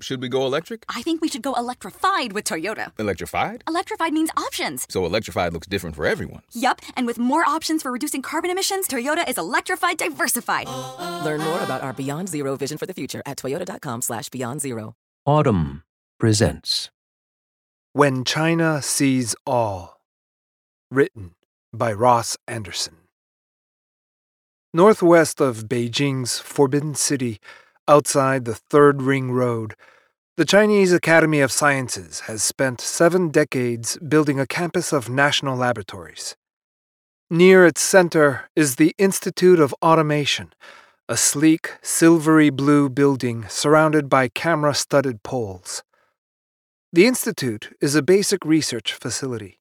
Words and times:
Should 0.00 0.22
we 0.22 0.28
go 0.28 0.46
electric? 0.46 0.84
I 0.88 1.02
think 1.02 1.20
we 1.20 1.26
should 1.28 1.42
go 1.42 1.54
electrified 1.54 2.32
with 2.32 2.44
Toyota. 2.44 2.92
Electrified? 3.00 3.64
Electrified 3.66 4.12
means 4.12 4.30
options. 4.36 4.86
So 4.88 5.04
electrified 5.04 5.52
looks 5.52 5.66
different 5.66 5.96
for 5.96 6.06
everyone. 6.06 6.42
Yup, 6.52 6.80
and 6.96 7.04
with 7.04 7.18
more 7.18 7.44
options 7.44 7.82
for 7.82 7.90
reducing 7.90 8.22
carbon 8.22 8.48
emissions, 8.50 8.86
Toyota 8.86 9.28
is 9.28 9.36
electrified 9.38 9.98
diversified. 9.98 10.68
Learn 11.24 11.40
more 11.40 11.60
about 11.62 11.82
our 11.82 11.92
Beyond 11.92 12.28
Zero 12.28 12.56
vision 12.56 12.78
for 12.78 12.86
the 12.86 12.94
future 12.94 13.22
at 13.26 13.38
toyota.com 13.38 14.02
slash 14.02 14.28
beyond 14.28 14.60
zero. 14.60 14.94
Audm 15.26 15.82
presents 16.20 16.90
When 17.92 18.22
China 18.22 18.80
Sees 18.80 19.34
All. 19.46 19.98
Written 20.92 21.32
by 21.72 21.92
Ross 21.92 22.36
Andersen. 22.46 22.94
Northwest 24.72 25.40
of 25.40 25.64
Beijing's 25.64 26.38
Forbidden 26.38 26.94
City, 26.94 27.40
outside 27.88 28.44
the 28.44 28.54
Third 28.54 29.02
Ring 29.02 29.32
Road, 29.32 29.74
the 30.36 30.44
Chinese 30.44 30.92
Academy 30.92 31.40
of 31.40 31.50
Sciences 31.50 32.20
has 32.20 32.44
spent 32.44 32.80
seven 32.80 33.30
decades 33.30 33.96
building 33.96 34.38
a 34.38 34.46
campus 34.46 34.92
of 34.92 35.08
national 35.08 35.56
laboratories. 35.56 36.36
Near 37.30 37.66
its 37.66 37.80
center 37.80 38.48
is 38.54 38.76
the 38.76 38.94
Institute 38.98 39.58
of 39.58 39.74
Automation, 39.82 40.52
a 41.08 41.16
sleek, 41.16 41.72
silvery 41.82 42.50
blue 42.50 42.88
building 42.88 43.46
surrounded 43.48 44.08
by 44.08 44.28
camera 44.28 44.74
studded 44.74 45.22
poles. 45.22 45.82
The 46.92 47.06
Institute 47.06 47.74
is 47.80 47.94
a 47.94 48.02
basic 48.02 48.44
research 48.44 48.92
facility. 48.92 49.58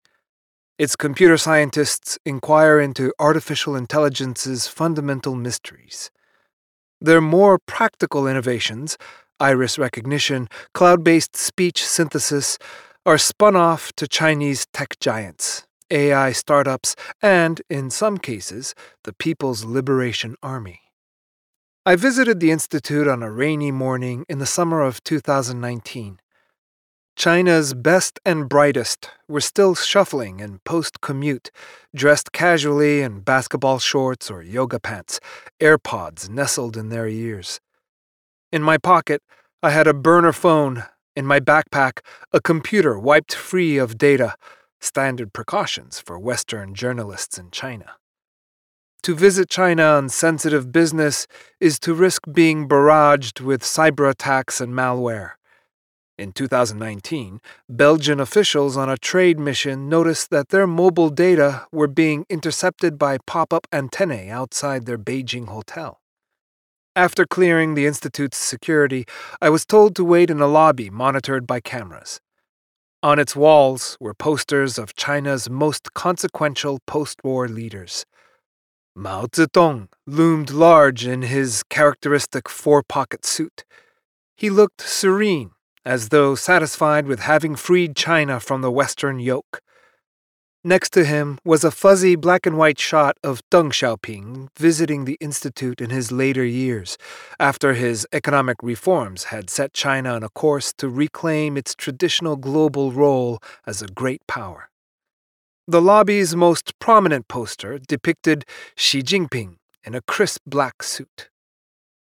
Its 0.78 0.96
computer 0.96 1.38
scientists 1.38 2.20
inquire 2.24 2.80
into 2.80 3.14
artificial 3.18 3.76
intelligence's 3.76 4.68
fundamental 4.68 5.36
mysteries. 5.36 6.12
Their 7.00 7.22
more 7.22 7.60
practical 7.60 8.28
innovations, 8.28 8.98
iris 9.40 9.78
recognition, 9.78 10.48
cloud 10.74 11.04
based 11.04 11.36
speech 11.36 11.86
synthesis, 11.86 12.58
are 13.06 13.18
spun 13.18 13.56
off 13.56 13.94
to 13.94 14.08
Chinese 14.08 14.66
tech 14.74 15.00
giants, 15.00 15.66
AI 15.92 16.32
startups, 16.32 16.96
and, 17.22 17.62
in 17.70 17.90
some 17.90 18.18
cases, 18.18 18.74
the 19.04 19.14
People's 19.14 19.64
Liberation 19.64 20.36
Army. 20.42 20.82
I 21.86 21.96
visited 21.96 22.40
the 22.40 22.52
Institute 22.52 23.08
on 23.08 23.24
a 23.24 23.32
rainy 23.32 23.72
morning 23.72 24.26
in 24.28 24.40
the 24.40 24.46
summer 24.46 24.82
of 24.82 25.02
2019. 25.04 26.20
China's 27.18 27.74
best 27.74 28.20
and 28.28 28.48
brightest 28.48 29.10
were 29.28 29.42
still 29.42 29.74
shuffling 29.74 30.40
in 30.40 30.60
post 30.60 31.02
commute, 31.02 31.50
dressed 31.96 32.32
casually 32.32 33.02
in 33.02 33.22
basketball 33.22 33.80
shorts 33.80 34.30
or 34.30 34.44
yoga 34.44 34.80
pants, 34.80 35.20
AirPods 35.60 36.30
nestled 36.30 36.78
in 36.78 36.90
their 36.90 37.08
ears. 37.08 37.60
In 38.52 38.62
my 38.62 38.78
pocket, 38.78 39.24
I 39.64 39.72
had 39.72 39.88
a 39.88 39.96
burner 39.96 40.32
phone. 40.32 40.84
In 41.16 41.26
my 41.26 41.40
backpack, 41.40 42.02
a 42.32 42.40
computer 42.40 43.00
wiped 43.00 43.34
free 43.34 43.80
of 43.80 43.98
data, 43.98 44.36
standard 44.80 45.34
precautions 45.34 46.00
for 46.00 46.20
Western 46.20 46.76
journalists 46.76 47.40
in 47.40 47.50
China. 47.50 47.96
To 49.02 49.16
visit 49.16 49.50
China 49.50 49.86
on 49.86 50.10
sensitive 50.10 50.72
business 50.72 51.26
is 51.60 51.80
to 51.80 51.96
risk 51.96 52.26
being 52.32 52.70
barraged 52.70 53.42
with 53.42 53.64
cyber 53.64 54.08
attacks 54.08 54.62
and 54.62 54.72
malware. 54.72 55.32
In 56.18 56.32
2019, 56.32 57.42
Belgian 57.70 58.20
officials 58.20 58.76
on 58.76 58.90
a 58.90 58.98
trade 58.98 59.38
mission 59.38 59.88
noticed 59.88 60.32
that 60.32 60.50
their 60.50 60.66
mobile 60.66 61.12
data 61.12 61.68
were 61.72 61.88
being 61.88 62.26
intercepted 62.28 62.98
by 62.98 63.20
pop 63.28 63.54
up 63.54 63.68
antennae 63.72 64.32
outside 64.32 64.88
their 64.88 64.98
Beijing 64.98 65.48
hotel. 65.48 66.02
After 66.96 67.28
clearing 67.28 67.76
the 67.76 67.86
Institute's 67.86 68.40
security, 68.40 69.06
I 69.40 69.50
was 69.50 69.64
told 69.64 69.96
to 69.96 70.04
wait 70.04 70.32
in 70.32 70.42
a 70.42 70.48
lobby 70.48 70.90
monitored 70.90 71.46
by 71.46 71.60
cameras. 71.60 72.20
On 73.04 73.20
its 73.20 73.36
walls 73.36 73.96
were 74.00 74.16
posters 74.16 74.80
of 74.80 74.96
China's 74.96 75.52
most 75.52 75.94
consequential 75.94 76.80
post 76.88 77.24
war 77.24 77.48
leaders. 77.48 78.08
Mao 78.96 79.28
Zedong 79.28 79.90
loomed 80.08 80.50
large 80.50 81.06
in 81.06 81.22
his 81.22 81.62
characteristic 81.62 82.50
four 82.50 82.82
pocket 82.82 83.24
suit. 83.24 83.66
He 84.36 84.50
looked 84.50 84.82
serene 84.82 85.52
as 85.88 86.10
though 86.10 86.36
satisfied 86.36 87.08
with 87.08 87.22
having 87.22 87.56
freed 87.56 87.96
China 87.96 88.42
from 88.42 88.62
the 88.62 88.70
Western 88.70 89.20
yoke. 89.20 89.62
Next 90.62 90.90
to 90.90 91.06
him 91.06 91.40
was 91.46 91.64
a 91.64 91.72
fuzzy 91.72 92.18
black 92.18 92.46
and 92.46 92.58
white 92.58 92.78
shot 92.78 93.16
of 93.24 93.42
Deng 93.50 93.72
Xiaoping 93.72 94.50
visiting 94.60 95.06
the 95.06 95.18
Institute 95.22 95.80
in 95.80 95.90
his 95.90 96.12
later 96.12 96.44
years, 96.44 96.98
after 97.40 97.74
his 97.74 98.06
economic 98.12 98.58
reforms 98.62 99.26
had 99.26 99.50
set 99.50 99.72
China 99.72 100.10
on 100.16 100.24
a 100.24 100.30
course 100.30 100.74
to 100.74 100.90
reclaim 100.90 101.56
its 101.56 101.74
traditional 101.74 102.36
global 102.36 102.92
role 102.92 103.40
as 103.66 103.82
a 103.82 103.88
great 103.88 104.22
power. 104.28 104.70
The 105.70 105.82
lobby's 105.82 106.36
most 106.36 106.78
prominent 106.80 107.30
poster 107.30 107.80
depicted 107.80 108.44
Xi 108.76 109.04
Jinping 109.04 109.56
in 109.86 109.96
a 109.96 110.02
crisp 110.02 110.42
black 110.46 110.84
suit. 110.84 111.30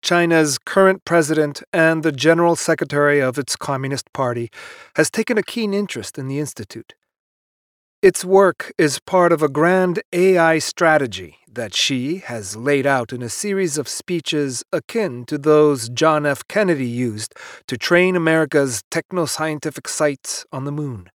China's 0.03 0.59
current 0.59 1.05
president 1.05 1.62
and 1.72 2.03
the 2.03 2.12
general 2.12 2.56
secretary 2.56 3.21
of 3.21 3.38
its 3.38 3.56
Communist 3.56 4.12
Party 4.12 4.50
has 4.97 5.11
taken 5.11 5.37
a 5.37 5.43
keen 5.43 5.75
interest 5.75 6.19
in 6.19 6.27
the 6.27 6.38
Institute. 6.38 6.94
Its 8.03 8.25
work 8.25 8.72
is 8.78 8.99
part 8.99 9.31
of 9.31 9.43
a 9.43 9.49
grand 9.49 10.03
AI 10.15 10.59
strategy 10.59 11.37
that 11.53 11.75
Xi 11.75 12.16
has 12.19 12.56
laid 12.56 12.87
out 12.87 13.12
in 13.12 13.22
a 13.22 13.28
series 13.28 13.77
of 13.77 13.89
speeches 13.89 14.65
akin 14.72 15.27
to 15.27 15.37
those 15.37 15.91
John 15.91 16.25
F. 16.25 16.49
Kennedy 16.49 16.87
used 16.87 17.34
to 17.66 17.77
train 17.77 18.16
America's 18.16 18.83
techno 18.91 19.27
scientific 19.27 19.87
sights 19.87 20.47
on 20.50 20.65
the 20.65 20.72
moon. 20.72 21.10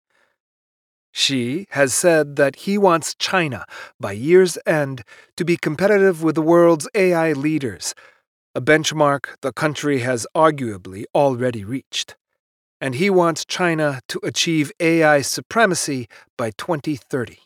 Xi 1.11 1.65
has 1.71 1.93
said 1.93 2.35
that 2.35 2.57
he 2.57 2.77
wants 2.77 3.15
China, 3.15 3.65
by 3.99 4.11
year's 4.11 4.57
end, 4.67 5.03
to 5.37 5.45
be 5.45 5.57
competitive 5.57 6.21
with 6.21 6.35
the 6.35 6.41
world's 6.41 6.87
AI 6.93 7.31
leaders 7.31 7.95
a 8.55 8.61
benchmark 8.61 9.35
the 9.41 9.51
country 9.51 9.99
has 9.99 10.25
arguably 10.33 11.03
already 11.13 11.65
reached. 11.65 12.15
And 12.79 12.95
he 12.95 13.09
wants 13.09 13.43
China 13.43 13.99
to 14.07 14.19
achieve 14.23 14.71
AI 14.79 15.21
supremacy 15.21 16.07
by 16.37 16.51
2030. 16.51 17.39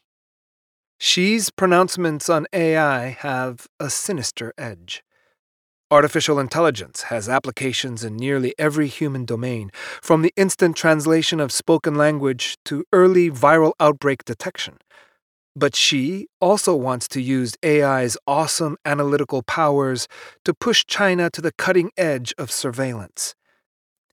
Xi's 1.00 1.50
pronouncements 1.50 2.30
on 2.30 2.46
AI 2.53 3.08
have 3.08 3.68
a 3.80 3.90
sinister 3.90 4.53
edge. 4.58 5.03
Artificial 5.90 6.38
intelligence 6.38 7.03
has 7.03 7.28
applications 7.28 8.03
in 8.03 8.16
nearly 8.16 8.53
every 8.59 8.88
human 8.88 9.25
domain, 9.25 9.72
from 10.02 10.22
the 10.22 10.34
instant 10.36 10.75
translation 10.75 11.40
of 11.40 11.52
spoken 11.52 11.96
language 11.96 12.58
to 12.66 12.84
early 12.94 13.31
viral 13.31 13.72
outbreak 13.80 14.24
detection. 14.25 14.78
But 15.59 15.75
Xi 15.75 16.30
also 16.40 16.74
wants 16.74 17.09
to 17.09 17.22
use 17.22 17.58
AI's 17.66 18.16
awesome 18.25 18.78
analytical 18.86 19.44
powers 19.44 20.08
to 20.46 20.53
push 20.53 20.86
China 20.86 21.30
to 21.31 21.42
the 21.42 21.52
cutting 21.52 21.92
edge 21.97 22.34
of 22.38 22.50
surveillance. 22.50 23.36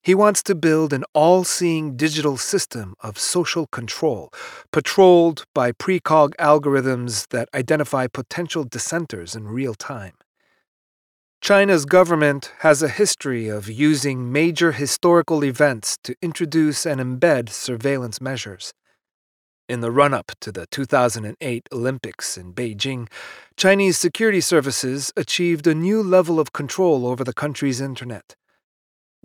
He 0.03 0.13
wants 0.13 0.43
to 0.43 0.57
build 0.57 0.93
an 0.93 1.05
all 1.15 1.45
seeing 1.45 1.97
digital 1.97 2.37
system 2.37 2.97
of 3.01 3.17
social 3.17 3.69
control, 3.69 4.33
patrolled 4.73 5.45
by 5.55 5.71
precog 5.71 6.35
algorithms 6.41 7.29
that 7.29 7.49
identify 7.55 8.09
potential 8.09 8.65
dissenters 8.65 9.37
in 9.37 9.47
real 9.47 9.75
time. 9.75 10.15
China's 11.41 11.85
government 11.85 12.53
has 12.61 12.83
a 12.83 12.89
history 12.89 13.47
of 13.47 13.71
using 13.71 14.33
major 14.33 14.73
historical 14.73 15.45
events 15.45 15.97
to 16.03 16.17
introduce 16.21 16.85
and 16.85 17.01
embed 17.01 17.51
surveillance 17.51 18.21
measures. 18.21 18.73
In 19.69 19.81
the 19.81 19.91
run 19.91 20.15
up 20.15 20.31
to 20.43 20.53
the 20.53 20.67
2008 20.71 21.69
Olympics 21.73 22.39
in 22.39 22.53
Beijing, 22.53 23.09
Chinese 23.57 23.99
security 23.99 24.41
services 24.41 25.13
achieved 25.17 25.67
a 25.67 25.75
new 25.75 26.05
level 26.05 26.39
of 26.39 26.53
control 26.53 27.05
over 27.05 27.25
the 27.25 27.33
country's 27.35 27.81
internet. 27.81 28.37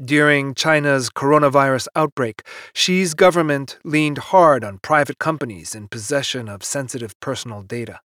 During 0.03 0.56
China's 0.56 1.12
coronavirus 1.12 1.90
outbreak, 1.96 2.41
Xi's 2.73 3.14
government 3.14 3.78
leaned 3.84 4.17
hard 4.17 4.64
on 4.64 4.79
private 4.79 5.20
companies 5.20 5.76
in 5.76 5.88
possession 5.88 6.49
of 6.49 6.64
sensitive 6.64 7.20
personal 7.20 7.61
data. 7.61 7.99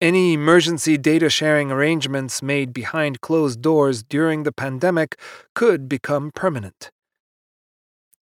Any 0.00 0.34
emergency 0.34 0.96
data 0.96 1.28
sharing 1.28 1.72
arrangements 1.72 2.42
made 2.42 2.72
behind 2.72 3.22
closed 3.22 3.60
doors 3.60 4.04
during 4.04 4.44
the 4.44 4.52
pandemic 4.52 5.18
could 5.56 5.88
become 5.88 6.30
permanent. 6.32 6.92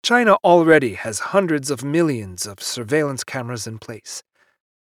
China 0.03 0.35
already 0.43 0.95
has 0.95 1.31
hundreds 1.31 1.71
of 1.71 1.81
millions 1.81 2.45
of 2.45 2.61
surveillance 2.61 3.23
cameras 3.23 3.65
in 3.65 3.79
place. 3.79 4.21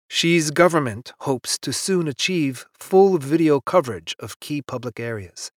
Xi's 0.08 0.50
government 0.50 1.12
hopes 1.20 1.58
to 1.58 1.70
soon 1.70 2.08
achieve 2.08 2.64
full 2.80 3.18
video 3.18 3.60
coverage 3.60 4.16
of 4.18 4.40
key 4.40 4.62
public 4.62 4.98
areas. 4.98 5.50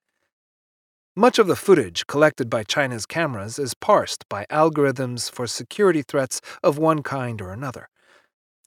Much 1.16 1.40
of 1.40 1.48
the 1.48 1.56
footage 1.56 2.06
collected 2.06 2.50
by 2.50 2.64
China's 2.64 3.06
cameras 3.06 3.58
is 3.58 3.74
parsed 3.74 4.28
by 4.28 4.46
algorithms 4.52 5.32
for 5.32 5.48
security 5.48 6.02
threats 6.02 6.42
of 6.62 6.78
one 6.78 7.02
kind 7.02 7.42
or 7.42 7.52
another. 7.52 7.88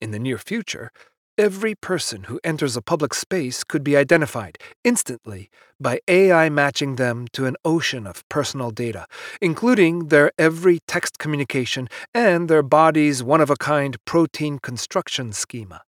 In 0.00 0.10
the 0.10 0.18
near 0.18 0.38
future, 0.38 0.90
every 1.38 1.74
person 1.76 2.24
who 2.24 2.40
enters 2.42 2.76
a 2.76 2.82
public 2.82 3.14
space 3.14 3.62
could 3.62 3.84
be 3.84 3.96
identified 3.96 4.58
instantly 4.82 5.48
by 5.80 6.00
AI 6.08 6.48
matching 6.48 6.96
them 6.96 7.28
to 7.32 7.46
an 7.46 7.56
ocean 7.64 8.06
of 8.06 8.28
personal 8.28 8.72
data, 8.72 9.06
including 9.40 10.08
their 10.08 10.32
every 10.36 10.80
text 10.88 11.18
communication 11.18 11.88
and 12.12 12.50
their 12.50 12.64
body's 12.64 13.22
one 13.22 13.40
of 13.40 13.48
a 13.48 13.56
kind 13.56 13.96
protein 14.04 14.58
construction 14.58 15.32
schema. 15.32 15.82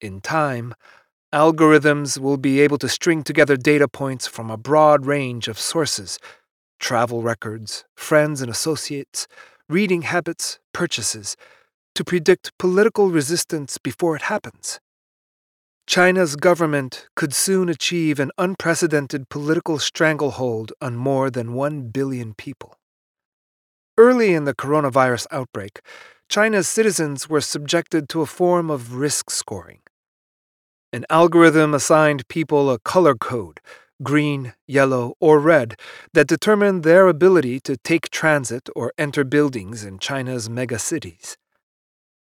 In 0.00 0.20
time, 0.20 0.74
algorithms 1.34 2.18
will 2.18 2.36
be 2.36 2.60
able 2.60 2.78
to 2.78 2.88
string 2.88 3.24
together 3.24 3.56
data 3.56 3.88
points 3.88 4.28
from 4.28 4.50
a 4.50 4.56
broad 4.56 5.04
range 5.06 5.48
of 5.48 5.58
sources 5.58 6.18
travel 6.78 7.22
records, 7.22 7.84
friends 7.94 8.42
and 8.42 8.50
associates, 8.50 9.28
reading 9.68 10.02
habits, 10.02 10.58
purchases 10.74 11.36
to 11.94 12.04
predict 12.04 12.56
political 12.58 13.10
resistance 13.10 13.78
before 13.78 14.16
it 14.16 14.22
happens. 14.22 14.80
China's 15.86 16.36
government 16.36 17.08
could 17.16 17.34
soon 17.34 17.68
achieve 17.68 18.20
an 18.20 18.30
unprecedented 18.38 19.28
political 19.28 19.78
stranglehold 19.78 20.72
on 20.80 20.96
more 20.96 21.30
than 21.30 21.54
1 21.54 21.88
billion 21.88 22.34
people. 22.34 22.78
Early 23.98 24.32
in 24.32 24.44
the 24.44 24.54
coronavirus 24.54 25.26
outbreak, 25.30 25.80
China's 26.28 26.68
citizens 26.68 27.28
were 27.28 27.40
subjected 27.40 28.08
to 28.08 28.22
a 28.22 28.26
form 28.26 28.70
of 28.70 28.94
risk 28.94 29.30
scoring. 29.30 29.80
An 30.92 31.04
algorithm 31.10 31.74
assigned 31.74 32.28
people 32.28 32.70
a 32.70 32.78
color 32.78 33.14
code 33.14 33.60
green, 34.02 34.54
yellow, 34.66 35.14
or 35.20 35.38
red 35.38 35.76
that 36.12 36.26
determined 36.26 36.82
their 36.82 37.06
ability 37.06 37.60
to 37.60 37.76
take 37.76 38.10
transit 38.10 38.68
or 38.74 38.92
enter 38.98 39.24
buildings 39.24 39.84
in 39.84 39.98
China's 39.98 40.48
megacities. 40.48 41.36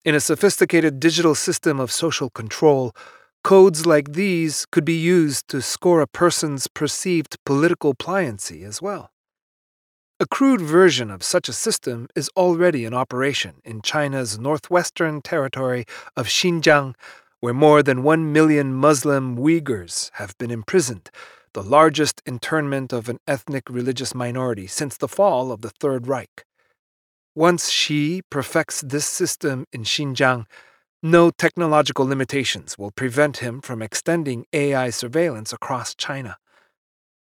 In 0.05 0.15
a 0.15 0.21
sophisticated 0.21 1.01
digital 1.01 1.35
system 1.35 1.81
of 1.81 1.91
social 1.91 2.31
control, 2.31 2.95
codes 3.43 3.85
like 3.85 4.13
these 4.13 4.65
could 4.71 4.85
be 4.85 4.97
used 4.97 5.49
to 5.49 5.61
score 5.61 6.01
a 6.01 6.07
person's 6.07 6.69
perceived 6.69 7.37
political 7.45 7.95
pliancy 7.95 8.63
as 8.63 8.81
well. 8.81 9.11
A 10.21 10.27
crude 10.27 10.61
version 10.61 11.11
of 11.11 11.23
such 11.23 11.49
a 11.49 11.53
system 11.53 12.09
is 12.15 12.31
already 12.37 12.85
in 12.85 12.95
operation 12.95 13.61
in 13.65 13.83
China's 13.83 14.39
northwestern 14.39 15.21
territory 15.21 15.85
of 16.17 16.27
Xinjiang, 16.27 16.95
where 17.41 17.55
more 17.55 17.83
than 17.83 18.03
one 18.03 18.33
million 18.33 18.75
Muslim 18.75 19.37
Uyghurs 19.37 20.11
have 20.15 20.37
been 20.39 20.51
imprisoned, 20.51 21.11
the 21.55 21.63
largest 21.63 22.23
internment 22.25 22.93
of 22.93 23.09
an 23.09 23.19
ethnic 23.27 23.69
religious 23.69 24.15
minority 24.15 24.67
since 24.67 24.97
the 24.97 25.09
fall 25.09 25.51
of 25.51 25.63
the 25.63 25.71
Third 25.71 26.07
Reich. 26.07 26.45
Once 27.39 27.71
Xi 27.71 28.21
perfects 28.31 28.81
this 28.81 29.07
system 29.07 29.65
in 29.73 29.85
Xinjiang, 29.85 30.45
no 31.05 31.31
technological 31.31 32.05
limitations 32.05 32.77
will 32.77 32.91
prevent 32.91 33.37
him 33.37 33.61
from 33.61 33.81
extending 33.81 34.45
AI 34.53 34.91
surveillance 34.91 35.53
across 35.53 35.95
China. 35.95 36.37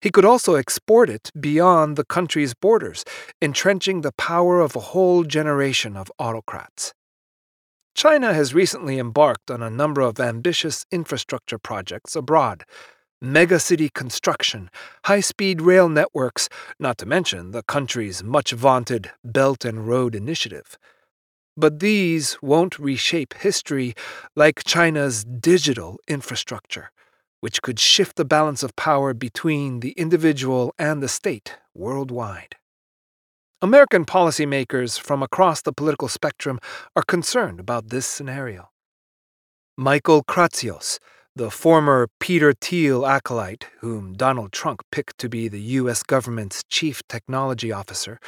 He 0.02 0.12
could 0.12 0.24
also 0.24 0.54
export 0.54 1.10
it 1.10 1.32
beyond 1.40 1.96
the 1.96 2.06
country's 2.06 2.54
borders, 2.54 3.04
entrenching 3.42 4.02
the 4.02 4.12
power 4.12 4.62
of 4.62 4.76
a 4.76 4.92
whole 4.92 5.24
generation 5.24 5.98
of 5.98 6.12
autocrats. 6.20 6.94
China 7.96 8.36
has 8.36 8.54
recently 8.54 9.00
embarked 9.00 9.50
on 9.50 9.64
a 9.64 9.70
number 9.72 10.02
of 10.02 10.20
ambitious 10.20 10.86
infrastructure 10.92 11.58
projects 11.58 12.16
abroad, 12.16 12.66
megacity 13.24 13.92
construction, 13.94 14.70
high 15.06 15.22
speed 15.22 15.62
rail 15.62 15.88
networks, 15.88 16.50
not 16.78 16.98
to 16.98 17.06
mention 17.06 17.52
the 17.52 17.64
country's 17.64 18.24
much 18.24 18.52
vaunted 18.52 19.12
Belt 19.24 19.64
and 19.64 19.88
Road 19.88 20.14
Initiative. 20.14 20.78
But 21.56 21.80
these 21.80 22.38
won't 22.42 22.78
reshape 22.78 23.34
history 23.36 23.94
like 24.36 24.64
China's 24.66 25.24
digital 25.24 26.00
infrastructure, 26.08 26.92
which 27.40 27.62
could 27.62 27.80
shift 27.80 28.16
the 28.18 28.26
balance 28.26 28.64
of 28.64 28.76
power 28.76 29.14
between 29.14 29.80
the 29.80 29.92
individual 29.92 30.74
and 30.78 31.02
the 31.02 31.08
state 31.08 31.58
worldwide. 31.74 32.58
American 33.62 34.04
policymakers 34.04 35.00
from 35.00 35.24
across 35.24 35.62
the 35.62 35.72
political 35.72 36.10
spectrum 36.10 36.60
are 36.98 37.04
concerned 37.04 37.62
about 37.62 37.90
this 37.90 38.06
scenario. 38.06 38.72
Michael 39.78 40.22
Kratsios, 40.22 41.00
the 41.36 41.50
former 41.50 42.08
Peter 42.20 42.54
Thiel 42.54 43.06
acolyte, 43.06 43.68
whom 43.80 44.14
Donald 44.14 44.52
Trump 44.52 44.82
picked 44.92 45.18
to 45.18 45.28
be 45.28 45.48
the 45.48 45.62
U.S. 45.82 46.04
government's 46.04 46.64
chief 46.70 47.02
technology 47.08 47.72
officer, 47.72 48.20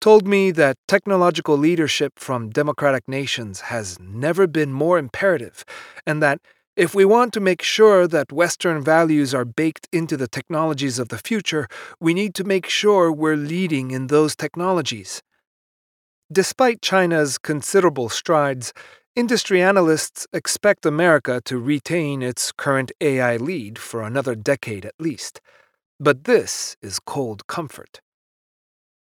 told 0.00 0.28
me 0.28 0.52
that 0.52 0.76
technological 0.86 1.56
leadership 1.56 2.18
from 2.18 2.50
democratic 2.50 3.08
nations 3.08 3.62
has 3.62 3.98
never 3.98 4.46
been 4.46 4.72
more 4.72 4.96
imperative, 4.96 5.64
and 6.06 6.22
that 6.22 6.40
if 6.76 6.94
we 6.94 7.04
want 7.04 7.32
to 7.34 7.40
make 7.40 7.62
sure 7.62 8.06
that 8.06 8.32
Western 8.32 8.82
values 8.82 9.34
are 9.34 9.44
baked 9.44 9.88
into 9.92 10.16
the 10.16 10.28
technologies 10.28 10.98
of 10.98 11.08
the 11.08 11.18
future, 11.18 11.66
we 12.00 12.14
need 12.14 12.34
to 12.36 12.44
make 12.44 12.68
sure 12.68 13.12
we're 13.12 13.36
leading 13.36 13.90
in 13.90 14.06
those 14.06 14.34
technologies. 14.36 15.22
Despite 16.32 16.80
China's 16.80 17.36
considerable 17.38 18.08
strides, 18.08 18.72
Industry 19.14 19.60
analysts 19.60 20.26
expect 20.32 20.86
America 20.86 21.42
to 21.44 21.58
retain 21.58 22.22
its 22.22 22.50
current 22.50 22.92
AI 22.98 23.36
lead 23.36 23.78
for 23.78 24.00
another 24.00 24.34
decade 24.34 24.86
at 24.86 24.94
least. 24.98 25.42
But 26.00 26.24
this 26.24 26.78
is 26.80 26.98
cold 26.98 27.46
comfort. 27.46 28.00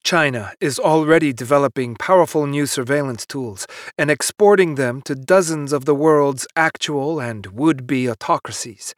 China 0.03 0.53
is 0.59 0.79
already 0.79 1.31
developing 1.31 1.93
powerful 1.93 2.47
new 2.47 2.65
surveillance 2.65 3.23
tools 3.27 3.67
and 3.99 4.09
exporting 4.09 4.75
them 4.75 5.03
to 5.03 5.13
dozens 5.13 5.71
of 5.71 5.85
the 5.85 5.93
world's 5.93 6.47
actual 6.55 7.19
and 7.19 7.45
would 7.47 7.85
be 7.85 8.09
autocracies. 8.09 8.95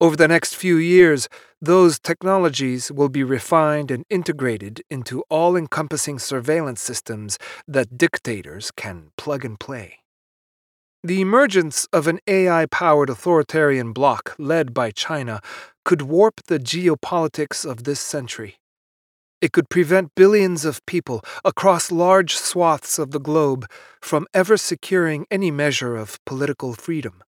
Over 0.00 0.16
the 0.16 0.28
next 0.28 0.56
few 0.56 0.78
years, 0.78 1.28
those 1.60 1.98
technologies 1.98 2.90
will 2.90 3.10
be 3.10 3.22
refined 3.22 3.90
and 3.90 4.06
integrated 4.08 4.80
into 4.88 5.24
all 5.28 5.56
encompassing 5.56 6.18
surveillance 6.18 6.80
systems 6.80 7.38
that 7.68 7.98
dictators 7.98 8.70
can 8.70 9.10
plug 9.18 9.44
and 9.44 9.60
play. 9.60 10.01
The 11.04 11.20
emergence 11.20 11.88
of 11.92 12.06
an 12.06 12.20
AI 12.28 12.66
powered 12.66 13.10
authoritarian 13.10 13.92
bloc 13.92 14.36
led 14.38 14.72
by 14.72 14.92
China 14.92 15.40
could 15.84 16.02
warp 16.02 16.42
the 16.46 16.60
geopolitics 16.60 17.68
of 17.68 17.82
this 17.82 17.98
century. 17.98 18.60
It 19.40 19.50
could 19.50 19.68
prevent 19.68 20.14
billions 20.14 20.64
of 20.64 20.86
people 20.86 21.24
across 21.44 21.90
large 21.90 22.36
swaths 22.36 23.00
of 23.00 23.10
the 23.10 23.18
globe 23.18 23.68
from 24.00 24.28
ever 24.32 24.56
securing 24.56 25.26
any 25.28 25.50
measure 25.50 25.96
of 25.96 26.24
political 26.24 26.72
freedom. 26.72 27.24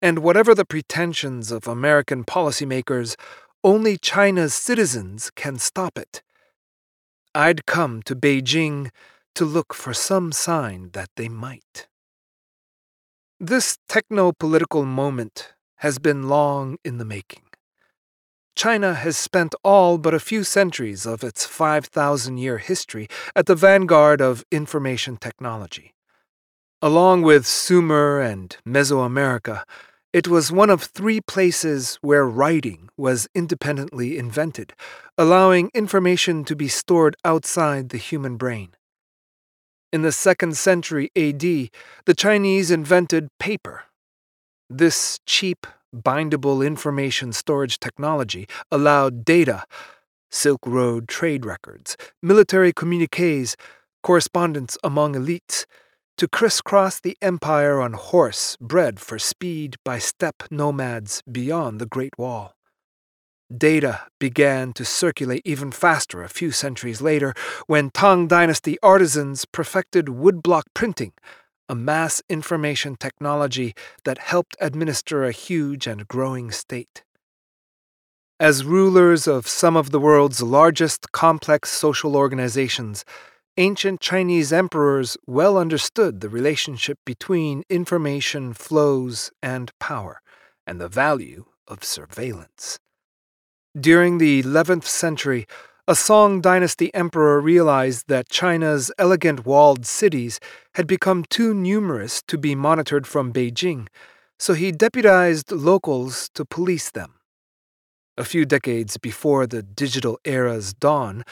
And 0.00 0.20
whatever 0.20 0.54
the 0.54 0.64
pretensions 0.64 1.50
of 1.50 1.66
American 1.66 2.22
policymakers, 2.22 3.16
only 3.64 3.96
China's 3.96 4.54
citizens 4.54 5.32
can 5.34 5.58
stop 5.58 5.98
it. 5.98 6.22
I'd 7.34 7.66
come 7.66 8.00
to 8.04 8.14
Beijing 8.14 8.90
to 9.34 9.44
look 9.44 9.74
for 9.74 9.92
some 9.92 10.30
sign 10.30 10.90
that 10.92 11.08
they 11.16 11.28
might. 11.28 11.88
This 13.44 13.76
techno 13.88 14.30
political 14.30 14.84
moment 14.84 15.52
has 15.78 15.98
been 15.98 16.28
long 16.28 16.76
in 16.84 16.98
the 16.98 17.04
making. 17.04 17.42
China 18.54 18.94
has 18.94 19.16
spent 19.16 19.56
all 19.64 19.98
but 19.98 20.14
a 20.14 20.20
few 20.20 20.44
centuries 20.44 21.06
of 21.06 21.24
its 21.24 21.44
5,000 21.44 22.36
year 22.36 22.58
history 22.58 23.08
at 23.34 23.46
the 23.46 23.56
vanguard 23.56 24.20
of 24.20 24.44
information 24.52 25.16
technology. 25.16 25.92
Along 26.80 27.22
with 27.22 27.44
Sumer 27.44 28.20
and 28.20 28.56
Mesoamerica, 28.64 29.64
it 30.12 30.28
was 30.28 30.52
one 30.52 30.70
of 30.70 30.84
three 30.84 31.20
places 31.20 31.98
where 32.00 32.24
writing 32.24 32.90
was 32.96 33.26
independently 33.34 34.18
invented, 34.18 34.72
allowing 35.18 35.72
information 35.74 36.44
to 36.44 36.54
be 36.54 36.68
stored 36.68 37.16
outside 37.24 37.88
the 37.88 37.98
human 37.98 38.36
brain. 38.36 38.76
In 39.92 40.00
the 40.00 40.10
second 40.10 40.56
century 40.56 41.10
AD, 41.14 41.42
the 41.42 42.14
Chinese 42.16 42.70
invented 42.70 43.28
paper. 43.38 43.84
This 44.70 45.20
cheap, 45.26 45.66
bindable 45.94 46.66
information 46.66 47.32
storage 47.34 47.78
technology 47.78 48.48
allowed 48.70 49.22
data, 49.22 49.64
Silk 50.30 50.60
Road 50.64 51.08
trade 51.08 51.44
records, 51.44 51.98
military 52.22 52.72
communiques, 52.72 53.54
correspondence 54.02 54.78
among 54.82 55.12
elites, 55.12 55.66
to 56.16 56.26
crisscross 56.26 56.98
the 56.98 57.18
empire 57.20 57.78
on 57.78 57.92
horse 57.92 58.56
bred 58.62 58.98
for 58.98 59.18
speed 59.18 59.76
by 59.84 59.98
steppe 59.98 60.44
nomads 60.50 61.22
beyond 61.30 61.78
the 61.78 61.86
Great 61.86 62.16
Wall. 62.16 62.54
Data 63.58 64.02
began 64.18 64.72
to 64.74 64.84
circulate 64.84 65.42
even 65.44 65.72
faster 65.72 66.22
a 66.22 66.28
few 66.28 66.50
centuries 66.50 67.00
later 67.00 67.34
when 67.66 67.90
Tang 67.90 68.26
Dynasty 68.26 68.78
artisans 68.82 69.44
perfected 69.44 70.06
woodblock 70.06 70.64
printing, 70.74 71.12
a 71.68 71.74
mass 71.74 72.22
information 72.28 72.96
technology 72.96 73.74
that 74.04 74.18
helped 74.18 74.56
administer 74.60 75.24
a 75.24 75.32
huge 75.32 75.86
and 75.86 76.08
growing 76.08 76.50
state. 76.50 77.02
As 78.40 78.64
rulers 78.64 79.28
of 79.28 79.46
some 79.46 79.76
of 79.76 79.90
the 79.90 80.00
world's 80.00 80.42
largest 80.42 81.12
complex 81.12 81.70
social 81.70 82.16
organizations, 82.16 83.04
ancient 83.56 84.00
Chinese 84.00 84.52
emperors 84.52 85.16
well 85.26 85.58
understood 85.58 86.20
the 86.20 86.28
relationship 86.28 86.98
between 87.04 87.62
information 87.68 88.52
flows 88.52 89.30
and 89.42 89.70
power, 89.78 90.20
and 90.66 90.80
the 90.80 90.88
value 90.88 91.44
of 91.68 91.84
surveillance. 91.84 92.78
During 93.80 94.18
the 94.18 94.42
11th 94.42 94.84
century, 94.84 95.46
a 95.88 95.94
Song 95.94 96.42
dynasty 96.42 96.92
emperor 96.92 97.40
realized 97.40 98.06
that 98.08 98.28
China's 98.28 98.92
elegant 98.98 99.46
walled 99.46 99.86
cities 99.86 100.38
had 100.74 100.86
become 100.86 101.24
too 101.24 101.54
numerous 101.54 102.22
to 102.28 102.36
be 102.36 102.54
monitored 102.54 103.06
from 103.06 103.32
Beijing, 103.32 103.88
so 104.38 104.52
he 104.52 104.72
deputized 104.72 105.50
locals 105.50 106.28
to 106.34 106.44
police 106.44 106.90
them. 106.90 107.14
A 108.18 108.24
few 108.24 108.44
decades 108.44 108.98
before 108.98 109.46
the 109.46 109.62
digital 109.62 110.20
era's 110.26 110.74
dawn, 110.74 111.24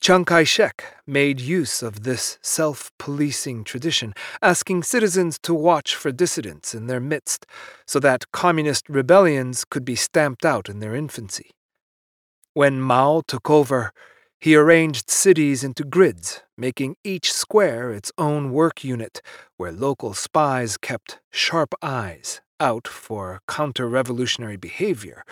Chiang 0.00 0.24
Kai 0.24 0.42
shek 0.42 0.96
made 1.06 1.40
use 1.40 1.80
of 1.80 2.02
this 2.02 2.40
self 2.42 2.90
policing 2.98 3.62
tradition, 3.62 4.14
asking 4.42 4.82
citizens 4.82 5.38
to 5.44 5.54
watch 5.54 5.94
for 5.94 6.10
dissidents 6.10 6.74
in 6.74 6.88
their 6.88 6.98
midst 6.98 7.46
so 7.86 8.00
that 8.00 8.32
communist 8.32 8.88
rebellions 8.88 9.64
could 9.64 9.84
be 9.84 9.94
stamped 9.94 10.44
out 10.44 10.68
in 10.68 10.80
their 10.80 10.96
infancy. 10.96 11.52
When 12.54 12.80
Mao 12.80 13.22
took 13.26 13.50
over, 13.50 13.92
he 14.40 14.54
arranged 14.54 15.10
cities 15.10 15.64
into 15.64 15.82
grids, 15.82 16.44
making 16.56 16.94
each 17.02 17.32
square 17.32 17.90
its 17.90 18.12
own 18.16 18.52
work 18.52 18.84
unit, 18.84 19.20
where 19.56 19.72
local 19.72 20.14
spies 20.14 20.76
kept 20.76 21.18
sharp 21.32 21.74
eyes 21.82 22.40
out 22.60 22.86
for 22.86 23.40
counter 23.48 23.88
revolutionary 23.88 24.56
behavior, 24.56 25.24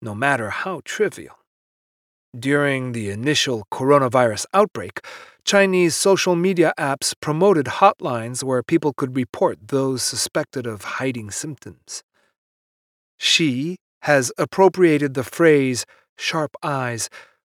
no 0.00 0.14
matter 0.14 0.48
how 0.48 0.80
trivial. 0.86 1.36
During 2.34 2.92
the 2.92 3.10
initial 3.10 3.66
coronavirus 3.70 4.46
outbreak, 4.54 5.00
Chinese 5.44 5.94
social 5.94 6.34
media 6.34 6.72
apps 6.78 7.12
promoted 7.20 7.66
hotlines 7.66 8.42
where 8.42 8.62
people 8.62 8.94
could 8.94 9.14
report 9.16 9.68
those 9.68 10.02
suspected 10.02 10.66
of 10.66 10.84
hiding 10.96 11.30
symptoms. 11.30 12.02
Xi 13.18 13.76
has 14.02 14.32
appropriated 14.38 15.12
the 15.12 15.24
phrase 15.24 15.84
sharp 16.20 16.54
eyes, 16.62 17.08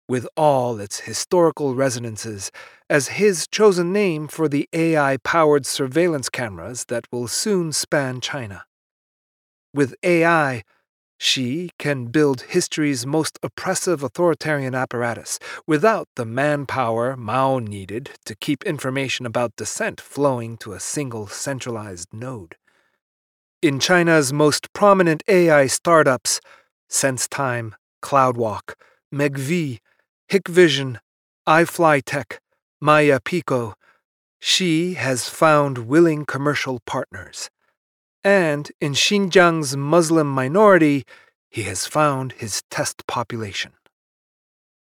with 0.08 0.26
all 0.36 0.78
its 0.80 1.00
historical 1.00 1.74
resonances, 1.74 2.50
as 2.88 3.08
his 3.08 3.46
chosen 3.46 3.92
name 3.92 4.28
for 4.28 4.48
the 4.48 4.68
AI 4.72 5.18
powered 5.18 5.66
surveillance 5.66 6.28
cameras 6.28 6.86
that 6.88 7.06
will 7.12 7.28
soon 7.28 7.72
span 7.72 8.20
China. 8.20 8.64
With 9.74 9.94
AI, 10.02 10.62
Xi 11.18 11.70
can 11.78 12.06
build 12.06 12.42
history's 12.42 13.04
most 13.04 13.38
oppressive 13.42 14.02
authoritarian 14.02 14.74
apparatus 14.74 15.38
without 15.66 16.08
the 16.14 16.24
manpower 16.24 17.16
Mao 17.16 17.58
needed 17.58 18.10
to 18.24 18.36
keep 18.36 18.64
information 18.64 19.26
about 19.26 19.56
dissent 19.56 20.00
flowing 20.00 20.56
to 20.58 20.72
a 20.72 20.80
single 20.80 21.26
centralized 21.26 22.08
node. 22.12 22.56
In 23.60 23.80
China's 23.80 24.32
most 24.32 24.72
prominent 24.72 25.24
AI 25.26 25.66
startups, 25.66 26.40
SenseTime, 26.88 27.72
CloudWalk, 28.02 28.74
Megvii, 29.14 29.78
Hikvision, 30.30 30.98
iFlyTek, 31.48 32.38
Meiya 32.82 33.22
Pico, 33.22 33.74
Xi 34.40 34.94
has 34.94 35.28
found 35.28 35.88
willing 35.88 36.24
commercial 36.24 36.80
partners. 36.86 37.50
And 38.22 38.70
in 38.80 38.92
Xinjiang's 38.92 39.76
Muslim 39.76 40.28
minority, 40.28 41.04
he 41.50 41.62
has 41.62 41.86
found 41.86 42.32
his 42.32 42.62
test 42.70 43.06
population. 43.06 43.72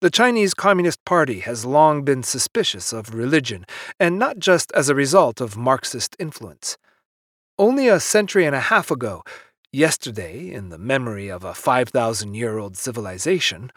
The 0.01 0.11
Chinese 0.11 0.55
Communist 0.55 1.05
Party 1.05 1.41
has 1.41 1.67
long 1.67 2.05
been 2.05 2.23
suspicious 2.23 2.93
of 2.93 3.15
religion, 3.15 3.67
and 3.99 4.19
not 4.19 4.39
just 4.39 4.73
as 4.73 4.89
a 4.89 4.95
result 4.95 5.41
of 5.41 5.59
Marxist 5.59 6.17
influence. 6.19 6.79
Only 7.59 7.89
a 7.89 8.01
century 8.01 8.47
and 8.47 8.57
a 8.57 8.61
half 8.61 8.91
ago, 8.91 9.23
Yesterday, 9.73 10.51
in 10.51 10.71
the 10.71 10.79
memory 10.79 11.29
of 11.29 11.45
a 11.45 11.55
5,000 11.55 12.35
year 12.35 12.59
old 12.59 12.77
civilization, 12.77 13.71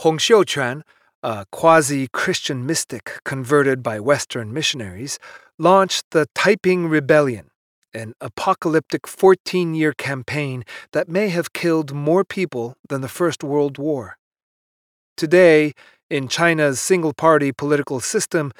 Hong 0.00 0.18
Xiuquan, 0.18 0.82
a 1.22 1.46
quasi 1.50 2.06
Christian 2.12 2.66
mystic 2.66 3.18
converted 3.24 3.82
by 3.82 3.98
Western 3.98 4.52
missionaries, 4.52 5.18
launched 5.58 6.04
the 6.10 6.28
Taiping 6.34 6.88
Rebellion, 6.88 7.48
an 7.94 8.12
apocalyptic 8.20 9.06
14 9.06 9.74
year 9.74 9.94
campaign 9.94 10.64
that 10.92 11.08
may 11.08 11.30
have 11.30 11.54
killed 11.54 11.94
more 11.94 12.24
people 12.24 12.76
than 12.86 13.00
the 13.00 13.08
First 13.08 13.42
World 13.42 13.78
War. 13.78 14.18
Today, 15.16 15.72
in 16.10 16.28
China's 16.28 16.78
single 16.78 17.14
party 17.14 17.52
political 17.52 18.00
system, 18.00 18.52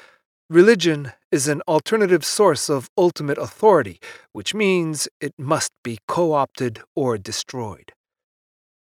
Religion 0.49 1.11
is 1.31 1.47
an 1.47 1.61
alternative 1.67 2.25
source 2.25 2.69
of 2.69 2.89
ultimate 2.97 3.37
authority, 3.37 3.99
which 4.31 4.53
means 4.53 5.07
it 5.21 5.33
must 5.37 5.71
be 5.83 5.99
co 6.07 6.33
opted 6.33 6.81
or 6.95 7.17
destroyed. 7.17 7.91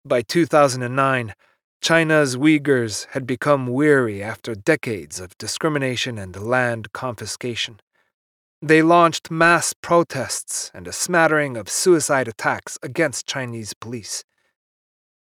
By 0.05 0.21
2009, 0.21 1.33
China's 1.81 2.37
Uyghurs 2.37 3.07
had 3.11 3.27
become 3.27 3.67
weary 3.67 4.23
after 4.23 4.55
decades 4.55 5.19
of 5.19 5.37
discrimination 5.37 6.17
and 6.17 6.35
land 6.35 6.93
confiscation. 6.93 7.79
They 8.61 8.81
launched 8.81 9.29
mass 9.29 9.73
protests 9.73 10.71
and 10.73 10.87
a 10.87 10.93
smattering 10.93 11.57
of 11.57 11.67
suicide 11.67 12.29
attacks 12.29 12.79
against 12.81 13.27
Chinese 13.27 13.73
police. 13.73 14.23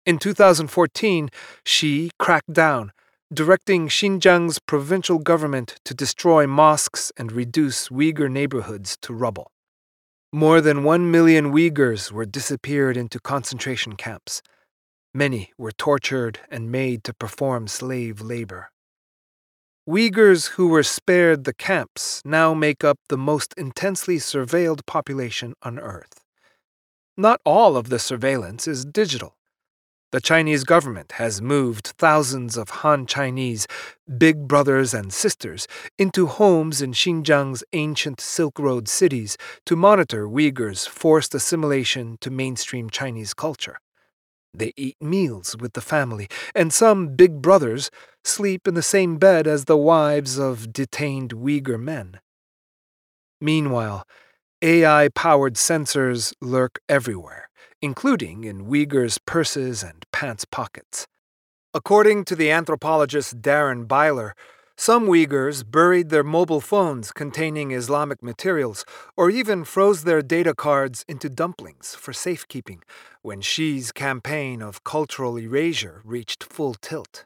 In 0.06 0.18
2014, 0.18 1.30
Xi 1.64 2.10
cracked 2.18 2.52
down 2.52 2.92
directing 3.32 3.88
Xinjiang's 3.88 4.58
provincial 4.58 5.18
government 5.18 5.80
to 5.84 5.94
destroy 5.94 6.46
mosques 6.46 7.10
and 7.16 7.32
reduce 7.32 7.88
Uyghur 7.88 8.30
neighborhoods 8.30 8.98
to 9.02 9.14
rubble. 9.14 9.50
More 10.32 10.60
than 10.60 10.84
one 10.84 11.10
million 11.10 11.52
Uyghurs 11.52 12.12
were 12.12 12.26
disappeared 12.26 12.96
into 12.96 13.18
concentration 13.18 13.96
camps. 13.96 14.42
Many 15.14 15.52
were 15.56 15.72
tortured 15.72 16.40
and 16.50 16.70
made 16.70 17.04
to 17.04 17.14
perform 17.14 17.68
slave 17.68 18.20
labor. 18.20 18.70
Uyghurs 19.88 20.50
who 20.50 20.68
were 20.68 20.82
spared 20.82 21.44
the 21.44 21.54
camps 21.54 22.22
now 22.24 22.54
make 22.54 22.84
up 22.84 22.98
the 23.08 23.18
most 23.18 23.52
intensely 23.56 24.16
surveilled 24.16 24.86
population 24.86 25.54
on 25.62 25.78
Earth. 25.78 26.24
Not 27.16 27.40
all 27.44 27.76
of 27.76 27.88
the 27.88 27.98
surveillance 27.98 28.68
is 28.68 28.84
digital. 28.84 29.36
The 30.12 30.20
Chinese 30.20 30.64
government 30.64 31.12
has 31.12 31.40
moved 31.40 31.94
thousands 31.96 32.58
of 32.58 32.68
Han 32.68 33.06
Chinese, 33.06 33.66
big 34.18 34.46
brothers 34.46 34.92
and 34.92 35.10
sisters, 35.10 35.66
into 35.98 36.26
homes 36.26 36.82
in 36.82 36.92
Xinjiang's 36.92 37.64
ancient 37.72 38.20
Silk 38.20 38.58
Road 38.58 38.88
cities 38.88 39.38
to 39.64 39.74
monitor 39.74 40.28
Uyghurs' 40.28 40.86
forced 40.86 41.34
assimilation 41.34 42.18
to 42.20 42.30
mainstream 42.30 42.90
Chinese 42.90 43.32
culture. 43.32 43.78
They 44.52 44.74
eat 44.76 44.96
meals 45.00 45.56
with 45.58 45.72
the 45.72 45.80
family, 45.80 46.28
and 46.54 46.74
some 46.74 47.16
big 47.16 47.40
brothers 47.40 47.90
sleep 48.22 48.68
in 48.68 48.74
the 48.74 48.82
same 48.82 49.16
bed 49.16 49.46
as 49.46 49.64
the 49.64 49.78
wives 49.78 50.38
of 50.38 50.74
detained 50.74 51.30
Uyghur 51.30 51.80
men. 51.80 52.20
Meanwhile, 53.40 54.06
AI 54.60 55.08
powered 55.08 55.54
sensors 55.54 56.34
lurk 56.42 56.80
everywhere 56.86 57.48
including 57.82 58.44
in 58.44 58.66
Uyghurs' 58.66 59.18
purses 59.26 59.82
and 59.82 60.06
pants 60.12 60.46
pockets. 60.46 61.06
According 61.74 62.24
to 62.26 62.36
the 62.36 62.50
anthropologist 62.50 63.42
Darren 63.42 63.88
Byler, 63.88 64.34
some 64.76 65.06
Uyghurs 65.06 65.62
buried 65.70 66.08
their 66.08 66.24
mobile 66.24 66.60
phones 66.60 67.12
containing 67.12 67.72
Islamic 67.72 68.22
materials 68.22 68.84
or 69.16 69.30
even 69.30 69.64
froze 69.64 70.04
their 70.04 70.22
data 70.22 70.54
cards 70.54 71.04
into 71.06 71.28
dumplings 71.28 71.94
for 71.94 72.12
safekeeping 72.12 72.82
when 73.20 73.42
Xi's 73.42 73.92
campaign 73.92 74.62
of 74.62 74.84
cultural 74.84 75.38
erasure 75.38 76.00
reached 76.04 76.42
full 76.42 76.74
tilt. 76.74 77.24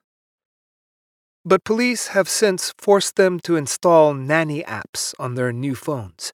But 1.44 1.64
police 1.64 2.08
have 2.08 2.28
since 2.28 2.74
forced 2.76 3.14
them 3.14 3.38
to 3.40 3.54
install 3.54 4.14
nanny 4.14 4.64
apps 4.64 5.14
on 5.18 5.36
their 5.36 5.52
new 5.52 5.76
phones. 5.76 6.32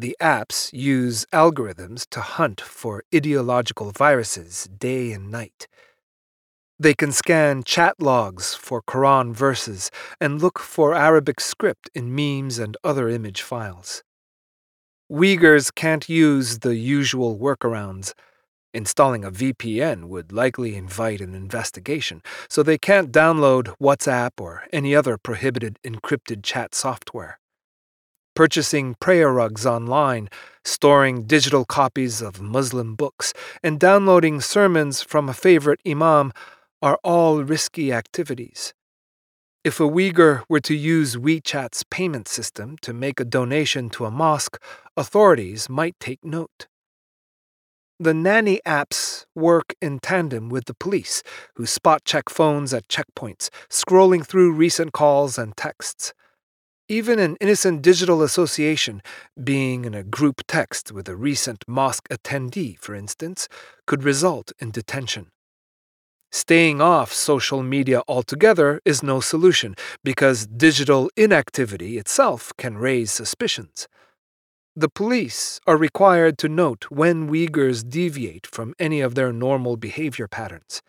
The 0.00 0.16
apps 0.18 0.72
use 0.72 1.26
algorithms 1.30 2.08
to 2.08 2.22
hunt 2.22 2.58
for 2.58 3.04
ideological 3.14 3.90
viruses 3.90 4.66
day 4.78 5.12
and 5.12 5.30
night. 5.30 5.68
They 6.78 6.94
can 6.94 7.12
scan 7.12 7.64
chat 7.64 8.00
logs 8.00 8.54
for 8.54 8.80
Quran 8.80 9.34
verses 9.34 9.90
and 10.18 10.40
look 10.40 10.58
for 10.58 10.94
Arabic 10.94 11.38
script 11.38 11.90
in 11.94 12.14
memes 12.14 12.58
and 12.58 12.78
other 12.82 13.10
image 13.10 13.42
files. 13.42 14.02
Uyghurs 15.12 15.70
can't 15.74 16.08
use 16.08 16.60
the 16.60 16.76
usual 16.76 17.38
workarounds. 17.38 18.14
Installing 18.72 19.22
a 19.22 19.30
VPN 19.30 20.04
would 20.04 20.32
likely 20.32 20.76
invite 20.76 21.20
an 21.20 21.34
investigation, 21.34 22.22
so 22.48 22.62
they 22.62 22.78
can't 22.78 23.12
download 23.12 23.74
WhatsApp 23.78 24.40
or 24.40 24.64
any 24.72 24.96
other 24.96 25.18
prohibited 25.18 25.78
encrypted 25.84 26.42
chat 26.42 26.74
software 26.74 27.39
purchasing 28.34 28.94
prayer 29.00 29.32
rugs 29.32 29.66
online, 29.66 30.28
storing 30.64 31.24
digital 31.24 31.64
copies 31.64 32.20
of 32.20 32.40
Muslim 32.40 32.94
books, 32.94 33.32
and 33.62 33.78
downloading 33.78 34.40
sermons 34.40 35.02
from 35.02 35.28
a 35.28 35.34
favorite 35.34 35.80
imam 35.86 36.32
are 36.82 36.98
all 37.04 37.42
risky 37.42 37.92
activities. 37.92 38.72
If 39.62 39.78
a 39.78 39.82
Uyghur 39.82 40.44
were 40.48 40.60
to 40.60 40.74
use 40.74 41.16
WeChat's 41.16 41.84
payment 41.90 42.28
system 42.28 42.78
to 42.80 42.94
make 42.94 43.20
a 43.20 43.26
donation 43.26 43.90
to 43.90 44.06
a 44.06 44.10
mosque, 44.10 44.58
authorities 44.96 45.68
might 45.68 46.00
take 46.00 46.24
note. 46.24 46.66
The 47.98 48.14
nanny 48.14 48.62
apps 48.64 49.26
work 49.34 49.74
in 49.82 49.98
tandem 49.98 50.48
with 50.48 50.64
the 50.64 50.72
police, 50.72 51.22
who 51.56 51.66
spot 51.66 52.06
check 52.06 52.30
phones 52.30 52.72
at 52.72 52.88
checkpoints, 52.88 53.50
scrolling 53.68 54.26
through 54.26 54.52
recent 54.54 54.92
calls 54.94 55.36
and 55.36 55.54
texts. 55.54 56.14
Even 56.90 57.20
an 57.20 57.36
innocent 57.40 57.82
digital 57.82 58.20
association, 58.20 59.00
being 59.44 59.84
in 59.84 59.94
a 59.94 60.02
group 60.02 60.42
text 60.48 60.90
with 60.90 61.08
a 61.08 61.14
recent 61.14 61.62
mosque 61.68 62.08
attendee, 62.08 62.76
for 62.80 62.96
instance, 62.96 63.48
could 63.86 64.02
result 64.02 64.50
in 64.58 64.72
detention. 64.72 65.28
Staying 66.32 66.80
off 66.80 67.12
social 67.12 67.62
media 67.62 68.02
altogether 68.08 68.80
is 68.84 69.04
no 69.04 69.20
solution 69.20 69.76
because 70.02 70.48
digital 70.48 71.08
inactivity 71.16 71.96
itself 71.96 72.52
can 72.58 72.76
raise 72.76 73.12
suspicions. 73.12 73.86
The 74.74 74.88
police 74.88 75.60
are 75.68 75.76
required 75.76 76.38
to 76.38 76.48
note 76.48 76.86
when 76.90 77.30
Uyghurs 77.30 77.88
deviate 77.88 78.48
from 78.48 78.74
any 78.80 79.00
of 79.00 79.14
their 79.14 79.32
normal 79.32 79.76
behavior 79.76 80.26
patterns. 80.26 80.82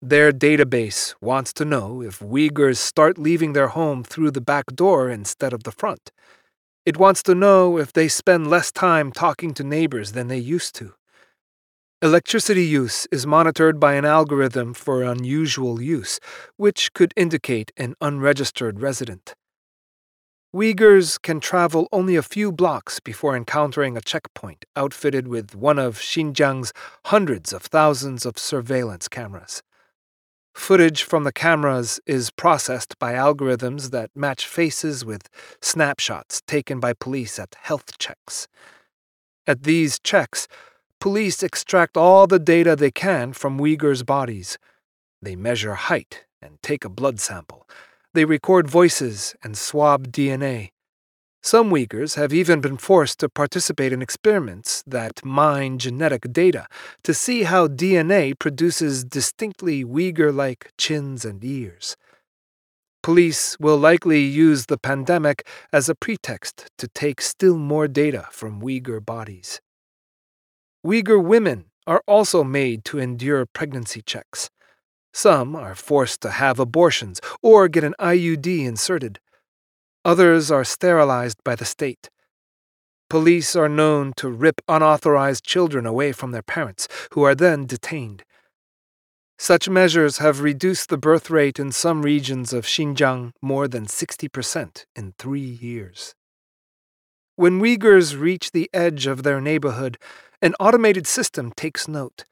Their 0.00 0.32
database 0.32 1.16
wants 1.20 1.52
to 1.54 1.64
know 1.64 2.02
if 2.02 2.20
Uyghurs 2.20 2.76
start 2.76 3.18
leaving 3.18 3.52
their 3.52 3.68
home 3.68 4.04
through 4.04 4.30
the 4.30 4.40
back 4.40 4.66
door 4.66 5.10
instead 5.10 5.52
of 5.52 5.64
the 5.64 5.72
front. 5.72 6.12
It 6.86 6.96
wants 6.96 7.20
to 7.24 7.34
know 7.34 7.78
if 7.78 7.92
they 7.92 8.06
spend 8.06 8.48
less 8.48 8.70
time 8.70 9.10
talking 9.10 9.52
to 9.54 9.64
neighbors 9.64 10.12
than 10.12 10.28
they 10.28 10.38
used 10.38 10.76
to. 10.76 10.94
Electricity 12.00 12.64
use 12.64 13.08
is 13.10 13.26
monitored 13.26 13.80
by 13.80 13.94
an 13.94 14.04
algorithm 14.04 14.72
for 14.72 15.02
unusual 15.02 15.82
use, 15.82 16.20
which 16.56 16.92
could 16.92 17.12
indicate 17.16 17.72
an 17.76 17.96
unregistered 18.00 18.80
resident. 18.80 19.34
Uyghurs 20.54 21.20
can 21.20 21.40
travel 21.40 21.88
only 21.90 22.14
a 22.14 22.22
few 22.22 22.52
blocks 22.52 23.00
before 23.00 23.36
encountering 23.36 23.96
a 23.96 24.00
checkpoint 24.00 24.64
outfitted 24.76 25.26
with 25.26 25.56
one 25.56 25.80
of 25.80 25.98
Xinjiang's 25.98 26.72
hundreds 27.06 27.52
of 27.52 27.62
thousands 27.62 28.24
of 28.24 28.38
surveillance 28.38 29.08
cameras. 29.08 29.60
Footage 30.54 31.02
from 31.02 31.24
the 31.24 31.32
cameras 31.32 32.00
is 32.06 32.30
processed 32.30 32.98
by 32.98 33.12
algorithms 33.12 33.90
that 33.90 34.10
match 34.14 34.46
faces 34.46 35.04
with 35.04 35.28
snapshots 35.62 36.42
taken 36.46 36.80
by 36.80 36.92
police 36.92 37.38
at 37.38 37.56
health 37.60 37.96
checks. 37.98 38.48
At 39.46 39.62
these 39.62 39.98
checks, 39.98 40.46
police 41.00 41.42
extract 41.42 41.96
all 41.96 42.26
the 42.26 42.38
data 42.38 42.76
they 42.76 42.90
can 42.90 43.32
from 43.32 43.58
Uyghurs' 43.58 44.04
bodies. 44.04 44.58
They 45.22 45.36
measure 45.36 45.74
height 45.74 46.24
and 46.42 46.60
take 46.62 46.84
a 46.84 46.90
blood 46.90 47.18
sample. 47.20 47.66
They 48.14 48.24
record 48.24 48.68
voices 48.68 49.34
and 49.42 49.56
swab 49.56 50.12
DNA. 50.12 50.70
Some 51.42 51.70
Uyghurs 51.70 52.16
have 52.16 52.32
even 52.32 52.60
been 52.60 52.76
forced 52.76 53.20
to 53.20 53.28
participate 53.28 53.92
in 53.92 54.02
experiments 54.02 54.82
that 54.86 55.24
mine 55.24 55.78
genetic 55.78 56.32
data 56.32 56.66
to 57.04 57.14
see 57.14 57.44
how 57.44 57.68
DNA 57.68 58.38
produces 58.38 59.04
distinctly 59.04 59.84
Uyghur 59.84 60.34
like 60.34 60.72
chins 60.76 61.24
and 61.24 61.42
ears. 61.44 61.96
Police 63.02 63.56
will 63.60 63.78
likely 63.78 64.20
use 64.20 64.66
the 64.66 64.76
pandemic 64.76 65.46
as 65.72 65.88
a 65.88 65.94
pretext 65.94 66.68
to 66.76 66.88
take 66.88 67.20
still 67.20 67.56
more 67.56 67.88
data 67.88 68.26
from 68.30 68.60
Uyghur 68.60 69.04
bodies. 69.04 69.60
Uyghur 70.84 71.22
women 71.24 71.66
are 71.86 72.02
also 72.06 72.44
made 72.44 72.84
to 72.84 72.98
endure 72.98 73.46
pregnancy 73.46 74.02
checks. 74.02 74.50
Some 75.14 75.56
are 75.56 75.74
forced 75.74 76.20
to 76.22 76.30
have 76.30 76.58
abortions 76.58 77.20
or 77.40 77.68
get 77.68 77.84
an 77.84 77.94
IUD 77.98 78.66
inserted. 78.66 79.20
Others 80.08 80.50
are 80.50 80.64
sterilized 80.64 81.44
by 81.44 81.54
the 81.54 81.66
state. 81.66 82.08
Police 83.10 83.54
are 83.54 83.68
known 83.68 84.14
to 84.16 84.30
rip 84.30 84.62
unauthorized 84.66 85.44
children 85.44 85.84
away 85.84 86.12
from 86.12 86.30
their 86.30 86.40
parents, 86.40 86.88
who 87.12 87.24
are 87.24 87.34
then 87.34 87.66
detained. 87.66 88.24
Such 89.38 89.68
measures 89.68 90.16
have 90.16 90.40
reduced 90.40 90.88
the 90.88 90.96
birth 90.96 91.28
rate 91.28 91.58
in 91.58 91.72
some 91.72 92.00
regions 92.00 92.54
of 92.54 92.64
Xinjiang 92.64 93.32
more 93.42 93.68
than 93.68 93.84
60% 93.84 94.86
in 94.96 95.12
three 95.18 95.58
years. 95.60 96.14
When 97.36 97.60
Uyghurs 97.60 98.18
reach 98.18 98.52
the 98.52 98.70
edge 98.72 99.06
of 99.06 99.24
their 99.24 99.42
neighborhood, 99.42 99.98
an 100.40 100.54
automated 100.58 101.06
system 101.06 101.52
takes 101.52 101.86
note. 101.86 102.24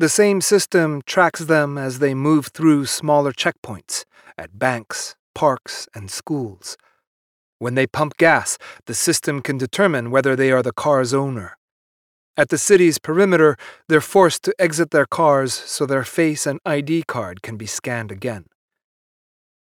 The 0.00 0.08
same 0.08 0.40
system 0.40 1.02
tracks 1.06 1.38
them 1.38 1.78
as 1.78 2.00
they 2.00 2.14
move 2.14 2.48
through 2.48 2.86
smaller 2.86 3.30
checkpoints 3.30 4.04
at 4.36 4.58
banks, 4.58 5.14
parks, 5.38 5.86
and 5.94 6.10
schools. 6.10 6.76
When 7.60 7.76
they 7.76 7.86
pump 7.86 8.16
gas, 8.16 8.58
the 8.86 8.94
system 8.94 9.40
can 9.40 9.56
determine 9.56 10.10
whether 10.10 10.34
they 10.34 10.50
are 10.50 10.64
the 10.64 10.72
car's 10.72 11.14
owner. 11.14 11.56
At 12.36 12.48
the 12.48 12.58
city's 12.58 12.98
perimeter, 12.98 13.56
they're 13.88 14.00
forced 14.00 14.42
to 14.42 14.54
exit 14.58 14.90
their 14.90 15.06
cars 15.06 15.54
so 15.54 15.86
their 15.86 16.02
face 16.02 16.44
and 16.44 16.58
ID 16.66 17.04
card 17.06 17.40
can 17.40 17.56
be 17.56 17.66
scanned 17.66 18.10
again. 18.10 18.46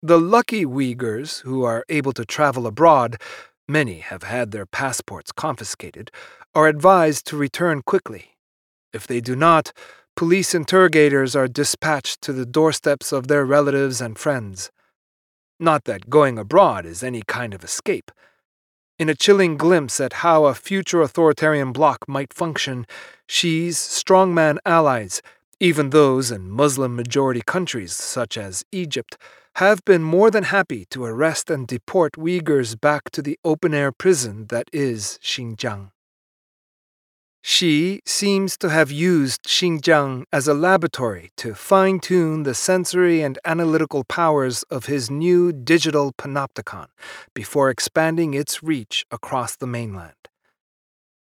The 0.01 0.19
lucky 0.19 0.65
Uyghurs 0.65 1.43
who 1.43 1.63
are 1.63 1.85
able 1.87 2.11
to 2.11 2.25
travel 2.25 2.67
abroad, 2.67 3.15
many 3.65 3.99
have 3.99 4.23
had 4.23 4.51
their 4.51 4.65
passports 4.65 5.31
confiscated, 5.31 6.11
are 6.53 6.67
advised 6.67 7.25
to 7.27 7.37
return 7.37 7.83
quickly. 7.83 8.35
If 8.91 9.07
they 9.07 9.21
do 9.21 9.33
not, 9.33 9.71
police 10.17 10.53
interrogators 10.53 11.37
are 11.37 11.47
dispatched 11.47 12.21
to 12.23 12.33
the 12.33 12.45
doorsteps 12.45 13.13
of 13.13 13.27
their 13.27 13.45
relatives 13.45 14.01
and 14.01 14.19
friends. 14.19 14.69
Not 15.59 15.85
that 15.85 16.09
going 16.09 16.37
abroad 16.37 16.85
is 16.85 17.03
any 17.03 17.21
kind 17.27 17.53
of 17.53 17.63
escape. 17.63 18.11
In 18.99 19.09
a 19.09 19.15
chilling 19.15 19.57
glimpse 19.57 19.99
at 19.99 20.21
how 20.21 20.45
a 20.45 20.53
future 20.53 21.01
authoritarian 21.01 21.71
bloc 21.71 22.07
might 22.07 22.33
function, 22.33 22.85
Xi's 23.27 23.77
strongman 23.77 24.57
allies, 24.65 25.21
even 25.59 25.89
those 25.89 26.29
in 26.29 26.49
Muslim 26.49 26.95
majority 26.95 27.41
countries 27.45 27.93
such 27.93 28.37
as 28.37 28.65
Egypt, 28.71 29.17
have 29.55 29.85
been 29.85 30.03
more 30.03 30.29
than 30.29 30.43
happy 30.43 30.85
to 30.91 31.05
arrest 31.05 31.49
and 31.49 31.67
deport 31.67 32.13
Uyghurs 32.13 32.79
back 32.79 33.09
to 33.11 33.21
the 33.21 33.39
open 33.45 33.73
air 33.73 33.91
prison 33.91 34.47
that 34.47 34.67
is 34.73 35.17
Xinjiang. 35.23 35.92
Xi 37.45 37.99
seems 38.05 38.55
to 38.59 38.69
have 38.69 38.89
used 38.89 39.43
Xinjiang 39.43 40.23
as 40.31 40.47
a 40.47 40.53
laboratory 40.53 41.31
to 41.35 41.53
fine 41.53 41.99
tune 41.99 42.43
the 42.43 42.53
sensory 42.53 43.21
and 43.21 43.37
analytical 43.43 44.05
powers 44.05 44.63
of 44.71 44.85
his 44.85 45.11
new 45.11 45.51
digital 45.51 46.13
panopticon 46.13 46.87
before 47.33 47.69
expanding 47.69 48.33
its 48.33 48.63
reach 48.63 49.05
across 49.11 49.57
the 49.57 49.67
mainland. 49.67 50.29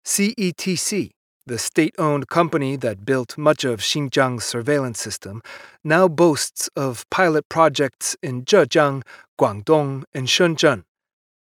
CETC, 0.06 1.12
the 1.46 1.58
state 1.58 1.96
owned 1.98 2.30
company 2.30 2.78
that 2.78 3.06
built 3.06 3.38
much 3.38 3.66
of 3.66 3.82
Xinjiang's 3.82 4.46
surveillance 4.46 5.02
system, 5.02 5.42
now 5.84 6.08
boasts 6.08 6.70
of 6.78 7.06
pilot 7.10 7.50
projects 7.50 8.16
in 8.24 8.46
Zhejiang, 8.46 9.04
Guangdong, 9.38 10.06
and 10.14 10.28
Shenzhen 10.28 10.86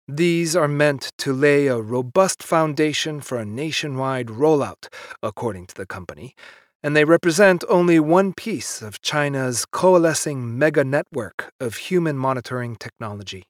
these 0.08 0.56
are 0.56 0.70
meant 0.70 1.12
to 1.18 1.34
lay 1.34 1.68
a 1.68 1.82
robust 1.82 2.42
foundation 2.42 3.20
for 3.20 3.38
a 3.38 3.46
nationwide 3.46 4.28
rollout, 4.28 4.88
according 5.22 5.66
to 5.68 5.76
the 5.76 5.86
company, 5.86 6.34
and 6.82 6.96
they 6.96 7.04
represent 7.04 7.66
only 7.68 8.00
one 8.00 8.32
piece 8.34 8.82
of 8.82 9.02
China's 9.02 9.66
coalescing 9.66 10.58
mega 10.58 10.86
network 10.86 11.52
of 11.60 11.76
human 11.76 12.18
monitoring 12.18 12.78
technology. 12.78 13.44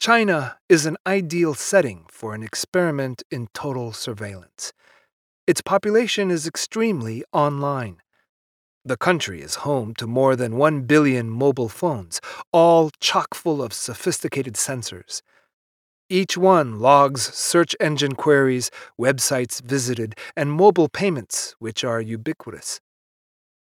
China 0.00 0.58
is 0.68 0.84
an 0.84 0.96
ideal 1.06 1.54
setting 1.54 2.06
for 2.10 2.34
an 2.34 2.42
experiment 2.42 3.22
in 3.30 3.46
total 3.54 3.92
surveillance. 3.92 4.72
Its 5.46 5.60
population 5.60 6.28
is 6.30 6.46
extremely 6.46 7.22
online. 7.32 7.98
The 8.84 8.96
country 8.96 9.42
is 9.42 9.56
home 9.56 9.94
to 9.94 10.06
more 10.08 10.34
than 10.34 10.56
1 10.56 10.82
billion 10.82 11.30
mobile 11.30 11.68
phones, 11.68 12.20
all 12.52 12.90
chock 13.00 13.34
full 13.34 13.62
of 13.62 13.72
sophisticated 13.72 14.54
sensors. 14.54 15.22
Each 16.08 16.36
one 16.36 16.78
logs 16.78 17.22
search 17.34 17.74
engine 17.80 18.14
queries, 18.14 18.70
websites 19.00 19.60
visited, 19.60 20.14
and 20.36 20.52
mobile 20.52 20.88
payments, 20.88 21.56
which 21.58 21.82
are 21.82 22.00
ubiquitous. 22.00 22.80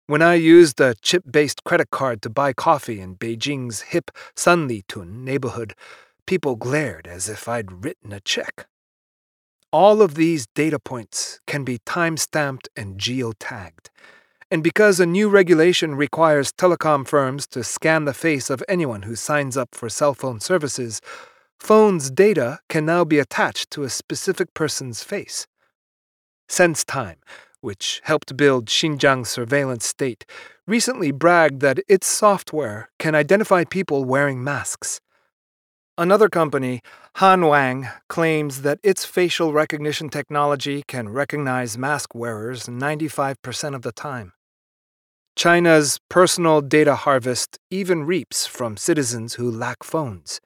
When 0.08 0.20
I 0.20 0.34
used 0.34 0.78
a 0.78 0.94
chip 1.00 1.24
based 1.30 1.64
credit 1.64 1.88
card 1.90 2.20
to 2.20 2.28
buy 2.28 2.52
coffee 2.52 3.00
in 3.00 3.16
Beijing's 3.16 3.80
hip 3.80 4.10
Sanlitun 4.36 5.24
neighborhood, 5.24 5.74
people 6.26 6.56
glared 6.56 7.06
as 7.06 7.30
if 7.30 7.48
I'd 7.48 7.82
written 7.82 8.12
a 8.12 8.20
check. 8.20 8.66
All 9.72 10.02
of 10.02 10.14
these 10.14 10.46
data 10.54 10.78
points 10.78 11.40
can 11.46 11.64
be 11.64 11.78
time 11.86 12.18
stamped 12.18 12.68
and 12.76 12.98
geotagged. 12.98 13.88
And 14.50 14.62
because 14.62 15.00
a 15.00 15.06
new 15.06 15.30
regulation 15.30 15.94
requires 15.94 16.52
telecom 16.52 17.08
firms 17.08 17.46
to 17.48 17.64
scan 17.64 18.04
the 18.04 18.12
face 18.12 18.50
of 18.50 18.62
anyone 18.68 19.02
who 19.02 19.16
signs 19.16 19.56
up 19.56 19.74
for 19.74 19.88
cell 19.88 20.12
phone 20.12 20.40
services, 20.40 21.00
phone's 21.58 22.10
data 22.10 22.60
can 22.68 22.84
now 22.84 23.04
be 23.04 23.18
attached 23.18 23.70
to 23.70 23.82
a 23.82 23.90
specific 23.90 24.54
person's 24.54 25.02
face. 25.02 25.46
SenseTime, 26.48 27.16
which 27.60 28.00
helped 28.04 28.36
build 28.36 28.66
Xinjiang's 28.66 29.30
surveillance 29.30 29.86
state, 29.86 30.26
recently 30.66 31.10
bragged 31.10 31.60
that 31.60 31.80
its 31.88 32.06
software 32.06 32.90
can 32.98 33.14
identify 33.14 33.64
people 33.64 34.04
wearing 34.04 34.42
masks. 34.44 35.00
Another 35.96 36.28
company, 36.28 36.80
Hanwang, 37.18 37.88
claims 38.08 38.62
that 38.62 38.80
its 38.82 39.04
facial 39.04 39.52
recognition 39.52 40.08
technology 40.08 40.82
can 40.88 41.08
recognize 41.08 41.78
mask 41.78 42.14
wearers 42.14 42.66
95% 42.66 43.74
of 43.74 43.82
the 43.82 43.92
time. 43.92 44.32
China's 45.36 46.00
personal 46.08 46.60
data 46.60 46.94
harvest 46.94 47.58
even 47.70 48.04
reaps 48.04 48.46
from 48.46 48.76
citizens 48.76 49.34
who 49.34 49.50
lack 49.50 49.82
phones. 49.82 50.40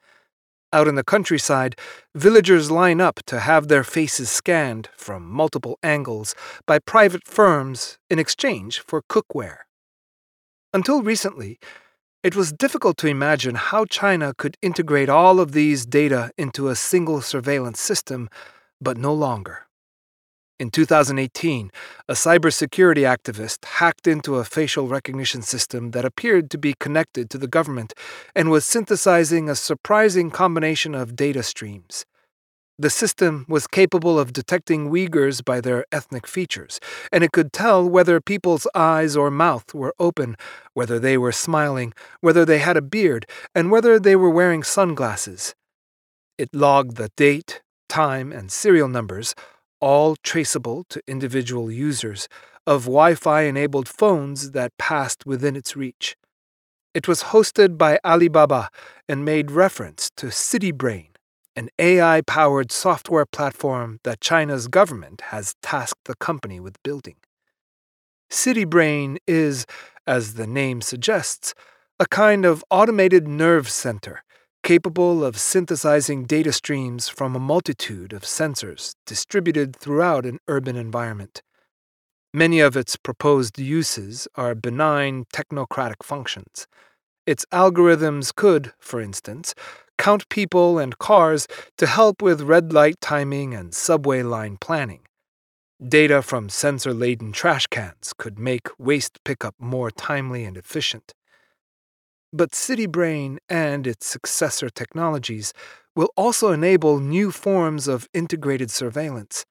Out 0.71 0.87
in 0.87 0.93
the 0.93 1.03
countryside, 1.03 1.75
villagers 2.13 2.69
line 2.69 3.01
up 3.01 3.21
to 3.25 3.39
have 3.39 3.67
their 3.67 3.83
faces 3.83 4.29
scanned 4.29 4.89
from 4.95 5.27
multiple 5.27 5.79
angles 5.81 6.35
by 6.67 6.77
private 6.77 7.25
firms 7.25 7.97
in 8.07 8.19
exchange 8.19 8.79
for 8.79 9.01
cookware. 9.01 9.65
Until 10.71 11.01
recently, 11.01 11.57
it 12.21 12.35
was 12.35 12.51
difficult 12.51 12.97
to 12.97 13.07
imagine 13.07 13.55
how 13.55 13.85
China 13.85 14.33
could 14.37 14.57
integrate 14.61 15.09
all 15.09 15.39
of 15.39 15.53
these 15.53 15.87
data 15.87 16.31
into 16.37 16.67
a 16.67 16.75
single 16.75 17.21
surveillance 17.21 17.79
system, 17.79 18.29
but 18.79 18.97
no 18.97 19.13
longer. 19.13 19.68
In 20.59 20.71
2018, 20.71 21.71
a 22.09 22.13
cybersecurity 22.13 23.03
activist 23.07 23.63
hacked 23.63 24.07
into 24.07 24.35
a 24.35 24.43
facial 24.43 24.89
recognition 24.89 25.41
system 25.41 25.91
that 25.91 26.03
appeared 26.03 26.51
to 26.51 26.57
be 26.57 26.75
connected 26.77 27.29
to 27.29 27.37
the 27.37 27.47
government 27.47 27.93
and 28.35 28.49
was 28.49 28.65
synthesizing 28.65 29.47
a 29.47 29.55
surprising 29.55 30.29
combination 30.29 30.93
of 30.93 31.15
data 31.15 31.43
streams. 31.43 32.05
The 32.77 32.89
system 32.89 33.45
was 33.47 33.67
capable 33.67 34.19
of 34.19 34.33
detecting 34.33 34.89
Uyghurs 34.89 35.43
by 35.45 35.61
their 35.61 35.85
ethnic 35.93 36.27
features, 36.27 36.81
and 37.09 37.23
it 37.23 37.31
could 37.31 37.53
tell 37.53 37.89
whether 37.89 38.19
people's 38.19 38.67
eyes 38.75 39.15
or 39.15 39.31
mouth 39.31 39.73
were 39.73 39.95
open, 39.97 40.35
whether 40.73 40.99
they 40.99 41.17
were 41.17 41.31
smiling, 41.31 41.93
whether 42.19 42.43
they 42.43 42.59
had 42.59 42.75
a 42.75 42.81
beard, 42.81 43.25
and 43.55 43.71
whether 43.71 43.97
they 43.97 44.17
were 44.17 44.29
wearing 44.29 44.63
sunglasses. 44.63 45.55
It 46.37 46.49
logged 46.53 46.97
the 46.97 47.11
date, 47.15 47.61
time, 47.87 48.33
and 48.33 48.51
serial 48.51 48.89
numbers 48.89 49.35
all 49.79 50.15
traceable 50.23 50.85
to 50.89 51.01
individual 51.07 51.71
users, 51.71 52.27
of 52.67 52.83
Wi 52.83 53.15
Fi 53.15 53.41
enabled 53.41 53.87
phones 53.87 54.51
that 54.51 54.77
passed 54.77 55.25
within 55.25 55.55
its 55.55 55.75
reach. 55.75 56.15
It 56.93 57.07
was 57.07 57.23
hosted 57.23 57.77
by 57.77 57.99
Alibaba 58.05 58.69
and 59.07 59.25
made 59.25 59.51
reference 59.51 60.11
to 60.17 60.27
CityBrain, 60.27 61.07
an 61.55 61.69
AI 61.79 62.21
powered 62.21 62.71
software 62.71 63.25
platform 63.25 63.99
that 64.03 64.21
China's 64.21 64.67
government 64.67 65.21
has 65.21 65.55
tasked 65.61 66.05
the 66.05 66.15
company 66.15 66.59
with 66.59 66.81
building. 66.83 67.15
CityBrain 68.31 69.17
is, 69.27 69.65
as 70.05 70.35
the 70.35 70.47
name 70.47 70.81
suggests, 70.81 71.53
a 71.99 72.05
kind 72.05 72.45
of 72.45 72.63
automated 72.69 73.27
nerve 73.27 73.69
center 73.69 74.23
capable 74.63 75.23
of 75.23 75.37
synthesizing 75.37 76.25
data 76.25 76.51
streams 76.51 77.07
from 77.07 77.35
a 77.35 77.39
multitude 77.39 78.13
of 78.13 78.23
sensors 78.23 78.95
distributed 79.05 79.75
throughout 79.75 80.25
an 80.25 80.39
urban 80.47 80.75
environment. 80.75 81.41
Many 82.33 82.59
of 82.59 82.77
its 82.77 82.95
proposed 82.95 83.57
uses 83.57 84.27
are 84.35 84.53
benign 84.53 85.25
technocratic 85.33 86.03
functions. 86.03 86.67
Its 87.25 87.45
algorithms 87.51 88.33
could, 88.33 88.73
for 88.79 89.01
instance, 89.01 89.55
count 89.97 90.29
people 90.29 90.79
and 90.79 90.97
cars 90.97 91.47
to 91.77 91.87
help 91.87 92.21
with 92.21 92.41
red 92.41 92.71
light 92.71 93.01
timing 93.01 93.53
and 93.53 93.73
subway 93.73 94.21
line 94.23 94.57
planning. 94.59 95.01
Data 95.85 96.21
from 96.21 96.49
sensor 96.49 96.93
laden 96.93 97.31
trash 97.31 97.65
cans 97.67 98.13
could 98.17 98.37
make 98.37 98.67
waste 98.77 99.23
pickup 99.23 99.55
more 99.59 99.89
timely 99.89 100.43
and 100.43 100.57
efficient. 100.57 101.13
But 102.31 102.51
CityBrain 102.51 103.37
and 103.49 103.87
its 103.87 104.05
successor 104.05 104.69
technologies 104.69 105.51
will 105.95 106.11
also 106.15 106.51
enable 106.51 106.99
new 106.99 107.31
forms 107.31 107.87
of 107.87 108.07
integrated 108.13 108.69
surveillance. 108.69 109.45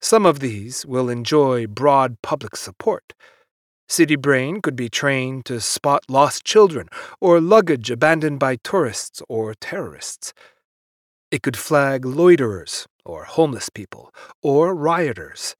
Some 0.00 0.24
of 0.24 0.38
these 0.38 0.86
will 0.86 1.08
enjoy 1.08 1.66
broad 1.66 2.22
public 2.22 2.54
support. 2.54 3.14
CityBrain 3.88 4.62
could 4.62 4.76
be 4.76 4.88
trained 4.88 5.44
to 5.46 5.60
spot 5.60 6.04
lost 6.08 6.44
children 6.44 6.88
or 7.20 7.40
luggage 7.40 7.90
abandoned 7.90 8.38
by 8.38 8.56
tourists 8.56 9.22
or 9.28 9.54
terrorists. 9.54 10.32
It 11.30 11.42
could 11.42 11.56
flag 11.56 12.04
loiterers 12.04 12.86
or 13.04 13.24
homeless 13.24 13.70
people 13.70 14.14
or 14.42 14.74
rioters. 14.74 15.56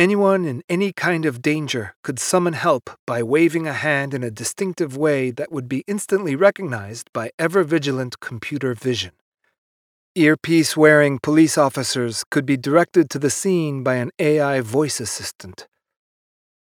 Anyone 0.00 0.46
in 0.46 0.62
any 0.66 0.94
kind 0.94 1.26
of 1.26 1.42
danger 1.42 1.94
could 2.02 2.18
summon 2.18 2.54
help 2.54 2.88
by 3.06 3.22
waving 3.22 3.66
a 3.66 3.74
hand 3.74 4.14
in 4.14 4.22
a 4.22 4.30
distinctive 4.30 4.96
way 4.96 5.30
that 5.30 5.52
would 5.52 5.68
be 5.68 5.84
instantly 5.86 6.34
recognized 6.34 7.12
by 7.12 7.32
ever 7.38 7.62
vigilant 7.64 8.18
computer 8.18 8.72
vision. 8.72 9.12
Earpiece 10.14 10.74
wearing 10.74 11.18
police 11.18 11.58
officers 11.58 12.24
could 12.30 12.46
be 12.46 12.56
directed 12.56 13.10
to 13.10 13.18
the 13.18 13.28
scene 13.28 13.82
by 13.82 13.96
an 13.96 14.10
AI 14.18 14.62
voice 14.62 15.00
assistant. 15.00 15.68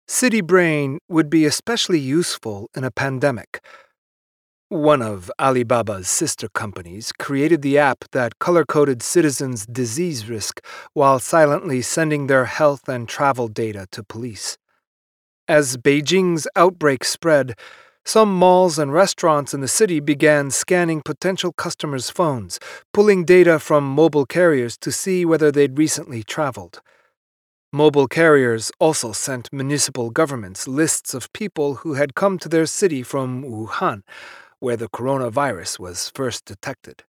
City 0.08 0.40
Brain 0.40 0.98
would 1.08 1.30
be 1.30 1.44
especially 1.44 2.00
useful 2.00 2.68
in 2.74 2.82
a 2.82 2.90
pandemic 2.90 3.60
one 4.68 5.00
of 5.00 5.30
Alibaba's 5.38 6.08
sister 6.08 6.46
companies 6.50 7.10
created 7.12 7.62
the 7.62 7.78
app 7.78 8.04
that 8.12 8.38
color 8.38 8.66
coded 8.66 9.02
citizens' 9.02 9.64
disease 9.64 10.28
risk 10.28 10.62
while 10.92 11.18
silently 11.18 11.80
sending 11.80 12.26
their 12.26 12.44
health 12.44 12.86
and 12.86 13.08
travel 13.08 13.48
data 13.48 13.86
to 13.92 14.02
police. 14.02 14.58
As 15.46 15.78
Beijing's 15.78 16.46
outbreak 16.54 17.04
spread, 17.04 17.54
some 18.04 18.34
malls 18.34 18.78
and 18.78 18.92
restaurants 18.92 19.54
in 19.54 19.62
the 19.62 19.68
city 19.68 20.00
began 20.00 20.50
scanning 20.50 21.00
potential 21.02 21.52
customers' 21.52 22.10
phones, 22.10 22.58
pulling 22.92 23.24
data 23.24 23.58
from 23.58 23.84
mobile 23.84 24.26
carriers 24.26 24.76
to 24.78 24.92
see 24.92 25.24
whether 25.24 25.50
they'd 25.50 25.78
recently 25.78 26.22
traveled. 26.22 26.82
Mobile 27.72 28.08
carriers 28.08 28.70
also 28.78 29.12
sent 29.12 29.52
municipal 29.52 30.10
governments 30.10 30.68
lists 30.68 31.14
of 31.14 31.32
people 31.32 31.76
who 31.76 31.94
had 31.94 32.14
come 32.14 32.38
to 32.38 32.48
their 32.50 32.66
city 32.66 33.02
from 33.02 33.44
Wuhan 33.44 34.02
where 34.60 34.76
the 34.76 34.88
coronavirus 34.88 35.78
was 35.78 36.10
first 36.14 36.44
detected. 36.44 37.04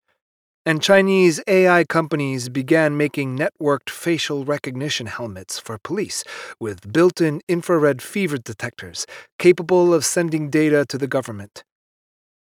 And 0.66 0.82
Chinese 0.82 1.42
AI 1.48 1.84
companies 1.86 2.50
began 2.50 2.98
making 2.98 3.38
networked 3.38 3.90
facial 3.90 4.46
recognition 4.46 5.08
helmets 5.08 5.58
for 5.58 5.78
police 5.78 6.24
with 6.60 6.92
built 6.94 7.22
in 7.22 7.42
infrared 7.48 8.02
fever 8.02 8.38
detectors 8.38 9.06
capable 9.40 9.94
of 9.94 10.06
sending 10.06 10.50
data 10.50 10.86
to 10.90 10.98
the 10.98 11.08
government. 11.08 11.64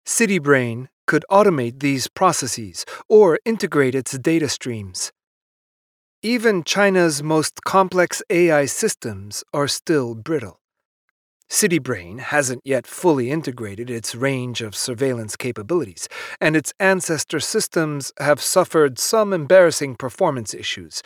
CityBrain 0.06 0.88
could 1.06 1.24
automate 1.32 1.80
these 1.80 2.08
processes 2.08 2.86
or 3.08 3.40
integrate 3.46 3.96
its 3.96 4.18
data 4.18 4.50
streams. 4.50 5.12
Even 6.22 6.64
China's 6.64 7.24
most 7.24 7.64
complex 7.64 8.22
AI 8.30 8.66
systems 8.66 9.44
are 9.54 9.68
still 9.68 10.16
brittle. 10.16 10.60
CityBrain 11.50 12.20
hasn't 12.20 12.62
yet 12.64 12.86
fully 12.86 13.32
integrated 13.32 13.90
its 13.90 14.14
range 14.14 14.62
of 14.62 14.76
surveillance 14.76 15.36
capabilities, 15.36 16.08
and 16.40 16.56
its 16.56 16.74
ancestor 16.80 17.40
systems 17.40 18.14
have 18.20 18.40
suffered 18.40 19.00
some 19.00 19.34
embarrassing 19.34 19.96
performance 19.96 20.54
issues. 20.54 21.02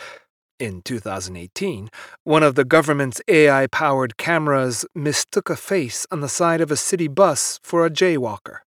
In 0.60 0.82
2018, 0.82 1.89
one 2.25 2.43
of 2.43 2.56
the 2.56 2.65
government's 2.65 3.21
AI 3.29 3.67
powered 3.67 4.17
cameras 4.17 4.86
mistook 4.93 5.49
a 5.49 5.56
face 5.56 6.06
on 6.12 6.19
the 6.19 6.29
side 6.29 6.60
of 6.60 6.71
a 6.71 6.77
city 6.77 7.08
bus 7.08 7.60
for 7.63 7.86
a 7.86 7.89
jaywalker. 7.89 8.60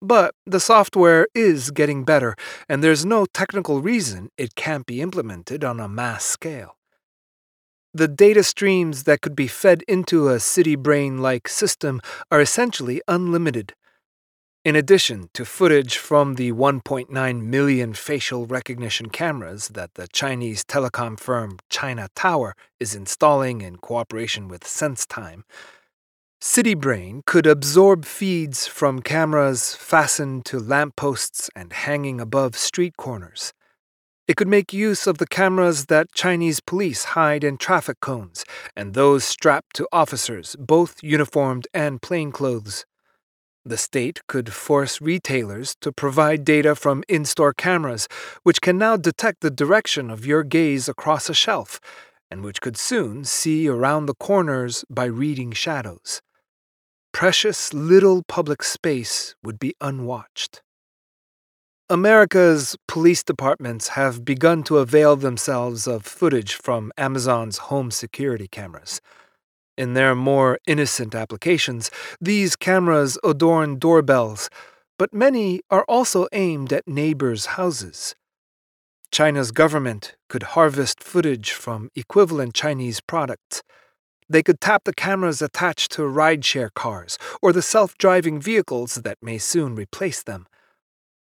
But 0.00 0.34
the 0.46 0.60
software 0.60 1.26
is 1.34 1.72
getting 1.72 2.04
better, 2.04 2.36
and 2.68 2.84
there's 2.84 3.04
no 3.04 3.26
technical 3.26 3.80
reason 3.80 4.30
it 4.38 4.54
can't 4.54 4.86
be 4.86 5.00
implemented 5.00 5.64
on 5.64 5.80
a 5.80 5.88
mass 5.88 6.24
scale. 6.24 6.76
The 7.96 8.08
data 8.08 8.42
streams 8.42 9.04
that 9.04 9.20
could 9.20 9.36
be 9.36 9.46
fed 9.46 9.84
into 9.86 10.28
a 10.28 10.40
city 10.40 10.74
brain 10.74 11.18
like 11.18 11.46
system 11.46 12.00
are 12.28 12.40
essentially 12.40 13.00
unlimited. 13.06 13.74
In 14.64 14.74
addition 14.74 15.30
to 15.34 15.44
footage 15.44 15.96
from 15.98 16.34
the 16.34 16.50
1.9 16.50 17.42
million 17.42 17.94
facial 17.94 18.46
recognition 18.46 19.10
cameras 19.10 19.68
that 19.68 19.94
the 19.94 20.08
Chinese 20.08 20.64
telecom 20.64 21.20
firm 21.20 21.58
China 21.70 22.08
Tower 22.16 22.56
is 22.80 22.96
installing 22.96 23.60
in 23.60 23.76
cooperation 23.76 24.48
with 24.48 24.64
SenseTime, 24.64 25.44
CityBrain 26.40 27.24
could 27.26 27.46
absorb 27.46 28.04
feeds 28.04 28.66
from 28.66 29.02
cameras 29.02 29.76
fastened 29.76 30.44
to 30.46 30.58
lampposts 30.58 31.48
and 31.54 31.72
hanging 31.72 32.20
above 32.20 32.56
street 32.56 32.96
corners. 32.96 33.52
It 34.26 34.36
could 34.36 34.48
make 34.48 34.72
use 34.72 35.06
of 35.06 35.18
the 35.18 35.26
cameras 35.26 35.86
that 35.86 36.12
Chinese 36.14 36.60
police 36.60 37.04
hide 37.04 37.44
in 37.44 37.58
traffic 37.58 38.00
cones 38.00 38.44
and 38.74 38.94
those 38.94 39.22
strapped 39.22 39.76
to 39.76 39.86
officers, 39.92 40.56
both 40.58 41.02
uniformed 41.02 41.68
and 41.74 42.00
plainclothes. 42.00 42.86
The 43.66 43.76
state 43.76 44.20
could 44.26 44.52
force 44.52 45.00
retailers 45.00 45.74
to 45.82 45.92
provide 45.92 46.44
data 46.44 46.74
from 46.74 47.04
in 47.08 47.26
store 47.26 47.52
cameras, 47.52 48.08
which 48.44 48.62
can 48.62 48.78
now 48.78 48.96
detect 48.96 49.42
the 49.42 49.50
direction 49.50 50.10
of 50.10 50.24
your 50.26 50.42
gaze 50.42 50.88
across 50.88 51.28
a 51.28 51.34
shelf, 51.34 51.78
and 52.30 52.42
which 52.42 52.62
could 52.62 52.78
soon 52.78 53.24
see 53.24 53.68
around 53.68 54.06
the 54.06 54.14
corners 54.14 54.84
by 54.90 55.04
reading 55.04 55.52
shadows. 55.52 56.22
precious 57.14 57.72
little 57.72 58.24
public 58.24 58.60
space 58.64 59.36
would 59.40 59.58
be 59.58 59.72
unwatched. 59.80 60.63
America's 61.90 62.76
police 62.88 63.22
departments 63.22 63.88
have 63.88 64.24
begun 64.24 64.62
to 64.62 64.78
avail 64.78 65.16
themselves 65.16 65.86
of 65.86 66.06
footage 66.06 66.54
from 66.54 66.90
Amazon's 66.96 67.58
home 67.58 67.90
security 67.90 68.48
cameras. 68.48 69.02
In 69.76 69.92
their 69.92 70.14
more 70.14 70.58
innocent 70.66 71.14
applications, 71.14 71.90
these 72.18 72.56
cameras 72.56 73.18
adorn 73.22 73.78
doorbells, 73.78 74.48
but 74.98 75.12
many 75.12 75.60
are 75.70 75.84
also 75.86 76.26
aimed 76.32 76.72
at 76.72 76.88
neighbors' 76.88 77.46
houses. 77.60 78.14
China's 79.10 79.50
government 79.50 80.16
could 80.30 80.54
harvest 80.54 81.02
footage 81.02 81.52
from 81.52 81.90
equivalent 81.94 82.54
Chinese 82.54 83.02
products. 83.02 83.62
They 84.26 84.42
could 84.42 84.58
tap 84.58 84.84
the 84.84 84.94
cameras 84.94 85.42
attached 85.42 85.92
to 85.92 86.02
rideshare 86.02 86.72
cars 86.72 87.18
or 87.42 87.52
the 87.52 87.60
self 87.60 87.98
driving 87.98 88.40
vehicles 88.40 88.94
that 88.94 89.18
may 89.20 89.36
soon 89.36 89.74
replace 89.74 90.22
them. 90.22 90.46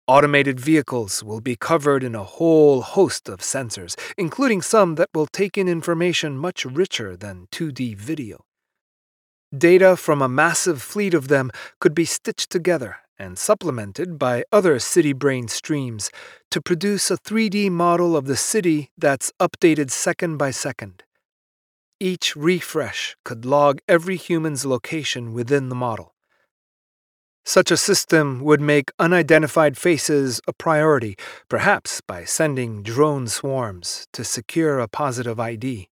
Automated 0.07 0.61
vehicles 0.61 1.25
will 1.25 1.41
be 1.41 1.57
covered 1.57 2.05
in 2.05 2.15
a 2.15 2.25
whole 2.25 2.83
host 2.83 3.27
of 3.27 3.41
sensors, 3.41 3.99
including 4.19 4.61
some 4.61 4.97
that 4.97 5.09
will 5.15 5.27
take 5.27 5.57
in 5.57 5.67
information 5.67 6.37
much 6.37 6.67
richer 6.67 7.17
than 7.17 7.47
2D 7.51 7.97
video. 7.97 8.45
Data 9.57 9.97
from 9.97 10.21
a 10.21 10.29
massive 10.29 10.83
fleet 10.83 11.15
of 11.15 11.29
them 11.29 11.51
could 11.81 11.95
be 11.95 12.05
stitched 12.05 12.51
together 12.51 12.97
and 13.19 13.39
supplemented 13.39 14.19
by 14.19 14.45
other 14.53 14.79
city 14.79 15.15
brain 15.15 15.49
streams 15.49 16.11
to 16.51 16.61
produce 16.61 17.11
a 17.11 17.17
3D 17.17 17.71
model 17.71 18.15
of 18.15 18.27
the 18.27 18.37
city 18.37 18.91
that's 18.99 19.33
updated 19.41 19.91
second 19.91 20.37
by 20.37 20.51
second. 20.51 21.03
Each 21.99 22.37
refresh 22.37 23.17
could 23.25 23.47
log 23.47 23.81
every 23.89 24.17
human's 24.17 24.67
location 24.67 25.33
within 25.33 25.71
the 25.71 25.75
model. 25.75 26.14
Such 27.47 27.71
a 27.71 27.77
system 27.77 28.41
would 28.43 28.61
make 28.61 28.91
unidentified 28.99 29.77
faces 29.77 30.41
a 30.49 30.53
priority, 30.53 31.17
perhaps 31.49 32.01
by 32.01 32.25
sending 32.25 32.83
drone 32.83 33.27
swarms 33.29 34.07
to 34.15 34.25
secure 34.25 34.79
a 34.79 34.89
positive 34.89 35.39
ID. 35.39 35.89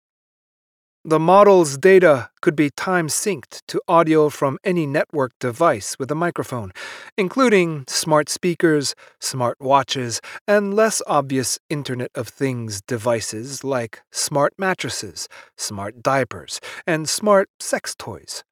The 1.04 1.18
model's 1.18 1.78
data 1.78 2.28
could 2.42 2.54
be 2.54 2.68
time 2.68 3.08
synced 3.08 3.62
to 3.68 3.80
audio 3.88 4.28
from 4.28 4.58
any 4.62 4.86
network 4.86 5.32
device 5.40 5.96
with 5.98 6.10
a 6.10 6.14
microphone, 6.14 6.72
including 7.16 7.84
smart 7.88 8.28
speakers, 8.28 8.94
smart 9.18 9.56
watches, 9.60 10.20
and 10.46 10.74
less 10.74 11.00
obvious 11.06 11.58
Internet 11.70 12.10
of 12.14 12.28
Things 12.28 12.82
devices 12.82 13.64
like 13.64 14.02
smart 14.12 14.52
mattresses, 14.58 15.26
smart 15.56 16.02
diapers, 16.02 16.60
and 16.86 17.08
smart 17.08 17.48
sex 17.58 17.96
toys. 17.98 18.44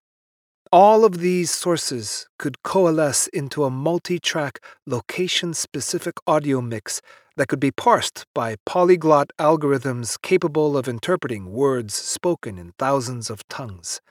All 0.71 1.07
of 1.07 1.21
these 1.21 1.51
sources 1.51 2.27
could 2.39 2.63
coalesce 2.63 3.27
into 3.29 3.65
a 3.65 3.71
multi 3.71 4.19
track, 4.19 4.63
location 4.85 5.55
specific 5.55 6.17
audio 6.27 6.61
mix 6.61 7.01
that 7.39 7.49
could 7.49 7.61
be 7.61 7.71
parsed 7.71 8.27
by 8.35 8.57
polyglot 8.67 9.31
algorithms 9.39 10.21
capable 10.21 10.77
of 10.77 10.87
interpreting 10.87 11.51
words 11.51 11.95
spoken 11.95 12.59
in 12.59 12.73
thousands 12.79 13.31
of 13.31 13.49
tongues. 13.49 14.03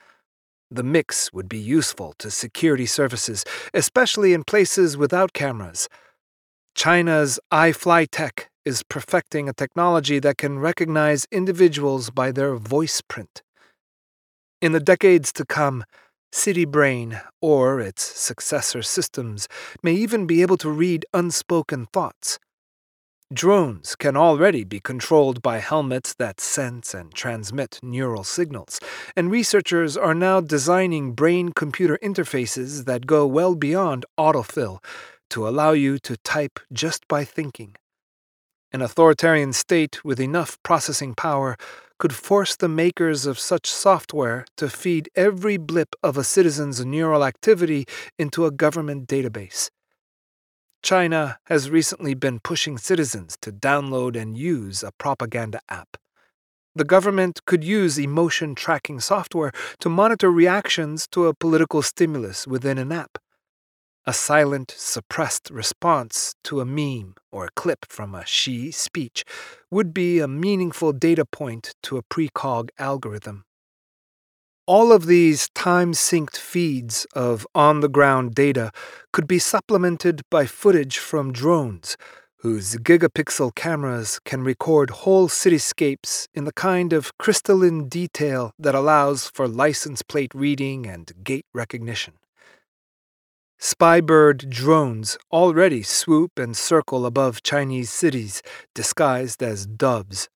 The 0.68 0.82
mix 0.82 1.32
would 1.32 1.48
be 1.48 1.58
useful 1.58 2.14
to 2.18 2.28
security 2.28 2.86
services, 2.86 3.44
especially 3.72 4.32
in 4.32 4.42
places 4.42 4.96
without 4.96 5.32
cameras. 5.32 5.88
China's 6.74 7.38
iFlyTek 7.52 8.46
is 8.64 8.82
perfecting 8.82 9.48
a 9.48 9.52
technology 9.52 10.18
that 10.18 10.38
can 10.38 10.58
recognize 10.58 11.24
individuals 11.30 12.10
by 12.10 12.32
their 12.32 12.56
voice 12.56 13.00
print. 13.00 13.42
In 14.60 14.72
the 14.72 14.80
decades 14.80 15.32
to 15.34 15.44
come, 15.44 15.84
City 16.32 16.64
Brain, 16.64 17.20
or 17.40 17.80
its 17.80 18.02
successor 18.02 18.82
systems, 18.82 19.48
may 19.82 19.92
even 19.94 20.26
be 20.26 20.42
able 20.42 20.58
to 20.58 20.70
read 20.70 21.06
unspoken 21.14 21.86
thoughts. 21.86 22.38
Drones 23.32 23.94
can 23.94 24.16
already 24.16 24.64
be 24.64 24.80
controlled 24.80 25.42
by 25.42 25.58
helmets 25.58 26.14
that 26.14 26.40
sense 26.40 26.94
and 26.94 27.12
transmit 27.12 27.78
neural 27.82 28.24
signals, 28.24 28.80
and 29.14 29.30
researchers 29.30 29.96
are 29.98 30.14
now 30.14 30.40
designing 30.40 31.12
brain 31.12 31.50
computer 31.52 31.98
interfaces 32.02 32.86
that 32.86 33.06
go 33.06 33.26
well 33.26 33.54
beyond 33.54 34.06
autofill 34.18 34.82
to 35.28 35.46
allow 35.46 35.72
you 35.72 35.98
to 35.98 36.16
type 36.18 36.58
just 36.72 37.06
by 37.06 37.22
thinking. 37.22 37.76
An 38.72 38.80
authoritarian 38.80 39.52
state 39.52 40.02
with 40.04 40.20
enough 40.20 40.58
processing 40.62 41.14
power 41.14 41.56
could 41.98 42.14
force 42.14 42.56
the 42.56 42.68
makers 42.68 43.26
of 43.26 43.38
such 43.38 43.66
software 43.66 44.46
to 44.56 44.68
feed 44.68 45.10
every 45.14 45.56
blip 45.56 45.94
of 46.02 46.16
a 46.16 46.24
citizen's 46.24 46.84
neural 46.84 47.24
activity 47.24 47.84
into 48.18 48.46
a 48.46 48.50
government 48.50 49.08
database. 49.08 49.70
China 50.82 51.38
has 51.44 51.70
recently 51.70 52.14
been 52.14 52.38
pushing 52.38 52.78
citizens 52.78 53.36
to 53.40 53.50
download 53.50 54.20
and 54.20 54.38
use 54.38 54.82
a 54.82 54.92
propaganda 54.92 55.60
app. 55.68 55.96
The 56.74 56.84
government 56.84 57.40
could 57.44 57.64
use 57.64 57.98
emotion 57.98 58.54
tracking 58.54 59.00
software 59.00 59.50
to 59.80 59.88
monitor 59.88 60.30
reactions 60.30 61.08
to 61.08 61.26
a 61.26 61.34
political 61.34 61.82
stimulus 61.82 62.46
within 62.46 62.78
an 62.78 62.92
app. 62.92 63.18
A 64.08 64.14
silent, 64.14 64.74
suppressed 64.74 65.50
response 65.50 66.34
to 66.44 66.62
a 66.62 66.64
meme 66.64 67.14
or 67.30 67.44
a 67.44 67.50
clip 67.54 67.84
from 67.90 68.14
a 68.14 68.24
Xi 68.24 68.70
speech 68.70 69.22
would 69.70 69.92
be 69.92 70.18
a 70.18 70.26
meaningful 70.26 70.94
data 70.94 71.26
point 71.26 71.74
to 71.82 71.98
a 71.98 72.02
precog 72.02 72.70
algorithm. 72.78 73.44
All 74.66 74.92
of 74.92 75.04
these 75.04 75.50
time 75.54 75.92
synced 75.92 76.38
feeds 76.38 77.06
of 77.12 77.46
on 77.54 77.80
the 77.80 77.88
ground 77.90 78.34
data 78.34 78.72
could 79.12 79.28
be 79.28 79.38
supplemented 79.38 80.22
by 80.30 80.46
footage 80.46 80.96
from 80.96 81.30
drones, 81.30 81.98
whose 82.36 82.76
gigapixel 82.76 83.54
cameras 83.54 84.20
can 84.24 84.42
record 84.42 84.88
whole 85.04 85.28
cityscapes 85.28 86.28
in 86.32 86.46
the 86.46 86.54
kind 86.54 86.94
of 86.94 87.12
crystalline 87.18 87.90
detail 87.90 88.52
that 88.58 88.74
allows 88.74 89.26
for 89.26 89.46
license 89.46 90.00
plate 90.00 90.34
reading 90.34 90.86
and 90.86 91.12
gait 91.22 91.44
recognition. 91.52 92.14
Spybird 93.60 94.48
drones 94.50 95.18
already 95.32 95.82
swoop 95.82 96.38
and 96.38 96.56
circle 96.56 97.04
above 97.04 97.42
Chinese 97.42 97.90
cities, 97.90 98.40
disguised 98.72 99.42
as 99.42 99.66
doves. 99.66 100.28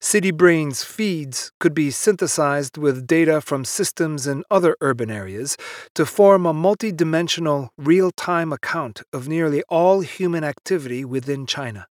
CityBrain's 0.00 0.82
feeds 0.82 1.52
could 1.60 1.74
be 1.74 1.92
synthesized 1.92 2.76
with 2.76 3.06
data 3.06 3.40
from 3.40 3.64
systems 3.64 4.26
in 4.26 4.42
other 4.50 4.76
urban 4.80 5.10
areas 5.10 5.56
to 5.94 6.04
form 6.04 6.44
a 6.44 6.52
multidimensional, 6.52 7.68
real 7.76 8.10
time 8.10 8.52
account 8.52 9.02
of 9.12 9.28
nearly 9.28 9.62
all 9.68 10.00
human 10.00 10.42
activity 10.42 11.04
within 11.04 11.46
China. 11.46 11.86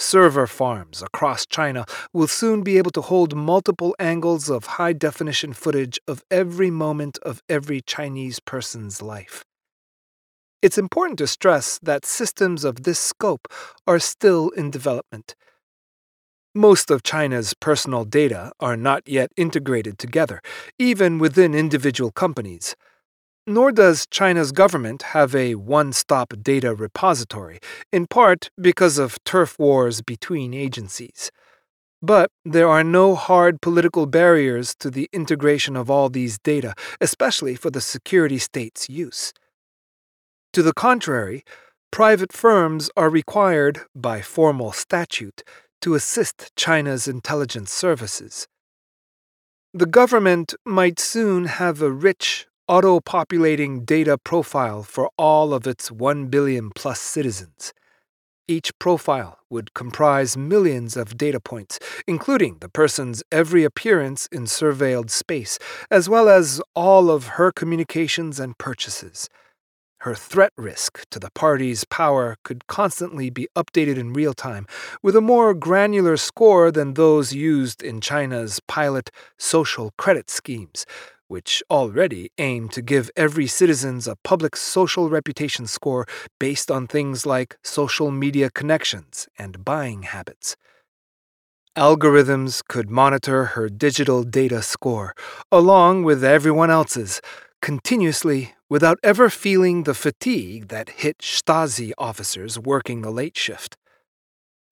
Server 0.00 0.46
farms 0.46 1.02
across 1.02 1.44
China 1.44 1.84
will 2.12 2.28
soon 2.28 2.62
be 2.62 2.78
able 2.78 2.92
to 2.92 3.00
hold 3.00 3.34
multiple 3.34 3.96
angles 3.98 4.48
of 4.48 4.78
high 4.78 4.92
definition 4.92 5.52
footage 5.52 5.98
of 6.06 6.22
every 6.30 6.70
moment 6.70 7.18
of 7.22 7.42
every 7.48 7.80
Chinese 7.80 8.38
person's 8.38 9.02
life. 9.02 9.44
It's 10.62 10.78
important 10.78 11.18
to 11.18 11.26
stress 11.26 11.80
that 11.82 12.06
systems 12.06 12.62
of 12.62 12.84
this 12.84 13.00
scope 13.00 13.48
are 13.88 13.98
still 13.98 14.50
in 14.50 14.70
development. 14.70 15.34
Most 16.54 16.92
of 16.92 17.02
China's 17.02 17.52
personal 17.54 18.04
data 18.04 18.52
are 18.60 18.76
not 18.76 19.02
yet 19.06 19.32
integrated 19.36 19.98
together, 19.98 20.40
even 20.78 21.18
within 21.18 21.54
individual 21.54 22.12
companies. 22.12 22.76
Nor 23.48 23.72
does 23.72 24.06
China's 24.10 24.52
government 24.52 25.00
have 25.14 25.34
a 25.34 25.54
one 25.54 25.94
stop 25.94 26.34
data 26.42 26.74
repository, 26.74 27.60
in 27.90 28.06
part 28.06 28.50
because 28.60 28.98
of 28.98 29.16
turf 29.24 29.58
wars 29.58 30.02
between 30.02 30.52
agencies. 30.52 31.30
But 32.02 32.30
there 32.44 32.68
are 32.68 32.84
no 32.84 33.14
hard 33.14 33.62
political 33.62 34.04
barriers 34.04 34.74
to 34.80 34.90
the 34.90 35.08
integration 35.14 35.76
of 35.76 35.88
all 35.88 36.10
these 36.10 36.38
data, 36.38 36.74
especially 37.00 37.54
for 37.54 37.70
the 37.70 37.80
security 37.80 38.36
state's 38.36 38.90
use. 38.90 39.32
To 40.52 40.62
the 40.62 40.74
contrary, 40.74 41.42
private 41.90 42.34
firms 42.34 42.90
are 42.98 43.08
required, 43.08 43.80
by 43.96 44.20
formal 44.20 44.72
statute, 44.72 45.42
to 45.80 45.94
assist 45.94 46.54
China's 46.54 47.08
intelligence 47.08 47.72
services. 47.72 48.46
The 49.72 49.86
government 49.86 50.54
might 50.66 51.00
soon 51.00 51.46
have 51.46 51.80
a 51.80 51.90
rich, 51.90 52.46
auto 52.68 53.00
populating 53.00 53.82
data 53.82 54.18
profile 54.18 54.82
for 54.82 55.10
all 55.16 55.54
of 55.54 55.66
its 55.66 55.90
1 55.90 56.26
billion 56.26 56.70
plus 56.70 57.00
citizens. 57.00 57.72
Each 58.46 58.70
profile 58.78 59.38
would 59.48 59.72
comprise 59.72 60.36
millions 60.36 60.94
of 60.96 61.16
data 61.16 61.40
points, 61.40 61.78
including 62.06 62.58
the 62.60 62.68
person's 62.68 63.22
every 63.32 63.64
appearance 63.64 64.28
in 64.30 64.44
surveilled 64.44 65.08
space, 65.08 65.58
as 65.90 66.10
well 66.10 66.28
as 66.28 66.60
all 66.74 67.10
of 67.10 67.38
her 67.38 67.50
communications 67.50 68.38
and 68.38 68.56
purchases. 68.58 69.30
Her 70.02 70.14
threat 70.14 70.52
risk 70.56 71.08
to 71.10 71.18
the 71.18 71.30
party's 71.34 71.84
power 71.84 72.36
could 72.44 72.66
constantly 72.66 73.30
be 73.30 73.48
updated 73.56 73.96
in 73.96 74.12
real 74.12 74.34
time, 74.34 74.66
with 75.02 75.16
a 75.16 75.20
more 75.20 75.54
granular 75.54 76.16
score 76.16 76.70
than 76.70 76.94
those 76.94 77.32
used 77.32 77.82
in 77.82 78.00
China's 78.00 78.60
pilot 78.68 79.10
social 79.38 79.92
credit 79.98 80.30
schemes, 80.30 80.86
which 81.28 81.62
already 81.70 82.30
aim 82.38 82.68
to 82.70 82.82
give 82.82 83.10
every 83.16 83.46
citizens 83.46 84.08
a 84.08 84.16
public 84.24 84.56
social 84.56 85.08
reputation 85.08 85.66
score 85.66 86.06
based 86.40 86.70
on 86.70 86.86
things 86.86 87.24
like 87.24 87.56
social 87.62 88.10
media 88.10 88.50
connections 88.50 89.28
and 89.38 89.64
buying 89.64 90.02
habits. 90.02 90.56
Algorithms 91.76 92.62
could 92.66 92.90
monitor 92.90 93.44
her 93.54 93.68
digital 93.68 94.24
data 94.24 94.62
score, 94.62 95.14
along 95.52 96.02
with 96.02 96.24
everyone 96.24 96.70
else's, 96.70 97.20
continuously 97.62 98.54
without 98.68 98.98
ever 99.02 99.30
feeling 99.30 99.84
the 99.84 99.94
fatigue 99.94 100.68
that 100.68 100.90
hit 100.90 101.18
Stasi 101.18 101.92
officers 101.96 102.58
working 102.58 103.02
the 103.02 103.10
late 103.10 103.36
shift. 103.36 103.76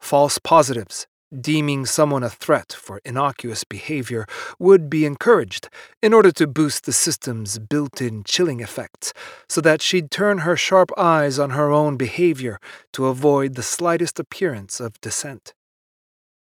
False 0.01 0.39
positives, 0.39 1.07
deeming 1.41 1.87
someone 1.87 2.23
a 2.23 2.31
threat 2.31 2.73
for 2.73 3.01
innocuous 3.05 3.65
behavior, 3.65 4.27
would 4.59 4.89
be 4.89 5.05
encouraged 5.05 5.69
in 6.03 6.13
order 6.13 6.31
to 6.33 6.47
boost 6.47 6.85
the 6.85 6.93
system's 6.93 7.59
built 7.59 8.01
in 8.01 8.25
chilling 8.25 8.61
effects, 8.61 9.13
so 9.49 9.61
that 9.61 9.83
she'd 9.83 10.11
turn 10.11 10.39
her 10.39 10.57
sharp 10.57 10.91
eyes 10.97 11.39
on 11.39 11.51
her 11.51 11.71
own 11.71 11.97
behavior 11.97 12.59
to 12.93 13.07
avoid 13.07 13.55
the 13.55 13.63
slightest 13.63 14.19
appearance 14.19 14.81
of 14.81 15.01
dissent. 15.01 15.55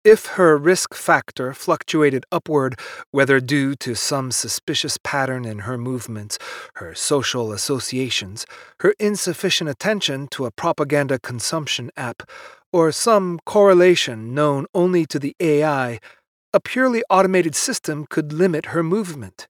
If 0.08 0.38
her 0.38 0.58
risk 0.58 0.94
factor 0.94 1.54
fluctuated 1.54 2.26
upward, 2.32 2.80
whether 3.12 3.42
due 3.42 3.76
to 3.76 3.94
some 3.94 4.32
suspicious 4.32 4.98
pattern 5.04 5.44
in 5.44 5.60
her 5.60 5.78
movements, 5.78 6.40
her 6.76 6.96
social 6.96 7.52
associations, 7.52 8.46
her 8.80 8.94
insufficient 9.00 9.70
attention 9.70 10.30
to 10.30 10.46
a 10.46 10.52
propaganda 10.52 11.20
consumption 11.20 11.92
app, 11.98 12.24
or 12.78 12.92
some 12.92 13.40
correlation 13.44 14.36
known 14.36 14.68
only 14.76 15.04
to 15.04 15.18
the 15.18 15.36
AI, 15.40 16.00
a 16.54 16.60
purely 16.60 17.04
automated 17.10 17.56
system 17.56 18.06
could 18.08 18.32
limit 18.32 18.68
her 18.68 18.84
movement. 18.84 19.48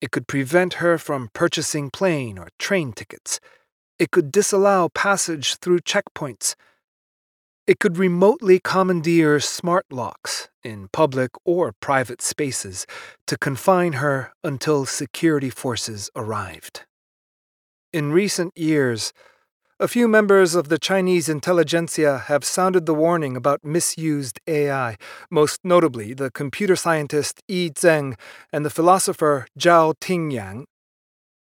It 0.00 0.12
could 0.12 0.28
prevent 0.28 0.74
her 0.74 0.96
from 0.96 1.30
purchasing 1.32 1.90
plane 1.90 2.38
or 2.38 2.50
train 2.60 2.92
tickets. 2.92 3.40
It 3.98 4.12
could 4.12 4.30
disallow 4.30 4.88
passage 4.88 5.56
through 5.56 5.80
checkpoints. 5.80 6.54
It 7.66 7.80
could 7.80 7.98
remotely 7.98 8.60
commandeer 8.60 9.40
smart 9.40 9.86
locks 9.90 10.48
in 10.62 10.86
public 10.92 11.32
or 11.44 11.72
private 11.80 12.22
spaces 12.22 12.86
to 13.26 13.36
confine 13.36 13.94
her 13.94 14.30
until 14.44 14.86
security 14.86 15.50
forces 15.50 16.08
arrived. 16.14 16.84
In 17.92 18.12
recent 18.12 18.56
years, 18.56 19.12
a 19.80 19.88
few 19.88 20.06
members 20.06 20.54
of 20.54 20.68
the 20.68 20.78
Chinese 20.78 21.28
intelligentsia 21.28 22.18
have 22.26 22.44
sounded 22.44 22.86
the 22.86 22.94
warning 22.94 23.36
about 23.36 23.64
misused 23.64 24.38
AI, 24.46 24.96
most 25.32 25.60
notably 25.64 26.14
the 26.14 26.30
computer 26.30 26.76
scientist 26.76 27.42
Yi 27.48 27.70
Zeng 27.70 28.14
and 28.52 28.64
the 28.64 28.70
philosopher 28.70 29.46
Zhao 29.58 29.94
Tingyang. 30.00 30.64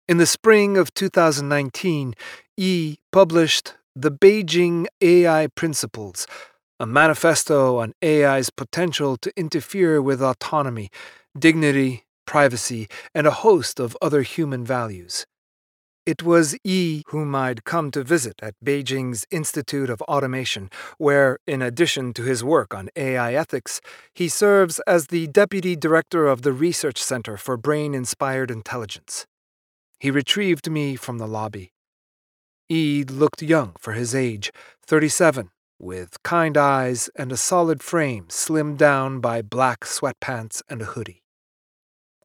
In 0.10 0.18
the 0.18 0.26
spring 0.26 0.76
of 0.78 0.94
2019, 0.94 2.16
Yi 2.58 2.98
published 3.14 3.76
the 3.96 4.12
Beijing 4.12 4.88
AI 5.00 5.48
Principles, 5.56 6.28
a 6.82 6.86
manifesto 6.86 7.78
on 7.78 7.94
AI's 8.04 8.50
potential 8.50 9.16
to 9.18 9.32
interfere 9.38 10.02
with 10.02 10.22
autonomy, 10.22 10.90
dignity, 11.40 12.04
privacy, 12.26 12.90
and 13.16 13.26
a 13.26 13.32
host 13.32 13.80
of 13.80 13.96
other 14.02 14.22
human 14.22 14.66
values. 14.66 15.26
It 16.08 16.24
was 16.24 16.56
Yi 16.64 17.04
whom 17.08 17.36
I'd 17.36 17.66
come 17.66 17.92
to 17.92 18.02
visit 18.02 18.36
at 18.42 18.54
Beijing's 18.64 19.26
Institute 19.30 19.90
of 19.90 20.02
Automation, 20.04 20.70
where, 20.98 21.38
in 21.46 21.62
addition 21.62 22.14
to 22.14 22.24
his 22.24 22.46
work 22.46 22.74
on 22.74 22.90
AI 22.96 23.34
ethics, 23.34 23.82
he 24.14 24.30
serves 24.30 24.80
as 24.88 25.08
the 25.08 25.28
Deputy 25.28 25.76
Director 25.76 26.28
of 26.28 26.44
the 26.44 26.54
Research 26.54 27.04
Center 27.04 27.36
for 27.36 27.58
Brain 27.58 27.94
Inspired 27.94 28.50
Intelligence. 28.50 29.26
He 30.00 30.10
retrieved 30.10 30.72
me 30.72 30.96
from 30.96 31.18
the 31.18 31.28
lobby. 31.28 31.74
Yi 32.70 33.04
looked 33.04 33.42
young 33.42 33.74
for 33.78 33.92
his 33.92 34.16
age, 34.16 34.50
37, 34.86 35.50
with 35.78 36.24
kind 36.24 36.56
eyes 36.56 37.10
and 37.18 37.34
a 37.34 37.38
solid 37.38 37.84
frame 37.84 38.28
slimmed 38.30 38.78
down 38.78 39.20
by 39.20 39.42
black 39.42 39.82
sweatpants 39.82 40.62
and 40.70 40.82
a 40.82 40.86
hoodie. 40.86 41.27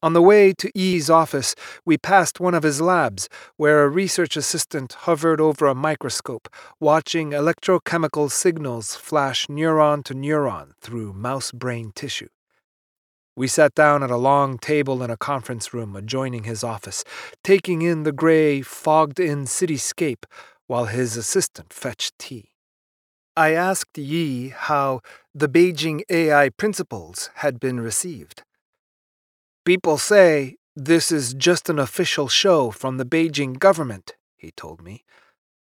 On 0.03 0.11
the 0.11 0.21
way 0.21 0.51
to 0.51 0.69
Yi's 0.77 1.09
office, 1.09 1.55
we 1.85 1.97
passed 1.97 2.41
one 2.41 2.53
of 2.53 2.63
his 2.63 2.81
labs, 2.81 3.29
where 3.55 3.85
a 3.85 3.89
research 3.89 4.35
assistant 4.35 4.91
hovered 5.07 5.39
over 5.39 5.65
a 5.65 5.73
microscope, 5.73 6.53
watching 6.77 7.29
electrochemical 7.29 8.29
signals 8.29 8.95
flash 8.97 9.47
neuron 9.47 10.03
to 10.03 10.13
neuron 10.13 10.73
through 10.81 11.13
mouse 11.13 11.53
brain 11.53 11.93
tissue. 11.95 12.27
We 13.37 13.47
sat 13.47 13.75
down 13.75 14.03
at 14.03 14.11
a 14.11 14.17
long 14.17 14.57
table 14.57 15.01
in 15.01 15.09
a 15.09 15.15
conference 15.15 15.73
room 15.73 15.95
adjoining 15.95 16.43
his 16.43 16.65
office, 16.65 17.05
taking 17.41 17.81
in 17.81 18.03
the 18.03 18.11
gray, 18.11 18.61
fogged 18.61 19.21
in 19.21 19.45
cityscape 19.45 20.25
while 20.67 20.87
his 20.87 21.15
assistant 21.15 21.71
fetched 21.71 22.19
tea. 22.19 22.49
I 23.37 23.53
asked 23.53 23.97
Yi 23.97 24.49
how 24.49 24.99
the 25.33 25.47
Beijing 25.47 26.01
AI 26.09 26.49
principles 26.49 27.29
had 27.35 27.57
been 27.57 27.79
received. 27.79 28.43
People 29.65 29.97
say 29.97 30.57
this 30.75 31.09
is 31.09 31.33
just 31.33 31.69
an 31.69 31.79
official 31.79 32.27
show 32.27 32.69
from 32.69 32.97
the 32.97 33.05
Beijing 33.05 33.57
government, 33.57 34.13
he 34.35 34.51
told 34.51 34.81
me, 34.81 35.05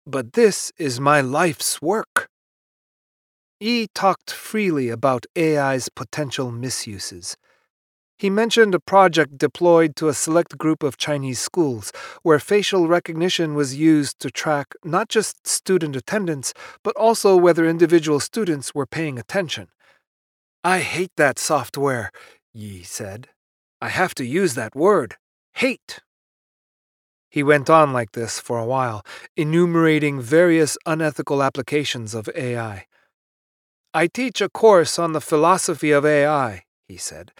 but 0.06 0.34
this 0.34 0.72
is 0.78 1.00
my 1.00 1.20
life's 1.20 1.82
work. 1.82 2.28
Yi 3.60 3.88
talked 3.96 4.30
freely 4.30 4.90
about 4.90 5.26
AI's 5.36 5.90
potential 5.90 6.52
misuses. 6.52 7.38
He 8.20 8.30
mentioned 8.30 8.76
a 8.76 8.80
project 8.80 9.40
deployed 9.40 9.96
to 9.96 10.10
a 10.10 10.14
select 10.14 10.60
group 10.60 10.84
of 10.84 10.98
Chinese 10.98 11.40
schools 11.40 11.92
where 12.22 12.38
facial 12.38 12.88
recognition 12.88 13.56
was 13.56 13.76
used 13.76 14.20
to 14.20 14.30
track 14.30 14.76
not 14.84 15.10
just 15.10 15.48
student 15.48 15.96
attendance, 15.96 16.54
but 16.84 16.96
also 16.98 17.36
whether 17.36 17.66
individual 17.66 18.20
students 18.20 18.76
were 18.76 18.86
paying 18.86 19.18
attention. 19.18 19.70
I 20.64 20.80
hate 20.80 21.14
that 21.18 21.40
software, 21.40 22.12
Yi 22.54 22.84
said. 22.84 23.30
I 23.82 23.90
have 23.90 24.16
to 24.16 24.26
use 24.26 24.56
that 24.56 24.76
word 24.76 25.18
hate. 25.54 26.02
He 27.30 27.44
went 27.44 27.70
on 27.70 27.92
like 27.92 28.12
this 28.12 28.40
for 28.40 28.60
a 28.60 28.66
while, 28.66 29.04
enumerating 29.36 30.22
various 30.22 30.78
unethical 30.86 31.42
applications 31.44 32.14
of 32.14 32.30
AI. 32.36 32.86
I 33.94 34.08
teach 34.08 34.40
a 34.42 34.50
course 34.50 35.00
on 35.00 35.14
the 35.14 35.22
philosophy 35.22 35.92
of 35.92 36.06
AI, 36.06 36.64
he 36.88 36.98
said. 36.98 37.32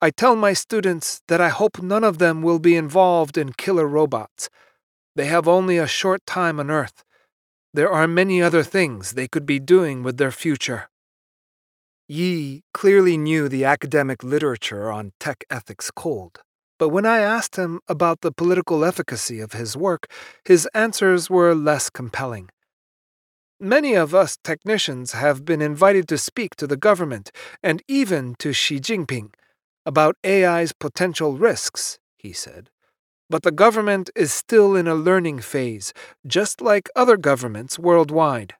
I 0.00 0.10
tell 0.10 0.36
my 0.36 0.52
students 0.52 1.22
that 1.28 1.40
I 1.40 1.48
hope 1.48 1.82
none 1.82 2.04
of 2.04 2.18
them 2.18 2.42
will 2.42 2.58
be 2.58 2.76
involved 2.76 3.38
in 3.38 3.52
killer 3.52 3.86
robots. 3.86 4.50
They 5.16 5.26
have 5.26 5.48
only 5.48 5.78
a 5.78 5.86
short 5.86 6.24
time 6.26 6.60
on 6.60 6.70
Earth. 6.70 7.04
There 7.72 7.90
are 7.90 8.06
many 8.06 8.42
other 8.42 8.62
things 8.62 9.12
they 9.12 9.28
could 9.28 9.46
be 9.46 9.58
doing 9.58 10.02
with 10.02 10.18
their 10.18 10.32
future. 10.32 10.90
Yi 12.12 12.62
clearly 12.74 13.16
knew 13.16 13.48
the 13.48 13.64
academic 13.64 14.22
literature 14.22 14.92
on 14.92 15.14
tech 15.18 15.44
ethics 15.48 15.90
cold, 15.90 16.42
but 16.78 16.90
when 16.90 17.06
I 17.06 17.20
asked 17.20 17.56
him 17.56 17.80
about 17.88 18.20
the 18.20 18.30
political 18.30 18.84
efficacy 18.84 19.40
of 19.40 19.54
his 19.54 19.78
work, 19.78 20.12
his 20.44 20.68
answers 20.74 21.30
were 21.30 21.54
less 21.54 21.88
compelling. 21.88 22.50
Many 23.58 23.94
of 23.94 24.14
us 24.14 24.36
technicians 24.44 25.12
have 25.12 25.46
been 25.46 25.62
invited 25.62 26.06
to 26.08 26.18
speak 26.18 26.54
to 26.56 26.66
the 26.66 26.76
government 26.76 27.30
and 27.62 27.82
even 27.88 28.34
to 28.40 28.52
Xi 28.52 28.78
Jinping 28.78 29.32
about 29.86 30.16
AI's 30.22 30.74
potential 30.74 31.38
risks, 31.38 31.98
he 32.18 32.34
said. 32.34 32.68
But 33.30 33.42
the 33.42 33.52
government 33.52 34.10
is 34.14 34.34
still 34.34 34.76
in 34.76 34.86
a 34.86 34.94
learning 34.94 35.38
phase, 35.38 35.94
just 36.26 36.60
like 36.60 36.90
other 36.94 37.16
governments 37.16 37.78
worldwide. 37.78 38.52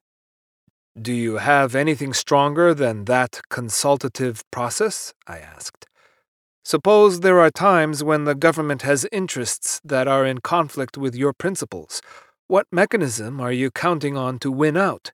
Do 0.99 1.11
you 1.11 1.37
have 1.37 1.73
anything 1.73 2.13
stronger 2.13 2.73
than 2.73 3.05
that 3.05 3.41
consultative 3.49 4.43
process? 4.51 5.13
I 5.27 5.39
asked. 5.39 5.87
Suppose 6.63 7.19
there 7.19 7.39
are 7.39 7.49
times 7.49 8.03
when 8.03 8.25
the 8.25 8.35
government 8.35 8.83
has 8.83 9.07
interests 9.11 9.81
that 9.83 10.07
are 10.07 10.25
in 10.25 10.39
conflict 10.39 10.97
with 10.97 11.15
your 11.15 11.33
principles. 11.33 12.01
What 12.47 12.67
mechanism 12.71 13.41
are 13.41 13.51
you 13.51 13.71
counting 13.71 14.15
on 14.15 14.37
to 14.39 14.51
win 14.51 14.77
out? 14.77 15.11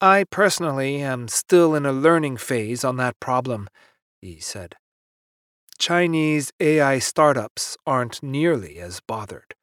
I 0.00 0.24
personally 0.30 1.00
am 1.00 1.28
still 1.28 1.74
in 1.74 1.86
a 1.86 1.92
learning 1.92 2.36
phase 2.36 2.84
on 2.84 2.96
that 2.98 3.18
problem, 3.18 3.68
he 4.20 4.40
said. 4.40 4.76
Chinese 5.78 6.52
AI 6.60 6.98
startups 6.98 7.78
aren't 7.86 8.22
nearly 8.22 8.78
as 8.78 9.00
bothered. 9.00 9.54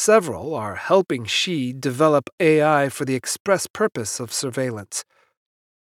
Several 0.00 0.54
are 0.54 0.76
helping 0.76 1.26
Xi 1.26 1.74
develop 1.74 2.30
AI 2.40 2.88
for 2.88 3.04
the 3.04 3.14
express 3.14 3.66
purpose 3.66 4.18
of 4.18 4.32
surveillance. 4.32 5.04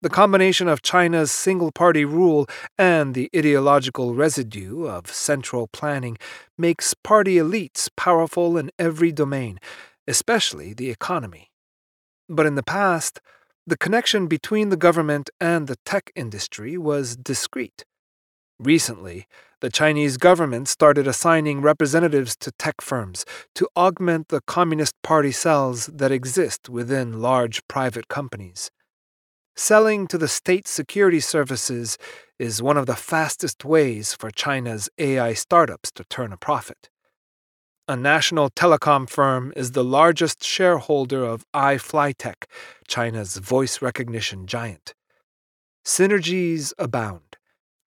The 0.02 0.10
combination 0.10 0.68
of 0.68 0.82
China's 0.82 1.30
single 1.30 1.72
party 1.72 2.06
rule 2.06 2.48
and 2.76 3.14
the 3.14 3.30
ideological 3.36 4.16
residue 4.16 4.88
of 4.88 5.14
central 5.14 5.68
planning 5.68 6.18
makes 6.58 6.96
party 6.96 7.36
elites 7.36 7.88
powerful 7.96 8.58
in 8.58 8.72
every 8.80 9.12
domain, 9.12 9.60
especially 10.08 10.74
the 10.74 10.90
economy. 10.90 11.52
But 12.28 12.48
in 12.48 12.56
the 12.56 12.64
past, 12.64 13.22
the 13.68 13.78
connection 13.78 14.26
between 14.26 14.70
the 14.70 14.76
government 14.76 15.30
and 15.40 15.68
the 15.68 15.78
tech 15.86 16.12
industry 16.16 16.80
was 16.80 17.16
discreet. 17.16 17.86
Recently, 18.58 19.28
the 19.62 19.70
Chinese 19.70 20.18
government 20.18 20.68
started 20.68 21.08
assigning 21.08 21.62
representatives 21.62 22.36
to 22.38 22.52
tech 22.54 22.82
firms 22.82 23.26
to 23.56 23.68
augment 23.76 24.30
the 24.30 24.42
Communist 24.42 24.96
Party 25.04 25.32
cells 25.32 25.88
that 25.88 26.12
exist 26.12 26.70
within 26.70 27.22
large 27.22 27.68
private 27.68 28.08
companies. 28.08 28.72
Selling 29.56 30.08
to 30.08 30.18
the 30.18 30.30
state 30.30 30.68
security 30.68 31.20
services 31.20 31.98
is 32.40 32.62
one 32.62 32.78
of 32.78 32.86
the 32.86 32.96
fastest 32.96 33.66
ways 33.66 34.14
for 34.14 34.32
China's 34.32 34.90
AI 34.98 35.34
startups 35.34 35.92
to 35.92 36.06
turn 36.06 36.32
a 36.32 36.38
profit. 36.38 36.90
A 37.90 37.98
national 37.98 38.52
telecom 38.52 39.10
firm 39.10 39.52
is 39.58 39.72
the 39.72 39.84
largest 39.84 40.44
shareholder 40.44 41.26
of 41.26 41.44
iFlytek, 41.54 42.46
China's 42.88 43.38
voice 43.38 43.82
recognition 43.82 44.48
giant. 44.48 44.94
Synergies 45.84 46.72
abound. 46.78 47.29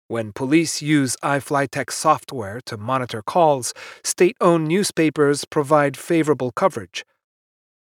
When 0.08 0.32
police 0.32 0.82
use 0.82 1.18
iFlytek 1.24 1.92
software 1.92 2.62
to 2.66 2.78
monitor 2.78 3.22
calls, 3.22 3.74
state 4.04 4.38
owned 4.40 4.68
newspapers 4.68 5.44
provide 5.46 5.98
favorable 5.98 6.52
coverage. 6.52 7.06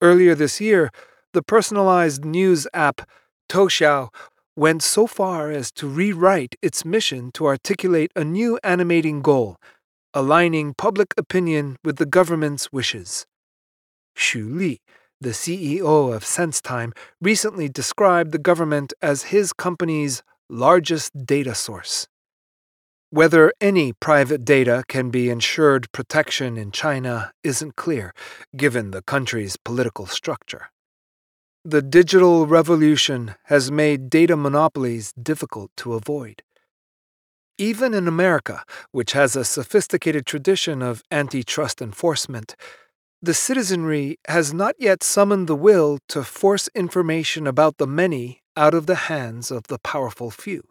Earlier 0.00 0.34
this 0.34 0.60
year, 0.60 0.90
the 1.32 1.42
personalized 1.42 2.24
news 2.24 2.68
app 2.72 3.08
Toutiao 3.48 4.10
went 4.54 4.82
so 4.82 5.06
far 5.06 5.50
as 5.50 5.72
to 5.72 5.88
rewrite 5.88 6.54
its 6.62 6.84
mission 6.84 7.32
to 7.32 7.46
articulate 7.46 8.12
a 8.14 8.24
new 8.24 8.58
animating 8.62 9.22
goal 9.22 9.56
aligning 10.14 10.74
public 10.74 11.14
opinion 11.16 11.76
with 11.82 11.96
the 11.96 12.06
government's 12.06 12.70
wishes. 12.70 13.26
Xu 14.16 14.54
Li, 14.54 14.80
the 15.20 15.30
CEO 15.30 16.14
of 16.14 16.22
SenseTime, 16.22 16.94
recently 17.20 17.68
described 17.68 18.32
the 18.32 18.38
government 18.38 18.92
as 19.00 19.24
his 19.24 19.52
company's 19.52 20.22
largest 20.53 21.24
data 21.24 21.55
source. 21.55 22.07
Whether 23.09 23.55
any 23.59 23.94
private 23.94 24.44
data 24.44 24.84
can 24.86 25.09
be 25.09 25.30
ensured 25.30 25.90
protection 25.92 26.59
in 26.59 26.72
China 26.72 27.32
isn't 27.42 27.76
clear, 27.76 28.12
given 28.55 28.90
the 28.90 29.00
country's 29.00 29.57
political 29.57 30.05
structure. 30.05 30.70
The 31.64 31.80
digital 31.80 32.46
revolution 32.46 33.34
has 33.44 33.70
made 33.70 34.11
data 34.11 34.36
monopolies 34.36 35.14
difficult 35.14 35.70
to 35.78 35.94
avoid. 35.94 36.42
Even 37.57 37.94
in 37.94 38.07
America, 38.07 38.62
which 38.90 39.12
has 39.12 39.34
a 39.34 39.44
sophisticated 39.44 40.26
tradition 40.26 40.82
of 40.82 41.03
antitrust 41.11 41.80
enforcement, 41.80 42.57
the 43.22 43.34
citizenry 43.34 44.18
has 44.28 44.53
not 44.53 44.74
yet 44.78 45.03
summoned 45.03 45.46
the 45.46 45.57
will 45.57 45.98
to 46.09 46.22
force 46.22 46.68
information 46.74 47.46
about 47.46 47.78
the 47.78 47.86
many 47.86 48.41
out 48.57 48.74
of 48.74 48.86
the 48.86 49.09
hands 49.11 49.50
of 49.50 49.64
the 49.64 49.78
powerful 49.78 50.30
few. 50.30 50.64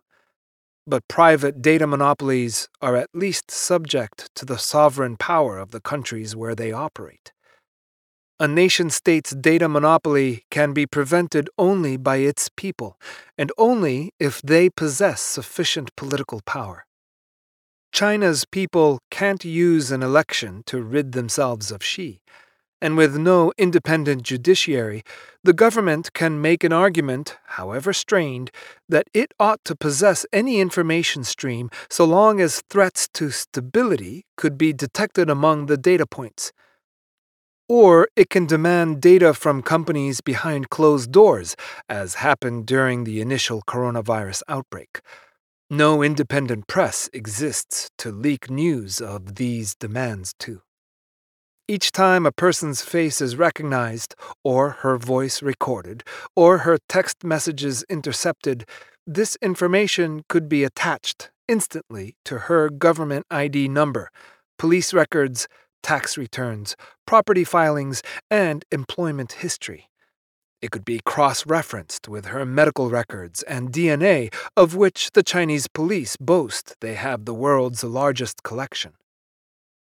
But 0.88 1.08
private 1.08 1.62
data 1.62 1.86
monopolies 1.86 2.68
are 2.82 2.96
at 2.96 3.10
least 3.14 3.52
subject 3.52 4.30
to 4.36 4.46
the 4.46 4.58
sovereign 4.58 5.16
power 5.18 5.58
of 5.58 5.72
the 5.72 5.82
countries 5.82 6.36
where 6.36 6.56
they 6.56 6.72
operate. 6.72 7.32
A 8.40 8.48
nation 8.48 8.90
state's 8.90 9.36
data 9.36 9.70
monopoly 9.70 10.46
can 10.50 10.74
be 10.74 10.88
prevented 10.88 11.48
only 11.60 11.96
by 11.96 12.18
its 12.18 12.50
people, 12.50 12.98
and 13.38 13.52
only 13.56 14.14
if 14.20 14.42
they 14.42 14.68
possess 14.68 15.22
sufficient 15.22 15.96
political 15.96 16.42
power. 16.44 16.88
China's 17.94 18.46
people 18.46 19.00
can't 19.12 19.46
use 19.46 19.92
an 19.92 20.02
election 20.02 20.64
to 20.66 20.82
rid 20.82 21.12
themselves 21.12 21.72
of 21.72 21.84
Xi, 21.84 22.22
and 22.82 22.98
with 22.98 23.16
no 23.16 23.54
independent 23.58 24.24
judiciary, 24.24 25.04
the 25.44 25.54
government 25.54 26.14
can 26.14 26.42
make 26.42 26.64
an 26.64 26.74
argument, 26.74 27.38
however 27.46 27.94
strained, 27.94 28.50
that 28.90 29.08
it 29.14 29.34
ought 29.40 29.64
to 29.66 29.76
possess 29.76 30.26
any 30.34 30.60
information 30.60 31.24
stream 31.24 31.70
so 31.90 32.06
long 32.06 32.42
as 32.42 32.64
threats 32.70 33.08
to 33.14 33.30
stability 33.30 34.26
could 34.36 34.58
be 34.58 34.74
detected 34.74 35.30
among 35.30 35.68
the 35.68 35.78
data 35.78 36.08
points. 36.08 36.52
Or 37.70 38.10
it 38.16 38.30
can 38.30 38.48
demand 38.48 39.02
data 39.02 39.34
from 39.34 39.62
companies 39.62 40.20
behind 40.20 40.70
closed 40.70 41.12
doors, 41.12 41.56
as 41.88 42.16
happened 42.16 42.66
during 42.66 43.06
the 43.06 43.22
initial 43.22 43.62
coronavirus 43.62 44.42
outbreak. 44.50 45.00
No 45.70 46.04
independent 46.04 46.68
press 46.68 47.10
exists 47.14 47.90
to 48.00 48.12
leak 48.12 48.50
news 48.50 49.00
of 49.00 49.36
these 49.36 49.74
demands 49.76 50.34
to. 50.40 50.64
Each 51.68 51.92
time 51.92 52.26
a 52.26 52.32
person's 52.32 52.82
face 52.82 53.22
is 53.22 53.36
recognized, 53.36 54.16
or 54.44 54.72
her 54.82 54.98
voice 54.98 55.42
recorded, 55.42 56.04
or 56.36 56.60
her 56.60 56.78
text 56.90 57.24
messages 57.24 57.84
intercepted, 57.90 58.66
this 59.08 59.38
information 59.42 60.24
could 60.28 60.50
be 60.50 60.64
attached 60.64 61.32
instantly 61.48 62.16
to 62.26 62.40
her 62.50 62.70
government 62.70 63.26
ID 63.30 63.68
number, 63.68 64.10
police 64.58 64.94
records, 64.94 65.48
tax 65.84 66.18
returns, 66.18 66.76
property 67.06 67.44
filings, 67.44 68.02
and 68.30 68.66
employment 68.72 69.34
history. 69.34 69.90
It 70.62 70.72
could 70.72 70.86
be 70.86 71.02
cross 71.06 71.46
referenced 71.48 72.08
with 72.08 72.26
her 72.26 72.46
medical 72.46 72.90
records 72.90 73.42
and 73.44 73.72
DNA, 73.72 74.32
of 74.56 74.76
which 74.76 75.12
the 75.14 75.24
Chinese 75.24 75.68
police 75.68 76.18
boast 76.18 76.76
they 76.82 76.94
have 76.94 77.26
the 77.26 77.34
world's 77.34 77.84
largest 77.84 78.44
collection. 78.44 78.94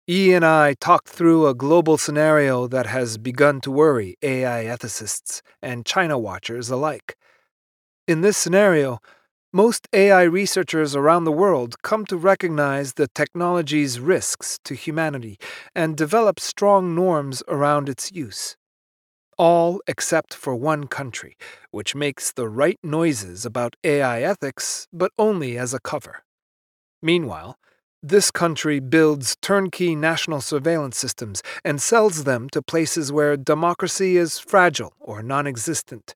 Yi 0.08 0.34
and 0.34 0.44
I 0.44 0.74
talked 0.74 1.08
through 1.08 1.48
a 1.48 1.54
global 1.54 1.98
scenario 1.98 2.68
that 2.68 2.86
has 2.86 3.18
begun 3.18 3.60
to 3.62 3.72
worry 3.72 4.16
AI 4.22 4.66
ethicists 4.66 5.42
and 5.60 5.84
China 5.84 6.16
watchers 6.16 6.70
alike. 6.70 7.16
In 8.06 8.20
this 8.20 8.36
scenario, 8.36 9.00
most 9.52 9.88
AI 9.92 10.22
researchers 10.22 10.94
around 10.94 11.24
the 11.24 11.32
world 11.32 11.82
come 11.82 12.06
to 12.06 12.16
recognize 12.16 12.92
the 12.92 13.08
technology's 13.08 13.98
risks 13.98 14.60
to 14.62 14.76
humanity 14.76 15.38
and 15.74 15.96
develop 15.96 16.38
strong 16.38 16.94
norms 16.94 17.42
around 17.48 17.88
its 17.88 18.12
use. 18.12 18.56
All 19.36 19.80
except 19.88 20.34
for 20.34 20.54
one 20.54 20.86
country, 20.86 21.36
which 21.72 21.96
makes 21.96 22.30
the 22.30 22.48
right 22.48 22.78
noises 22.80 23.44
about 23.44 23.74
AI 23.82 24.22
ethics, 24.22 24.86
but 24.92 25.10
only 25.18 25.58
as 25.58 25.74
a 25.74 25.80
cover. 25.80 26.22
Meanwhile, 27.02 27.58
this 28.08 28.30
country 28.30 28.80
builds 28.80 29.36
turnkey 29.42 29.94
national 29.94 30.40
surveillance 30.40 30.96
systems 30.96 31.42
and 31.64 31.80
sells 31.80 32.24
them 32.24 32.48
to 32.50 32.62
places 32.62 33.10
where 33.10 33.36
democracy 33.36 34.16
is 34.16 34.38
fragile 34.38 34.92
or 35.00 35.22
non 35.22 35.46
existent 35.46 36.14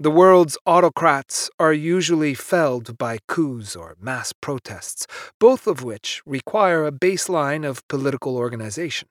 the 0.00 0.12
world's 0.12 0.56
autocrats 0.64 1.50
are 1.58 1.72
usually 1.72 2.32
felled 2.32 2.96
by 2.96 3.18
coups 3.26 3.74
or 3.74 3.96
mass 4.00 4.32
protests, 4.32 5.08
both 5.40 5.66
of 5.66 5.82
which 5.82 6.22
require 6.24 6.86
a 6.86 6.92
baseline 6.92 7.68
of 7.68 7.86
political 7.88 8.36
organization. 8.36 9.08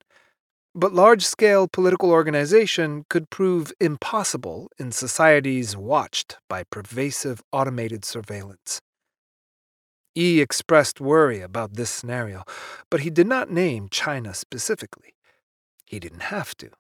But 0.74 0.94
large 0.94 1.26
scale 1.26 1.68
political 1.68 2.10
organization 2.10 3.04
could 3.10 3.30
prove 3.30 3.74
impossible 3.82 4.70
in 4.80 4.94
societies 4.94 5.76
watched 5.76 6.38
by 6.48 6.64
pervasive 6.64 7.42
automated 7.52 8.06
surveillance. 8.06 8.80
Yi 10.18 10.42
expressed 10.42 11.00
worry 11.00 11.42
about 11.42 11.76
this 11.76 11.92
scenario, 11.92 12.44
but 12.90 13.02
he 13.02 13.12
did 13.12 13.28
not 13.28 13.52
name 13.52 13.88
China 13.92 14.34
specifically. 14.34 15.14
He 15.86 16.00
didn't 16.00 16.32
have 16.36 16.58
to. 16.58 16.72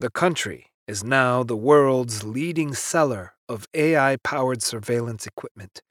The 0.00 0.10
country 0.10 0.66
is 0.88 1.04
now 1.04 1.44
the 1.44 1.56
world's 1.56 2.24
leading 2.24 2.74
seller 2.74 3.34
of 3.48 3.68
AI 3.74 4.16
powered 4.24 4.60
surveillance 4.60 5.24
equipment. 5.24 5.82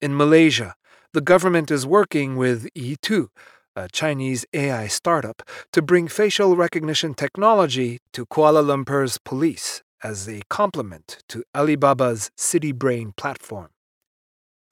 In 0.00 0.16
Malaysia, 0.16 0.76
the 1.12 1.20
government 1.20 1.68
is 1.72 1.84
working 1.84 2.36
with 2.36 2.68
Yitu, 2.74 3.26
a 3.74 3.88
Chinese 3.88 4.46
AI 4.52 4.86
startup, 4.86 5.42
to 5.72 5.82
bring 5.82 6.06
facial 6.06 6.54
recognition 6.54 7.12
technology 7.12 7.98
to 8.12 8.24
Kuala 8.26 8.64
Lumpur's 8.64 9.18
police 9.18 9.82
as 10.04 10.28
a 10.28 10.42
complement 10.48 11.24
to 11.28 11.42
Alibaba's 11.56 12.30
CityBrain 12.38 13.16
platform. 13.16 13.71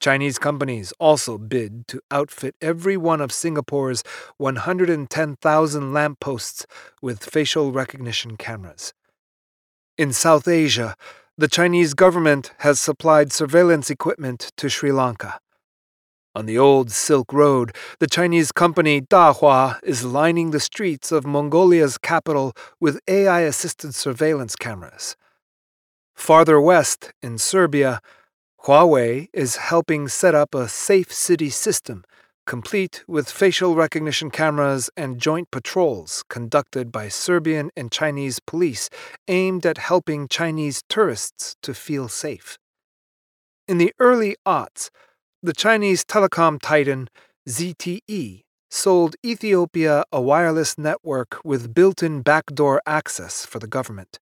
Chinese 0.01 0.39
companies 0.39 0.91
also 0.99 1.37
bid 1.37 1.87
to 1.87 2.01
outfit 2.09 2.55
every 2.59 2.97
one 2.97 3.21
of 3.21 3.31
Singapore's 3.31 4.03
110,000 4.37 5.93
lampposts 5.93 6.65
with 7.03 7.23
facial 7.23 7.71
recognition 7.71 8.35
cameras. 8.35 8.93
In 9.99 10.11
South 10.11 10.47
Asia, 10.47 10.95
the 11.37 11.47
Chinese 11.47 11.93
government 11.93 12.51
has 12.59 12.79
supplied 12.79 13.31
surveillance 13.31 13.91
equipment 13.91 14.51
to 14.57 14.69
Sri 14.69 14.91
Lanka. 14.91 15.39
On 16.33 16.47
the 16.47 16.57
old 16.57 16.91
Silk 16.91 17.31
Road, 17.31 17.75
the 17.99 18.07
Chinese 18.07 18.51
company 18.51 19.01
Dahua 19.01 19.79
is 19.83 20.03
lining 20.03 20.49
the 20.49 20.59
streets 20.59 21.11
of 21.11 21.27
Mongolia's 21.27 21.99
capital 21.99 22.53
with 22.79 22.99
AI 23.07 23.41
assisted 23.41 23.93
surveillance 23.93 24.55
cameras. 24.55 25.15
Farther 26.15 26.59
west, 26.59 27.13
in 27.21 27.37
Serbia, 27.37 28.01
Huawei 28.65 29.27
is 29.33 29.55
helping 29.55 30.07
set 30.07 30.35
up 30.35 30.53
a 30.53 30.67
safe 30.67 31.11
city 31.11 31.49
system 31.49 32.03
complete 32.45 33.03
with 33.07 33.27
facial 33.27 33.73
recognition 33.73 34.29
cameras 34.29 34.87
and 34.95 35.17
joint 35.17 35.49
patrols 35.49 36.23
conducted 36.29 36.91
by 36.91 37.07
Serbian 37.07 37.71
and 37.75 37.91
Chinese 37.91 38.39
police 38.39 38.87
aimed 39.27 39.65
at 39.65 39.79
helping 39.79 40.27
Chinese 40.27 40.83
tourists 40.87 41.55
to 41.63 41.73
feel 41.73 42.07
safe. 42.07 42.59
In 43.67 43.79
the 43.79 43.93
early 43.97 44.35
aughts, 44.45 44.91
the 45.41 45.53
Chinese 45.53 46.05
telecom 46.05 46.61
titan 46.61 47.09
ZTE, 47.49 48.41
sold 48.69 49.15
Ethiopia 49.25 50.03
a 50.11 50.21
wireless 50.21 50.77
network 50.77 51.39
with 51.43 51.73
built 51.73 52.03
in 52.03 52.21
backdoor 52.21 52.79
access 52.85 53.43
for 53.43 53.57
the 53.57 53.67
government. 53.67 54.19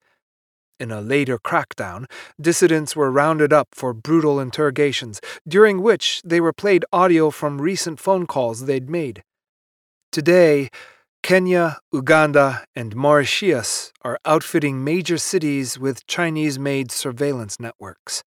In 0.80 0.92
a 0.92 1.02
later 1.02 1.38
crackdown, 1.38 2.06
dissidents 2.40 2.96
were 2.96 3.12
rounded 3.12 3.52
up 3.52 3.68
for 3.74 3.94
brutal 3.94 4.40
interrogations, 4.40 5.20
during 5.46 5.82
which 5.82 6.22
they 6.24 6.40
were 6.40 6.54
played 6.54 6.86
audio 6.94 7.32
from 7.32 7.62
recent 7.62 8.00
phone 8.00 8.26
calls 8.26 8.66
they'd 8.66 8.90
made. 8.90 9.24
Today, 10.12 10.70
Kenya, 11.22 11.80
Uganda, 11.92 12.64
and 12.76 12.96
Mauritius 12.96 13.92
are 14.04 14.20
outfitting 14.26 14.84
major 14.84 15.18
cities 15.18 15.78
with 15.78 16.08
Chinese 16.08 16.58
made 16.58 16.92
surveillance 16.92 17.60
networks. 17.60 18.24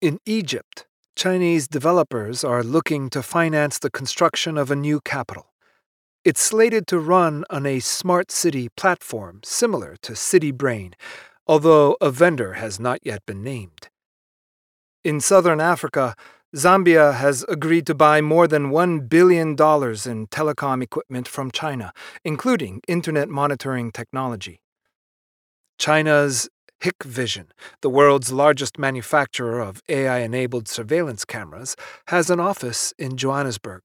In 0.00 0.18
Egypt, 0.24 0.86
Chinese 1.14 1.68
developers 1.68 2.42
are 2.42 2.64
looking 2.64 3.10
to 3.10 3.22
finance 3.22 3.78
the 3.78 3.90
construction 3.90 4.56
of 4.56 4.70
a 4.70 4.76
new 4.76 5.00
capital. 5.02 5.52
It's 6.24 6.40
slated 6.40 6.86
to 6.86 6.98
run 6.98 7.44
on 7.50 7.66
a 7.66 7.80
smart 7.80 8.30
city 8.30 8.68
platform 8.76 9.40
similar 9.44 9.96
to 10.02 10.12
CityBrain, 10.12 10.94
although 11.46 11.96
a 12.00 12.10
vendor 12.10 12.54
has 12.54 12.78
not 12.78 12.98
yet 13.02 13.24
been 13.26 13.42
named. 13.42 13.88
In 15.04 15.20
southern 15.20 15.60
Africa, 15.60 16.14
Zambia 16.54 17.14
has 17.14 17.44
agreed 17.48 17.86
to 17.86 17.94
buy 17.94 18.20
more 18.20 18.46
than 18.46 18.70
$1 18.70 19.08
billion 19.08 19.50
in 19.50 19.56
telecom 19.56 20.82
equipment 20.82 21.26
from 21.26 21.50
China, 21.50 21.92
including 22.24 22.82
internet 22.86 23.28
monitoring 23.28 23.90
technology. 23.90 24.60
China's 25.78 26.48
Hikvision, 26.82 27.46
the 27.80 27.88
world's 27.88 28.32
largest 28.32 28.78
manufacturer 28.78 29.60
of 29.60 29.82
AI 29.88 30.18
enabled 30.18 30.68
surveillance 30.68 31.24
cameras, 31.24 31.74
has 32.08 32.28
an 32.28 32.38
office 32.38 32.92
in 32.98 33.16
Johannesburg. 33.16 33.82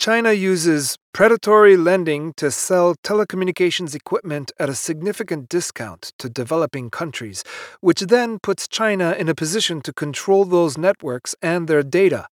China 0.00 0.32
uses 0.32 0.96
predatory 1.12 1.76
lending 1.76 2.32
to 2.32 2.50
sell 2.50 2.94
telecommunications 3.04 3.94
equipment 3.94 4.50
at 4.58 4.70
a 4.70 4.74
significant 4.74 5.46
discount 5.46 6.14
to 6.18 6.30
developing 6.30 6.88
countries, 6.88 7.44
which 7.82 8.00
then 8.00 8.38
puts 8.38 8.66
China 8.66 9.14
in 9.18 9.28
a 9.28 9.34
position 9.34 9.82
to 9.82 9.92
control 9.92 10.46
those 10.46 10.78
networks 10.78 11.34
and 11.42 11.68
their 11.68 11.82
data, 11.82 12.28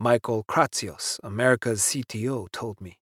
Michael 0.00 0.42
Kratsios, 0.44 1.20
America's 1.22 1.82
CTO, 1.82 2.50
told 2.50 2.80
me. 2.80 2.98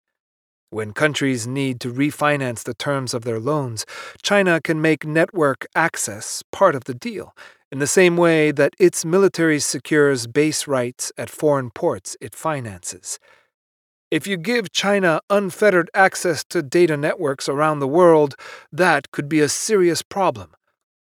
When 0.71 0.93
countries 0.93 1.49
need 1.49 1.81
to 1.81 1.93
refinance 1.93 2.63
the 2.63 2.75
terms 2.75 3.13
of 3.13 3.25
their 3.25 3.41
loans, 3.41 3.85
China 4.23 4.61
can 4.61 4.81
make 4.81 5.05
network 5.05 5.67
access 5.75 6.45
part 6.53 6.77
of 6.77 6.85
the 6.85 6.95
deal, 6.95 7.35
in 7.73 7.81
the 7.81 7.89
same 7.89 8.17
way 8.17 8.53
that 8.53 8.75
its 8.79 9.05
military 9.05 9.59
secures 9.59 10.29
base 10.29 10.69
rights 10.69 11.11
at 11.19 11.29
foreign 11.29 11.71
ports 11.71 12.17
it 12.21 12.37
finances. 12.37 13.19
If 14.11 14.27
you 14.29 14.37
give 14.37 14.71
China 14.71 15.21
unfettered 15.31 15.91
access 15.93 16.45
to 16.51 16.63
data 16.63 16.97
networks 16.97 17.49
around 17.49 17.81
the 17.81 17.89
world, 17.89 18.37
that 18.71 19.11
could 19.11 19.29
be 19.29 19.41
a 19.41 19.49
serious 19.49 20.03
problem, 20.03 20.55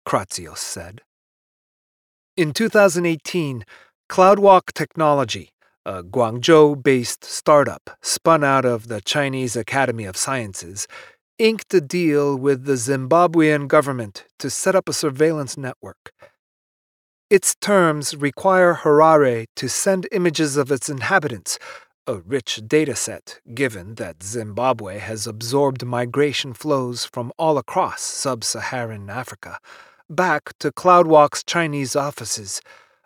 Kratsios 0.06 0.58
said. 0.58 1.00
In 2.36 2.52
2018, 2.52 3.64
CloudWalk 4.08 4.72
Technology, 4.74 5.50
a 5.84 6.04
Guangzhou 6.04 6.80
based 6.82 7.24
startup 7.24 7.90
spun 8.00 8.44
out 8.44 8.64
of 8.64 8.86
the 8.86 9.00
Chinese 9.00 9.56
Academy 9.56 10.04
of 10.04 10.16
Sciences, 10.16 10.86
inked 11.38 11.74
a 11.74 11.80
deal 11.80 12.36
with 12.36 12.64
the 12.64 12.74
Zimbabwean 12.74 13.66
government 13.66 14.24
to 14.38 14.48
set 14.48 14.76
up 14.76 14.88
a 14.88 14.92
surveillance 14.92 15.56
network. 15.56 16.12
Its 17.28 17.56
terms 17.56 18.14
require 18.14 18.74
Harare 18.74 19.46
to 19.56 19.68
send 19.68 20.06
images 20.12 20.56
of 20.56 20.70
its 20.70 20.88
inhabitants 20.88 21.58
a 22.06 22.16
rich 22.16 22.60
dataset 22.66 23.38
given 23.54 23.94
that 23.94 24.22
Zimbabwe 24.22 24.98
has 24.98 25.26
absorbed 25.26 25.86
migration 25.86 26.52
flows 26.52 27.06
from 27.06 27.32
all 27.38 27.56
across 27.56 28.02
sub 28.02 28.44
Saharan 28.44 29.08
Africa, 29.08 29.58
back 30.10 30.52
to 30.58 30.70
CloudWalk's 30.70 31.42
Chinese 31.42 31.96
offices, 31.96 32.60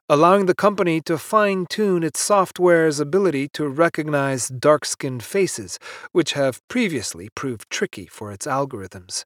allowing 0.08 0.46
the 0.46 0.54
company 0.54 1.00
to 1.02 1.16
fine 1.16 1.66
tune 1.66 2.02
its 2.02 2.18
software's 2.18 2.98
ability 2.98 3.46
to 3.48 3.68
recognize 3.68 4.48
dark 4.48 4.84
skinned 4.84 5.22
faces, 5.22 5.78
which 6.10 6.32
have 6.32 6.66
previously 6.66 7.28
proved 7.36 7.70
tricky 7.70 8.06
for 8.06 8.32
its 8.32 8.46
algorithms. 8.46 9.24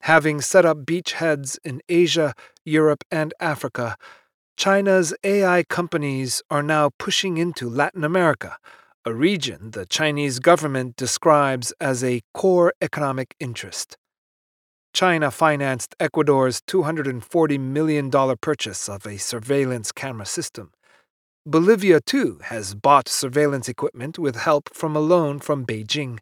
Having 0.00 0.40
set 0.40 0.64
up 0.64 0.78
beachheads 0.78 1.58
in 1.62 1.80
Asia, 1.88 2.34
Europe, 2.64 3.04
and 3.08 3.32
Africa, 3.38 3.96
China's 4.56 5.14
AI 5.24 5.64
companies 5.64 6.42
are 6.50 6.62
now 6.62 6.90
pushing 6.98 7.36
into 7.36 7.68
Latin 7.68 8.04
America, 8.04 8.58
a 9.04 9.12
region 9.12 9.72
the 9.72 9.86
Chinese 9.86 10.38
government 10.38 10.94
describes 10.96 11.72
as 11.80 12.04
a 12.04 12.22
core 12.32 12.72
economic 12.80 13.34
interest. 13.40 13.96
China 14.92 15.30
financed 15.30 15.96
Ecuador's 15.98 16.60
$240 16.60 17.58
million 17.58 18.10
purchase 18.40 18.88
of 18.88 19.06
a 19.06 19.16
surveillance 19.16 19.90
camera 19.90 20.26
system. 20.26 20.70
Bolivia, 21.46 22.00
too, 22.00 22.38
has 22.44 22.74
bought 22.74 23.08
surveillance 23.08 23.68
equipment 23.68 24.18
with 24.18 24.36
help 24.36 24.72
from 24.74 24.94
a 24.94 25.00
loan 25.00 25.40
from 25.40 25.66
Beijing. 25.66 26.18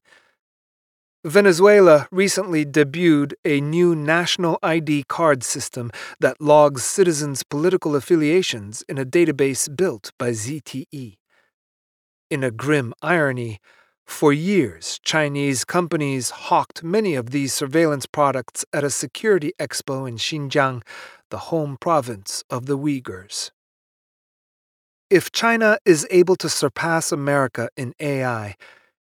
Venezuela 1.25 2.09
recently 2.11 2.65
debuted 2.65 3.35
a 3.45 3.61
new 3.61 3.95
national 3.95 4.59
ID 4.63 5.03
card 5.03 5.45
system 5.45 5.91
that 6.19 6.41
logs 6.41 6.83
citizens' 6.83 7.43
political 7.43 7.95
affiliations 7.95 8.83
in 8.89 8.97
a 8.97 9.05
database 9.05 9.69
built 9.77 10.13
by 10.19 10.31
ZTE. 10.31 11.19
In 12.31 12.43
a 12.43 12.51
grim 12.51 12.95
irony, 13.03 13.61
for 14.07 14.33
years, 14.33 14.99
Chinese 15.05 15.67
companies 15.67 16.31
hawked 16.31 16.83
many 16.83 17.15
of 17.15 17.31
these 17.33 17.53
surveillance 17.53 18.07
products 18.07 18.65
at 18.73 18.83
a 18.83 18.89
security 18.89 19.53
expo 19.61 20.09
in 20.09 20.17
Xinjiang, 20.17 20.83
the 21.29 21.51
home 21.51 21.77
province 21.79 22.45
of 22.49 22.65
the 22.65 22.79
Uyghurs. 22.79 23.51
If 25.11 25.31
China 25.33 25.77
is 25.85 26.07
able 26.11 26.37
to 26.37 26.49
surpass 26.49 27.13
America 27.13 27.69
in 27.77 27.93
AI, 28.01 28.57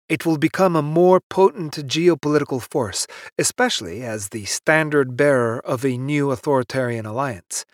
it 0.09 0.25
will 0.25 0.37
become 0.37 0.75
a 0.75 0.81
more 0.81 1.21
potent 1.21 1.75
geopolitical 1.87 2.61
force, 2.61 3.07
especially 3.37 4.03
as 4.03 4.29
the 4.29 4.45
standard 4.45 5.15
bearer 5.15 5.59
of 5.59 5.85
a 5.85 5.97
new 5.97 6.31
authoritarian 6.31 7.05
alliance. 7.05 7.65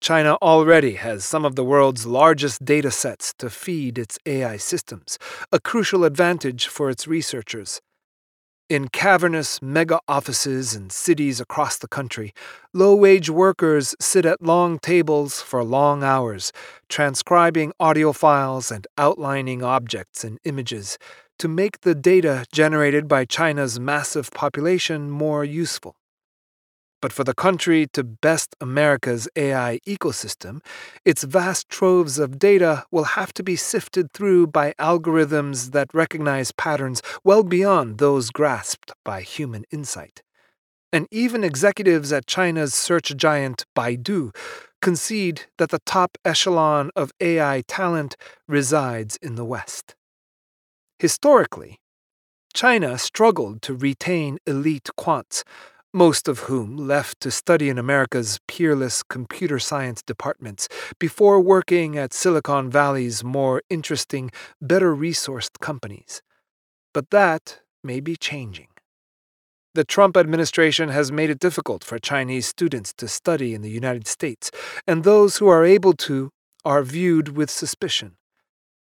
China 0.00 0.36
already 0.42 0.94
has 0.94 1.24
some 1.24 1.44
of 1.44 1.54
the 1.54 1.64
world's 1.64 2.06
largest 2.06 2.64
data 2.64 2.90
sets 2.90 3.32
to 3.38 3.48
feed 3.48 3.98
its 3.98 4.18
AI 4.26 4.56
systems, 4.56 5.18
a 5.52 5.60
crucial 5.60 6.04
advantage 6.04 6.66
for 6.66 6.90
its 6.90 7.06
researchers. 7.06 7.80
In 8.72 8.88
cavernous 8.88 9.60
mega 9.60 10.00
offices 10.08 10.74
in 10.74 10.88
cities 10.88 11.42
across 11.42 11.76
the 11.76 11.86
country, 11.86 12.32
low 12.72 12.94
wage 12.94 13.28
workers 13.28 13.94
sit 14.00 14.24
at 14.24 14.40
long 14.40 14.78
tables 14.78 15.42
for 15.42 15.62
long 15.62 16.02
hours, 16.02 16.52
transcribing 16.88 17.74
audio 17.78 18.14
files 18.14 18.70
and 18.70 18.86
outlining 18.96 19.62
objects 19.62 20.24
and 20.24 20.38
images 20.44 20.96
to 21.38 21.48
make 21.48 21.82
the 21.82 21.94
data 21.94 22.46
generated 22.50 23.08
by 23.08 23.26
China's 23.26 23.78
massive 23.78 24.30
population 24.30 25.10
more 25.10 25.44
useful. 25.44 25.94
But 27.02 27.12
for 27.12 27.24
the 27.24 27.34
country 27.34 27.88
to 27.94 28.04
best 28.04 28.54
America's 28.60 29.28
AI 29.34 29.80
ecosystem, 29.86 30.62
its 31.04 31.24
vast 31.24 31.68
troves 31.68 32.18
of 32.18 32.38
data 32.38 32.84
will 32.92 33.18
have 33.18 33.34
to 33.34 33.42
be 33.42 33.56
sifted 33.56 34.12
through 34.12 34.46
by 34.46 34.72
algorithms 34.78 35.72
that 35.72 35.92
recognize 35.92 36.52
patterns 36.52 37.02
well 37.24 37.42
beyond 37.42 37.98
those 37.98 38.30
grasped 38.30 38.92
by 39.04 39.20
human 39.20 39.64
insight. 39.72 40.22
And 40.92 41.08
even 41.10 41.42
executives 41.42 42.12
at 42.12 42.26
China's 42.28 42.72
search 42.72 43.16
giant 43.16 43.66
Baidu 43.74 44.32
concede 44.80 45.46
that 45.58 45.70
the 45.70 45.80
top 45.84 46.16
echelon 46.24 46.90
of 46.94 47.10
AI 47.20 47.64
talent 47.66 48.16
resides 48.46 49.16
in 49.16 49.34
the 49.34 49.44
West. 49.44 49.96
Historically, 51.00 51.80
China 52.54 52.98
struggled 52.98 53.62
to 53.62 53.74
retain 53.74 54.38
elite 54.46 54.90
quants, 54.98 55.42
most 55.92 56.28
of 56.28 56.40
whom 56.40 56.76
left 56.76 57.20
to 57.20 57.30
study 57.30 57.68
in 57.68 57.78
America's 57.78 58.40
peerless 58.48 59.02
computer 59.02 59.58
science 59.58 60.02
departments 60.02 60.68
before 60.98 61.40
working 61.40 61.98
at 61.98 62.12
Silicon 62.14 62.70
Valley's 62.70 63.22
more 63.22 63.62
interesting, 63.68 64.30
better 64.60 64.94
resourced 64.94 65.58
companies. 65.60 66.22
But 66.94 67.10
that 67.10 67.60
may 67.84 68.00
be 68.00 68.16
changing. 68.16 68.68
The 69.74 69.84
Trump 69.84 70.16
administration 70.16 70.90
has 70.90 71.10
made 71.10 71.30
it 71.30 71.38
difficult 71.38 71.82
for 71.82 71.98
Chinese 71.98 72.46
students 72.46 72.92
to 72.94 73.08
study 73.08 73.54
in 73.54 73.62
the 73.62 73.70
United 73.70 74.06
States, 74.06 74.50
and 74.86 75.02
those 75.02 75.38
who 75.38 75.48
are 75.48 75.64
able 75.64 75.94
to 75.94 76.30
are 76.64 76.82
viewed 76.82 77.36
with 77.36 77.50
suspicion. 77.50 78.16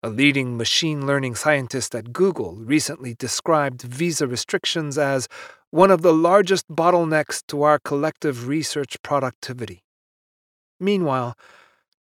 A 0.07 0.09
leading 0.09 0.57
machine 0.57 1.05
learning 1.05 1.35
scientist 1.35 1.93
at 1.93 2.13
Google 2.13 2.55
recently 2.55 3.15
described 3.15 3.83
visa 3.83 4.29
restrictions 4.29 4.97
as 4.97 5.27
one 5.71 5.91
of 5.91 6.03
the 6.03 6.15
largest 6.15 6.69
bottlenecks 6.69 7.43
to 7.49 7.65
our 7.65 7.81
collective 7.81 8.47
research 8.47 9.03
productivity. 9.03 9.83
Meanwhile, 10.79 11.37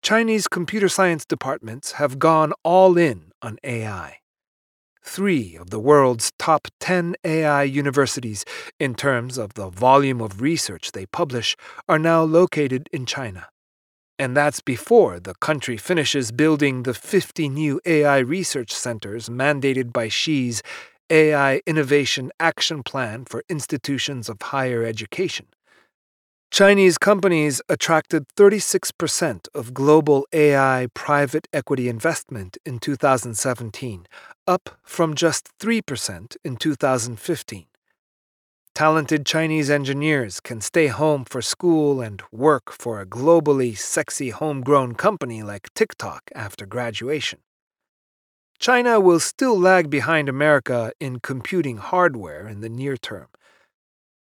Chinese 0.02 0.46
computer 0.46 0.88
science 0.88 1.24
departments 1.24 1.92
have 1.98 2.20
gone 2.20 2.52
all 2.62 2.96
in 2.96 3.32
on 3.42 3.58
AI. 3.64 4.18
Three 5.02 5.56
of 5.56 5.70
the 5.70 5.80
world's 5.80 6.30
top 6.38 6.68
10 6.78 7.16
AI 7.24 7.64
universities, 7.64 8.44
in 8.78 8.94
terms 8.94 9.36
of 9.36 9.54
the 9.54 9.68
volume 9.68 10.20
of 10.20 10.40
research 10.40 10.92
they 10.92 11.06
publish, 11.06 11.56
are 11.88 11.98
now 11.98 12.22
located 12.22 12.88
in 12.92 13.04
China. 13.04 13.48
And 14.18 14.36
that's 14.36 14.60
before 14.60 15.20
the 15.20 15.34
country 15.34 15.76
finishes 15.76 16.32
building 16.32 16.84
the 16.84 16.94
50 16.94 17.48
new 17.50 17.80
AI 17.84 18.18
research 18.18 18.72
centers 18.72 19.28
mandated 19.28 19.92
by 19.92 20.08
Xi's 20.08 20.62
AI 21.10 21.60
Innovation 21.66 22.32
Action 22.40 22.82
Plan 22.82 23.26
for 23.26 23.44
Institutions 23.48 24.28
of 24.28 24.40
Higher 24.40 24.82
Education. 24.82 25.46
Chinese 26.50 26.96
companies 26.96 27.60
attracted 27.68 28.24
36% 28.36 29.48
of 29.54 29.74
global 29.74 30.26
AI 30.32 30.88
private 30.94 31.46
equity 31.52 31.88
investment 31.88 32.56
in 32.64 32.78
2017, 32.78 34.06
up 34.46 34.78
from 34.82 35.14
just 35.14 35.50
3% 35.58 36.36
in 36.44 36.56
2015. 36.56 37.66
Talented 38.76 39.24
Chinese 39.24 39.70
engineers 39.70 40.38
can 40.38 40.60
stay 40.60 40.88
home 40.88 41.24
for 41.24 41.40
school 41.40 42.02
and 42.02 42.22
work 42.30 42.70
for 42.70 43.00
a 43.00 43.06
globally 43.06 43.74
sexy 43.74 44.28
homegrown 44.28 44.96
company 44.96 45.42
like 45.42 45.72
TikTok 45.72 46.24
after 46.34 46.66
graduation. 46.66 47.38
China 48.58 49.00
will 49.00 49.18
still 49.18 49.58
lag 49.58 49.88
behind 49.88 50.28
America 50.28 50.92
in 51.00 51.20
computing 51.20 51.78
hardware 51.78 52.46
in 52.46 52.60
the 52.60 52.68
near 52.68 52.98
term. 52.98 53.28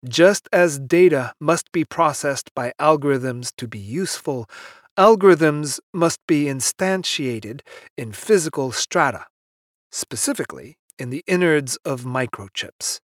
Just 0.08 0.48
as 0.52 0.78
data 0.78 1.32
must 1.40 1.72
be 1.72 1.84
processed 1.84 2.54
by 2.54 2.72
algorithms 2.78 3.50
to 3.56 3.66
be 3.66 3.80
useful, 3.80 4.48
algorithms 4.96 5.80
must 5.92 6.20
be 6.28 6.44
instantiated 6.44 7.62
in 7.98 8.12
physical 8.12 8.70
strata, 8.70 9.26
specifically 9.90 10.76
in 10.96 11.10
the 11.10 11.24
innards 11.26 11.76
of 11.84 12.02
microchips. 12.04 13.00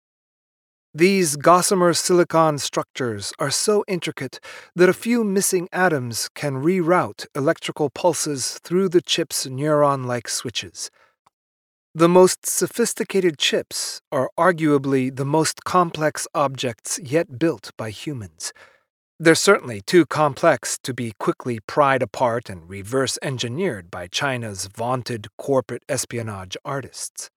These 0.96 1.34
gossamer 1.34 1.92
silicon 1.92 2.58
structures 2.58 3.32
are 3.40 3.50
so 3.50 3.84
intricate 3.88 4.38
that 4.76 4.88
a 4.88 4.92
few 4.92 5.24
missing 5.24 5.68
atoms 5.72 6.30
can 6.36 6.62
reroute 6.62 7.26
electrical 7.34 7.90
pulses 7.90 8.60
through 8.62 8.90
the 8.90 9.00
chip's 9.00 9.44
neuron 9.44 10.06
like 10.06 10.28
switches. 10.28 10.92
The 11.96 12.08
most 12.08 12.46
sophisticated 12.46 13.38
chips 13.38 14.02
are 14.12 14.30
arguably 14.38 15.14
the 15.14 15.24
most 15.24 15.64
complex 15.64 16.28
objects 16.32 17.00
yet 17.02 17.40
built 17.40 17.72
by 17.76 17.90
humans. 17.90 18.52
They're 19.18 19.34
certainly 19.34 19.80
too 19.80 20.06
complex 20.06 20.78
to 20.84 20.94
be 20.94 21.12
quickly 21.18 21.58
pried 21.66 22.04
apart 22.04 22.48
and 22.48 22.68
reverse 22.68 23.18
engineered 23.20 23.90
by 23.90 24.06
China's 24.06 24.68
vaunted 24.68 25.26
corporate 25.38 25.82
espionage 25.88 26.56
artists. 26.64 27.30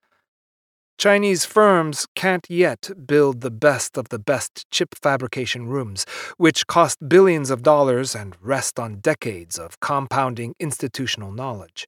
Chinese 0.98 1.44
firms 1.44 2.08
can't 2.16 2.44
yet 2.50 2.90
build 3.06 3.40
the 3.40 3.52
best 3.52 3.96
of 3.96 4.08
the 4.08 4.18
best 4.18 4.68
chip 4.72 4.96
fabrication 5.00 5.68
rooms, 5.68 6.04
which 6.38 6.66
cost 6.66 7.08
billions 7.08 7.50
of 7.50 7.62
dollars 7.62 8.16
and 8.16 8.34
rest 8.40 8.80
on 8.80 8.98
decades 8.98 9.60
of 9.60 9.78
compounding 9.78 10.56
institutional 10.58 11.30
knowledge 11.30 11.86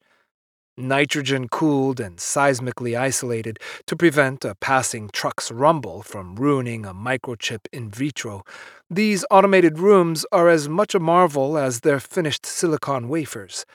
nitrogen 0.76 1.46
cooled 1.48 2.00
and 2.00 2.16
seismically 2.16 2.98
isolated 2.98 3.58
to 3.86 3.94
prevent 3.94 4.44
a 4.44 4.54
passing 4.54 5.10
truck's 5.12 5.50
rumble 5.50 6.02
from 6.02 6.36
ruining 6.36 6.86
a 6.86 6.94
microchip 6.94 7.66
in 7.72 7.90
vitro, 7.90 8.42
these 8.88 9.24
automated 9.30 9.78
rooms 9.78 10.24
are 10.32 10.48
as 10.48 10.68
much 10.68 10.94
a 10.94 11.00
marvel 11.00 11.58
as 11.58 11.80
their 11.80 12.00
finished 12.00 12.46
silicon 12.46 13.08
wafers. 13.08 13.66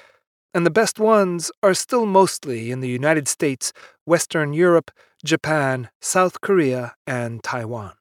And 0.54 0.66
the 0.66 0.72
best 0.72 1.00
ones 1.00 1.52
are 1.62 1.74
still 1.74 2.06
mostly 2.06 2.72
in 2.72 2.80
the 2.80 2.90
United 2.90 3.28
States, 3.28 3.74
Western 4.06 4.54
Europe, 4.54 4.90
Japan, 5.26 5.89
South 5.99 6.39
Korea, 6.39 6.93
and 7.07 7.43
Taiwan. 7.43 7.93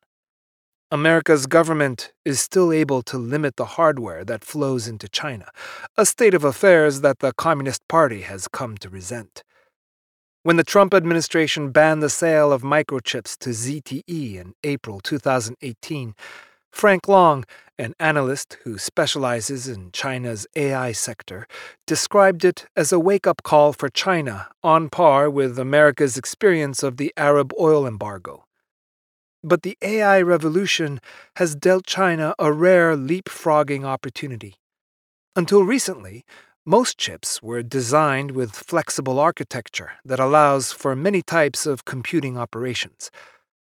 America's 0.90 1.46
government 1.46 2.12
is 2.24 2.38
still 2.38 2.70
able 2.70 3.02
to 3.02 3.16
limit 3.16 3.56
the 3.56 3.64
hardware 3.64 4.26
that 4.26 4.44
flows 4.44 4.86
into 4.86 5.08
China, 5.08 5.48
a 5.96 6.04
state 6.04 6.34
of 6.34 6.44
affairs 6.44 7.00
that 7.00 7.20
the 7.20 7.32
Communist 7.32 7.80
Party 7.88 8.20
has 8.20 8.46
come 8.46 8.76
to 8.76 8.90
resent. 8.90 9.42
When 10.42 10.58
the 10.58 10.64
Trump 10.64 10.92
administration 10.92 11.70
banned 11.70 12.02
the 12.02 12.10
sale 12.10 12.52
of 12.52 12.60
microchips 12.60 13.38
to 13.38 13.50
ZTE 13.50 14.36
in 14.36 14.52
April 14.62 15.00
2018, 15.00 16.14
Frank 16.74 17.06
Long, 17.06 17.44
an 17.78 17.94
analyst 18.00 18.58
who 18.64 18.78
specializes 18.78 19.68
in 19.68 19.92
China's 19.92 20.44
AI 20.56 20.90
sector, 20.90 21.46
described 21.86 22.44
it 22.44 22.66
as 22.74 22.90
a 22.90 22.98
wake 22.98 23.28
up 23.28 23.44
call 23.44 23.72
for 23.72 23.88
China 23.88 24.48
on 24.60 24.90
par 24.90 25.30
with 25.30 25.56
America's 25.56 26.18
experience 26.18 26.82
of 26.82 26.96
the 26.96 27.14
Arab 27.16 27.52
oil 27.60 27.86
embargo. 27.86 28.44
But 29.44 29.62
the 29.62 29.78
AI 29.82 30.20
revolution 30.22 31.00
has 31.36 31.54
dealt 31.54 31.86
China 31.86 32.34
a 32.40 32.52
rare 32.52 32.96
leapfrogging 32.96 33.84
opportunity. 33.84 34.56
Until 35.36 35.62
recently, 35.62 36.24
most 36.66 36.98
chips 36.98 37.40
were 37.40 37.62
designed 37.62 38.32
with 38.32 38.50
flexible 38.50 39.20
architecture 39.20 39.92
that 40.04 40.18
allows 40.18 40.72
for 40.72 40.96
many 40.96 41.22
types 41.22 41.66
of 41.66 41.84
computing 41.84 42.36
operations. 42.36 43.12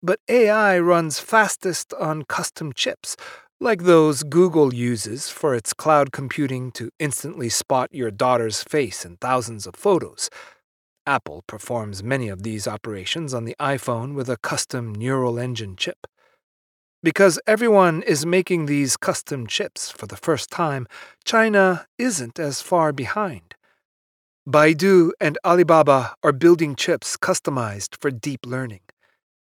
But 0.04 0.20
AI 0.28 0.78
runs 0.78 1.18
fastest 1.18 1.94
on 1.94 2.24
custom 2.24 2.74
chips, 2.74 3.16
like 3.60 3.84
those 3.84 4.22
Google 4.22 4.74
uses 4.74 5.30
for 5.30 5.56
its 5.56 5.72
cloud 5.72 6.12
computing 6.12 6.70
to 6.72 6.90
instantly 7.00 7.48
spot 7.48 7.88
your 7.92 8.12
daughter's 8.12 8.62
face 8.62 9.04
in 9.04 9.16
thousands 9.16 9.66
of 9.66 9.74
photos 9.74 10.28
Apple 11.06 11.44
performs 11.46 12.02
many 12.02 12.28
of 12.28 12.42
these 12.42 12.66
operations 12.66 13.34
on 13.34 13.44
the 13.44 13.56
iPhone 13.60 14.14
with 14.14 14.30
a 14.30 14.38
custom 14.38 14.94
neural 14.94 15.38
engine 15.38 15.76
chip. 15.76 16.06
Because 17.02 17.38
everyone 17.46 18.02
is 18.02 18.24
making 18.24 18.64
these 18.64 18.96
custom 18.96 19.46
chips 19.46 19.90
for 19.90 20.06
the 20.06 20.16
first 20.16 20.50
time, 20.50 20.86
China 21.24 21.86
isn't 21.98 22.38
as 22.38 22.62
far 22.62 22.92
behind. 22.92 23.54
Baidu 24.48 25.10
and 25.20 25.38
Alibaba 25.44 26.14
are 26.22 26.32
building 26.32 26.74
chips 26.74 27.16
customized 27.18 27.96
for 28.00 28.10
deep 28.10 28.46
learning. 28.46 28.80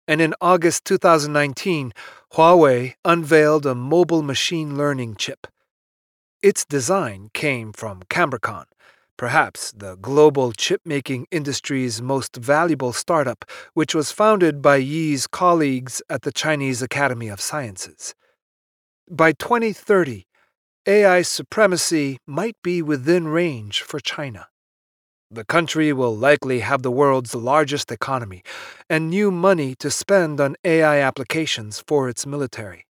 And 0.10 0.22
in 0.22 0.34
August 0.41 0.86
2019, 0.86 1.93
Huawei 2.34 2.95
unveiled 3.05 3.68
a 3.68 3.76
mobile 3.76 4.24
machine 4.24 4.76
learning 4.76 5.18
chip. 5.18 5.45
Its 6.41 6.66
design 6.66 7.30
came 7.36 7.72
from 7.72 8.01
Cambricon, 8.10 8.66
perhaps 9.18 9.72
the 9.72 9.97
global 9.97 10.51
chip-making 10.51 11.28
industry's 11.30 12.01
most 12.01 12.38
valuable 12.38 12.91
startup, 12.91 13.45
which 13.76 13.93
was 13.93 14.12
founded 14.12 14.64
by 14.64 14.78
Yi's 14.78 15.28
colleagues 15.28 16.01
at 16.10 16.24
the 16.24 16.32
Chinese 16.32 16.82
Academy 16.82 17.28
of 17.28 17.39
Sciences. 17.39 18.16
By 19.07 19.34
2030, 19.34 20.26
AI 20.88 21.22
supremacy 21.22 22.18
might 22.26 22.57
be 22.64 22.82
within 22.82 23.28
range 23.28 23.84
for 23.84 23.99
China. 23.99 24.47
The 25.32 25.46
country 25.46 25.94
will 25.94 26.16
likely 26.16 26.62
have 26.62 26.82
the 26.82 26.92
world's 26.92 27.36
largest 27.36 27.92
economy 27.92 28.44
and 28.90 29.10
new 29.10 29.30
money 29.30 29.76
to 29.76 29.92
spend 29.92 30.42
on 30.42 30.56
AI 30.64 31.00
applications 31.00 31.84
for 31.86 32.10
its 32.10 32.26
military. 32.26 32.86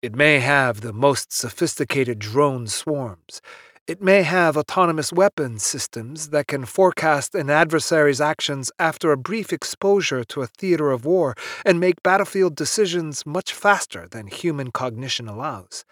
It 0.00 0.14
may 0.14 0.38
have 0.38 0.80
the 0.80 0.92
most 0.92 1.32
sophisticated 1.32 2.20
drone 2.20 2.68
swarms 2.68 3.40
it 3.88 4.02
may 4.02 4.22
have 4.22 4.58
autonomous 4.58 5.14
weapons 5.14 5.62
systems 5.62 6.28
that 6.28 6.46
can 6.46 6.66
forecast 6.66 7.34
an 7.34 7.48
adversary's 7.48 8.20
actions 8.20 8.70
after 8.78 9.12
a 9.12 9.16
brief 9.16 9.50
exposure 9.50 10.24
to 10.24 10.42
a 10.42 10.46
theater 10.46 10.90
of 10.90 11.06
war 11.06 11.34
and 11.64 11.80
make 11.80 12.02
battlefield 12.02 12.54
decisions 12.54 13.24
much 13.24 13.54
faster 13.54 14.06
than 14.06 14.26
human 14.26 14.70
cognition 14.70 15.26
allows. 15.26 15.86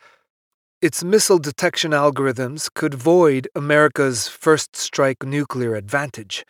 Its 0.83 1.03
missile 1.03 1.39
detection 1.39 1.93
algorithms 1.93 2.69
could 2.75 2.93
void 2.93 3.49
America's 3.55 4.29
first 4.29 4.77
strike 4.77 5.23
nuclear 5.25 5.75
advantage. 5.75 6.45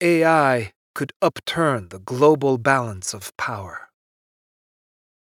AI 0.00 0.72
could 0.94 1.12
upturn 1.20 1.88
the 1.90 1.98
global 1.98 2.56
balance 2.56 3.12
of 3.12 3.36
power. 3.36 3.90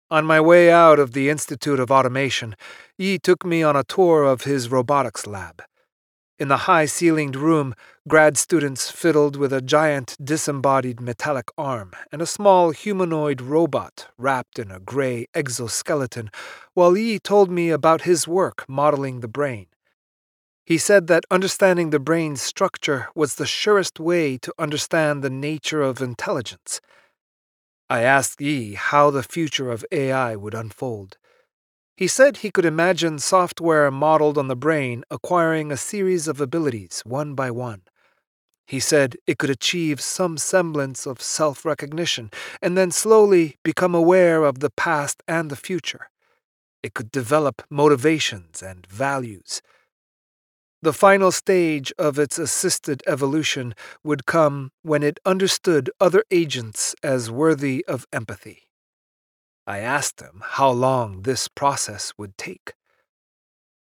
On 0.09 0.25
my 0.25 0.41
way 0.41 0.69
out 0.69 0.99
of 0.99 1.13
the 1.13 1.29
Institute 1.29 1.79
of 1.79 1.89
Automation, 1.89 2.57
Yi 2.97 3.17
took 3.17 3.45
me 3.45 3.63
on 3.63 3.77
a 3.77 3.85
tour 3.85 4.25
of 4.25 4.43
his 4.43 4.67
robotics 4.67 5.25
lab. 5.25 5.61
In 6.41 6.47
the 6.47 6.65
high 6.65 6.85
ceilinged 6.87 7.35
room, 7.35 7.75
grad 8.07 8.35
students 8.35 8.89
fiddled 8.89 9.35
with 9.35 9.53
a 9.53 9.61
giant 9.61 10.17
disembodied 10.19 10.99
metallic 10.99 11.49
arm 11.55 11.91
and 12.11 12.19
a 12.19 12.25
small 12.25 12.71
humanoid 12.71 13.41
robot 13.41 14.07
wrapped 14.17 14.57
in 14.57 14.71
a 14.71 14.79
gray 14.79 15.27
exoskeleton, 15.35 16.31
while 16.73 16.97
Yi 16.97 17.19
told 17.19 17.51
me 17.51 17.69
about 17.69 18.09
his 18.09 18.27
work 18.27 18.65
modeling 18.67 19.19
the 19.19 19.27
brain. 19.27 19.67
He 20.65 20.79
said 20.79 21.05
that 21.05 21.25
understanding 21.29 21.91
the 21.91 21.99
brain's 21.99 22.41
structure 22.41 23.09
was 23.13 23.35
the 23.35 23.45
surest 23.45 23.99
way 23.99 24.39
to 24.39 24.51
understand 24.57 25.21
the 25.21 25.29
nature 25.29 25.83
of 25.83 26.01
intelligence. 26.01 26.81
I 27.87 28.01
asked 28.01 28.41
Yi 28.41 28.73
how 28.73 29.11
the 29.11 29.21
future 29.21 29.69
of 29.69 29.85
AI 29.91 30.35
would 30.35 30.55
unfold. 30.55 31.19
He 31.97 32.07
said 32.07 32.37
he 32.37 32.51
could 32.51 32.65
imagine 32.65 33.19
software 33.19 33.91
modeled 33.91 34.37
on 34.37 34.47
the 34.47 34.55
brain 34.55 35.03
acquiring 35.11 35.71
a 35.71 35.77
series 35.77 36.27
of 36.27 36.41
abilities 36.41 37.01
one 37.05 37.35
by 37.35 37.51
one. 37.51 37.83
He 38.65 38.79
said 38.79 39.17
it 39.27 39.37
could 39.37 39.49
achieve 39.49 39.99
some 39.99 40.37
semblance 40.37 41.05
of 41.05 41.21
self 41.21 41.65
recognition 41.65 42.31
and 42.61 42.77
then 42.77 42.89
slowly 42.91 43.57
become 43.63 43.93
aware 43.93 44.43
of 44.45 44.59
the 44.59 44.69
past 44.69 45.21
and 45.27 45.51
the 45.51 45.55
future. 45.55 46.09
It 46.81 46.93
could 46.93 47.11
develop 47.11 47.61
motivations 47.69 48.63
and 48.63 48.87
values. 48.87 49.61
The 50.81 50.93
final 50.93 51.31
stage 51.31 51.93
of 51.99 52.17
its 52.17 52.39
assisted 52.39 53.03
evolution 53.05 53.75
would 54.03 54.25
come 54.25 54.71
when 54.81 55.03
it 55.03 55.19
understood 55.25 55.91
other 55.99 56.23
agents 56.31 56.95
as 57.03 57.29
worthy 57.29 57.85
of 57.87 58.07
empathy. 58.11 58.70
I 59.71 59.79
asked 59.79 60.19
him 60.19 60.43
how 60.43 60.69
long 60.69 61.21
this 61.21 61.47
process 61.47 62.11
would 62.17 62.37
take. 62.37 62.73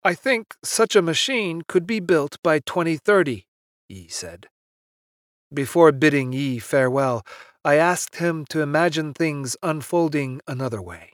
I 0.03 0.15
think 0.15 0.55
such 0.65 0.97
a 0.97 1.03
machine 1.03 1.61
could 1.69 1.87
be 1.87 2.01
built 2.01 2.39
by 2.43 2.61
2030, 2.61 3.45
Yi 3.91 4.09
said. 4.09 4.49
Before 5.53 5.93
bidding 5.93 6.33
Yi 6.33 6.59
farewell, 6.59 7.23
I 7.67 7.75
asked 7.75 8.17
him 8.17 8.47
to 8.47 8.63
imagine 8.63 9.13
things 9.13 9.59
unfolding 9.63 10.41
another 10.49 10.81
way. 10.81 11.13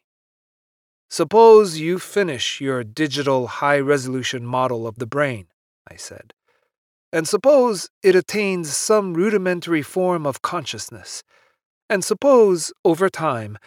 Suppose 1.09 1.79
you 1.79 1.99
finish 1.99 2.61
your 2.61 2.85
digital 2.85 3.49
high 3.49 3.81
resolution 3.81 4.47
model 4.47 4.87
of 4.87 5.01
the 5.01 5.13
brain, 5.17 5.49
I 5.91 5.97
said, 5.97 6.33
and 7.13 7.27
suppose 7.27 7.91
it 8.05 8.15
attains 8.15 8.77
some 8.77 9.15
rudimentary 9.15 9.83
form 9.83 10.25
of 10.25 10.43
consciousness, 10.43 11.25
and 11.89 12.05
suppose, 12.05 12.73
over 12.85 13.09
time, 13.09 13.59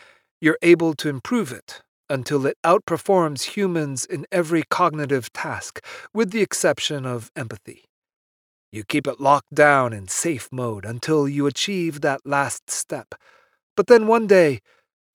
you're 0.44 0.60
able 0.62 0.94
to 0.94 1.08
improve 1.08 1.54
it 1.54 1.82
until 2.10 2.46
it 2.46 2.58
outperforms 2.66 3.56
humans 3.56 4.04
in 4.04 4.26
every 4.30 4.62
cognitive 4.70 5.32
task, 5.32 5.80
with 6.14 6.32
the 6.32 6.42
exception 6.42 7.06
of 7.06 7.32
empathy. 7.34 7.86
You 8.70 8.84
keep 8.84 9.08
it 9.08 9.22
locked 9.22 9.56
down 9.56 9.94
in 9.94 10.10
safe 10.10 10.50
mode 10.52 10.84
until 10.84 11.30
you 11.30 11.48
achieve 11.48 12.02
that 12.02 12.20
last 12.26 12.70
step. 12.70 13.16
But 13.78 13.88
then 13.88 14.06
one 14.06 14.28
day, 14.28 14.60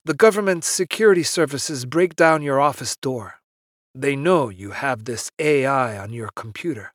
the 0.03 0.15
government's 0.15 0.67
security 0.67 1.21
services 1.21 1.85
break 1.85 2.15
down 2.15 2.41
your 2.41 2.59
office 2.59 2.97
door. 2.97 3.35
They 3.93 4.15
know 4.15 4.49
you 4.49 4.71
have 4.71 5.05
this 5.05 5.29
AI 5.37 5.95
on 5.95 6.11
your 6.11 6.29
computer. 6.35 6.91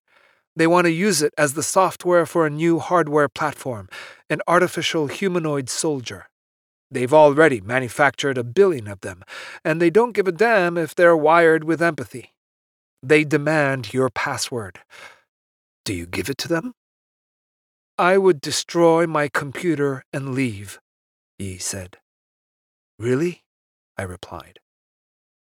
They 0.57 0.67
want 0.67 0.87
to 0.87 0.91
use 0.91 1.23
it 1.23 1.33
as 1.39 1.55
the 1.55 1.63
software 1.63 2.27
for 2.27 2.47
a 2.47 2.51
new 2.51 2.81
hardware 2.81 3.29
platform, 3.29 3.89
an 4.29 4.41
artificial 4.49 5.07
humanoid 5.07 5.69
soldier. 5.69 6.27
They've 6.91 7.13
already 7.13 7.61
manufactured 7.61 8.39
a 8.39 8.45
billion 8.45 8.87
of 8.87 9.01
them, 9.01 9.25
and 9.65 9.81
they 9.81 9.91
don't 9.91 10.13
give 10.13 10.29
a 10.29 10.33
damn 10.33 10.79
if 10.79 10.95
they're 10.95 11.17
wired 11.17 11.65
with 11.65 11.83
empathy. 11.83 12.33
They 13.03 13.25
demand 13.25 13.93
your 13.93 14.11
password. 14.11 14.81
Do 15.85 15.93
you 15.93 16.07
give 16.07 16.31
it 16.31 16.39
to 16.39 16.49
them? 16.49 16.75
I 17.99 18.19
would 18.19 18.41
destroy 18.41 19.07
my 19.07 19.29
computer 19.29 20.05
and 20.13 20.35
leave, 20.35 20.81
Yi 21.39 21.59
said. 21.59 21.99
Really? 22.99 23.43
I 23.97 24.03
replied. 24.03 24.59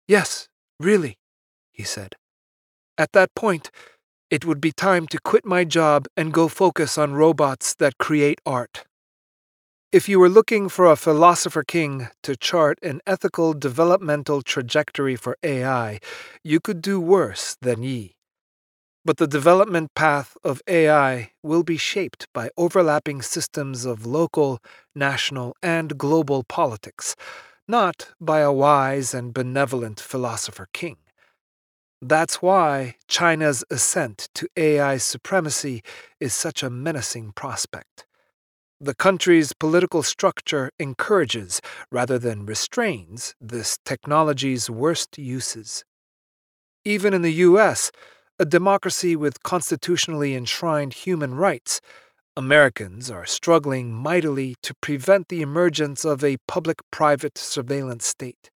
Yes, 0.07 0.47
really, 0.79 1.17
he 1.71 1.83
said. 1.83 2.15
At 2.97 3.11
that 3.13 3.35
point, 3.35 3.69
it 4.29 4.45
would 4.45 4.61
be 4.61 4.71
time 4.71 5.07
to 5.07 5.19
quit 5.19 5.45
my 5.45 5.63
job 5.63 6.07
and 6.15 6.33
go 6.33 6.47
focus 6.47 6.97
on 6.97 7.13
robots 7.13 7.73
that 7.75 7.97
create 7.97 8.39
art. 8.45 8.85
If 9.97 10.07
you 10.07 10.19
were 10.19 10.29
looking 10.29 10.69
for 10.69 10.85
a 10.85 10.95
philosopher 10.95 11.63
king 11.63 12.09
to 12.21 12.35
chart 12.35 12.77
an 12.83 13.01
ethical 13.07 13.55
developmental 13.55 14.43
trajectory 14.43 15.15
for 15.15 15.35
AI, 15.41 15.99
you 16.43 16.59
could 16.59 16.83
do 16.83 16.99
worse 17.01 17.57
than 17.61 17.81
Yi. 17.81 18.15
But 19.03 19.17
the 19.17 19.25
development 19.25 19.95
path 19.95 20.37
of 20.43 20.61
AI 20.67 21.31
will 21.41 21.63
be 21.63 21.77
shaped 21.77 22.27
by 22.31 22.51
overlapping 22.57 23.23
systems 23.23 23.85
of 23.85 24.05
local, 24.05 24.59
national, 24.93 25.55
and 25.63 25.97
global 25.97 26.43
politics, 26.43 27.15
not 27.67 28.09
by 28.21 28.41
a 28.41 28.53
wise 28.53 29.15
and 29.15 29.33
benevolent 29.33 29.99
philosopher 29.99 30.67
king. 30.73 30.97
That's 32.03 32.39
why 32.39 32.97
China's 33.07 33.63
ascent 33.71 34.29
to 34.35 34.47
AI 34.55 34.97
supremacy 34.97 35.81
is 36.19 36.35
such 36.35 36.61
a 36.61 36.69
menacing 36.69 37.31
prospect. 37.31 38.06
The 38.79 38.93
country's 38.93 39.53
political 39.53 40.03
structure 40.03 40.69
encourages, 40.77 41.61
rather 41.91 42.19
than 42.19 42.45
restrains, 42.45 43.33
this 43.41 43.79
technology's 43.83 44.69
worst 44.69 45.17
uses. 45.17 45.83
Even 46.85 47.11
in 47.11 47.23
the 47.23 47.33
U.S., 47.33 47.91
a 48.37 48.45
democracy 48.45 49.15
with 49.15 49.41
constitutionally 49.41 50.35
enshrined 50.35 50.93
human 50.93 51.33
rights, 51.33 51.81
Americans 52.35 53.09
are 53.09 53.25
struggling 53.25 53.91
mightily 53.91 54.55
to 54.61 54.75
prevent 54.75 55.29
the 55.29 55.41
emergence 55.41 56.05
of 56.05 56.23
a 56.23 56.37
public 56.47 56.77
private 56.91 57.35
surveillance 57.35 58.05
state. 58.05 58.51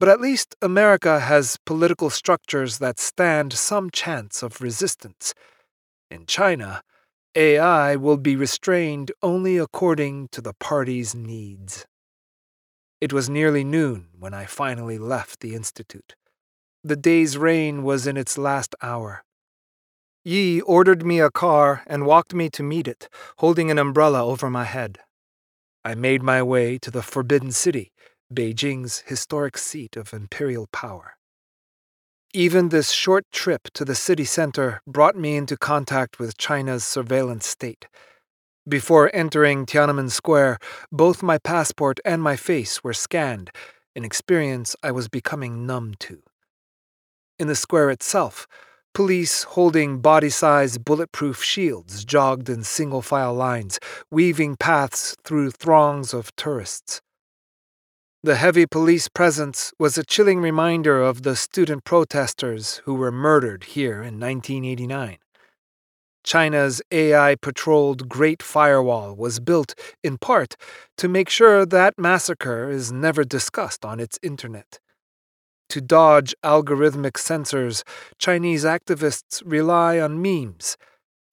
But 0.00 0.08
at 0.08 0.22
least 0.22 0.56
America 0.62 1.20
has 1.20 1.58
political 1.66 2.08
structures 2.08 2.78
that 2.78 2.98
stand 2.98 3.52
some 3.52 3.90
chance 3.90 4.42
of 4.42 4.62
resistance. 4.62 5.34
In 6.10 6.24
China, 6.24 6.82
AI 7.34 7.94
will 7.96 8.16
be 8.16 8.36
restrained 8.36 9.12
only 9.22 9.58
according 9.58 10.28
to 10.28 10.40
the 10.40 10.54
party's 10.54 11.14
needs. 11.14 11.86
It 13.00 13.12
was 13.12 13.28
nearly 13.28 13.64
noon 13.64 14.08
when 14.18 14.34
I 14.34 14.46
finally 14.46 14.98
left 14.98 15.40
the 15.40 15.54
Institute. 15.54 16.16
The 16.82 16.96
day's 16.96 17.36
rain 17.36 17.82
was 17.82 18.06
in 18.06 18.16
its 18.16 18.38
last 18.38 18.74
hour. 18.82 19.24
Yi 20.24 20.60
ordered 20.62 21.04
me 21.04 21.20
a 21.20 21.30
car 21.30 21.82
and 21.86 22.06
walked 22.06 22.34
me 22.34 22.48
to 22.50 22.62
meet 22.62 22.88
it, 22.88 23.08
holding 23.38 23.70
an 23.70 23.78
umbrella 23.78 24.24
over 24.24 24.48
my 24.48 24.64
head. 24.64 24.98
I 25.84 25.94
made 25.94 26.22
my 26.22 26.42
way 26.42 26.78
to 26.78 26.90
the 26.90 27.02
Forbidden 27.02 27.52
City, 27.52 27.92
Beijing's 28.32 29.00
historic 29.06 29.56
seat 29.56 29.96
of 29.96 30.12
imperial 30.12 30.66
power. 30.72 31.17
Even 32.34 32.68
this 32.68 32.90
short 32.90 33.24
trip 33.32 33.68
to 33.72 33.86
the 33.86 33.94
city 33.94 34.26
center 34.26 34.82
brought 34.86 35.16
me 35.16 35.34
into 35.34 35.56
contact 35.56 36.18
with 36.18 36.36
China's 36.36 36.84
surveillance 36.84 37.46
state. 37.46 37.86
Before 38.68 39.10
entering 39.14 39.64
Tiananmen 39.64 40.10
Square, 40.10 40.58
both 40.92 41.22
my 41.22 41.38
passport 41.38 42.00
and 42.04 42.22
my 42.22 42.36
face 42.36 42.84
were 42.84 42.92
scanned, 42.92 43.50
an 43.96 44.04
experience 44.04 44.76
I 44.82 44.90
was 44.90 45.08
becoming 45.08 45.64
numb 45.64 45.94
to. 46.00 46.22
In 47.38 47.48
the 47.48 47.56
square 47.56 47.88
itself, 47.88 48.46
police 48.92 49.44
holding 49.44 50.00
body 50.00 50.28
sized 50.28 50.84
bulletproof 50.84 51.42
shields 51.42 52.04
jogged 52.04 52.50
in 52.50 52.62
single 52.62 53.00
file 53.00 53.32
lines, 53.32 53.80
weaving 54.10 54.56
paths 54.56 55.16
through 55.24 55.52
throngs 55.52 56.12
of 56.12 56.36
tourists. 56.36 57.00
The 58.24 58.34
heavy 58.34 58.66
police 58.66 59.06
presence 59.06 59.72
was 59.78 59.96
a 59.96 60.02
chilling 60.02 60.40
reminder 60.40 61.00
of 61.00 61.22
the 61.22 61.36
student 61.36 61.84
protesters 61.84 62.82
who 62.84 62.94
were 62.94 63.12
murdered 63.12 63.62
here 63.62 64.02
in 64.02 64.18
1989. 64.18 65.18
China's 66.24 66.82
AI 66.90 67.36
patrolled 67.36 68.08
Great 68.08 68.42
Firewall 68.42 69.14
was 69.14 69.38
built, 69.38 69.72
in 70.02 70.18
part, 70.18 70.56
to 70.96 71.08
make 71.08 71.28
sure 71.28 71.64
that 71.64 71.94
massacre 71.96 72.68
is 72.68 72.90
never 72.90 73.22
discussed 73.22 73.84
on 73.84 74.00
its 74.00 74.18
internet. 74.20 74.80
To 75.68 75.80
dodge 75.80 76.34
algorithmic 76.42 77.18
censors, 77.18 77.84
Chinese 78.18 78.64
activists 78.64 79.44
rely 79.46 80.00
on 80.00 80.20
memes. 80.20 80.76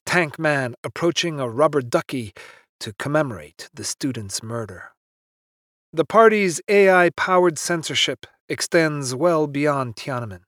Tank 0.05 0.37
Man 0.37 0.75
approaching 0.83 1.39
a 1.39 1.49
rubber 1.49 1.81
ducky 1.81 2.31
to 2.79 2.93
commemorate 2.93 3.71
the 3.73 3.83
student's 3.83 4.43
murder. 4.43 4.94
The 5.95 6.03
party's 6.03 6.59
AI 6.67 7.09
powered 7.11 7.57
censorship 7.57 8.25
extends 8.49 9.15
well 9.15 9.47
beyond 9.47 9.95
Tiananmen. 9.95 10.41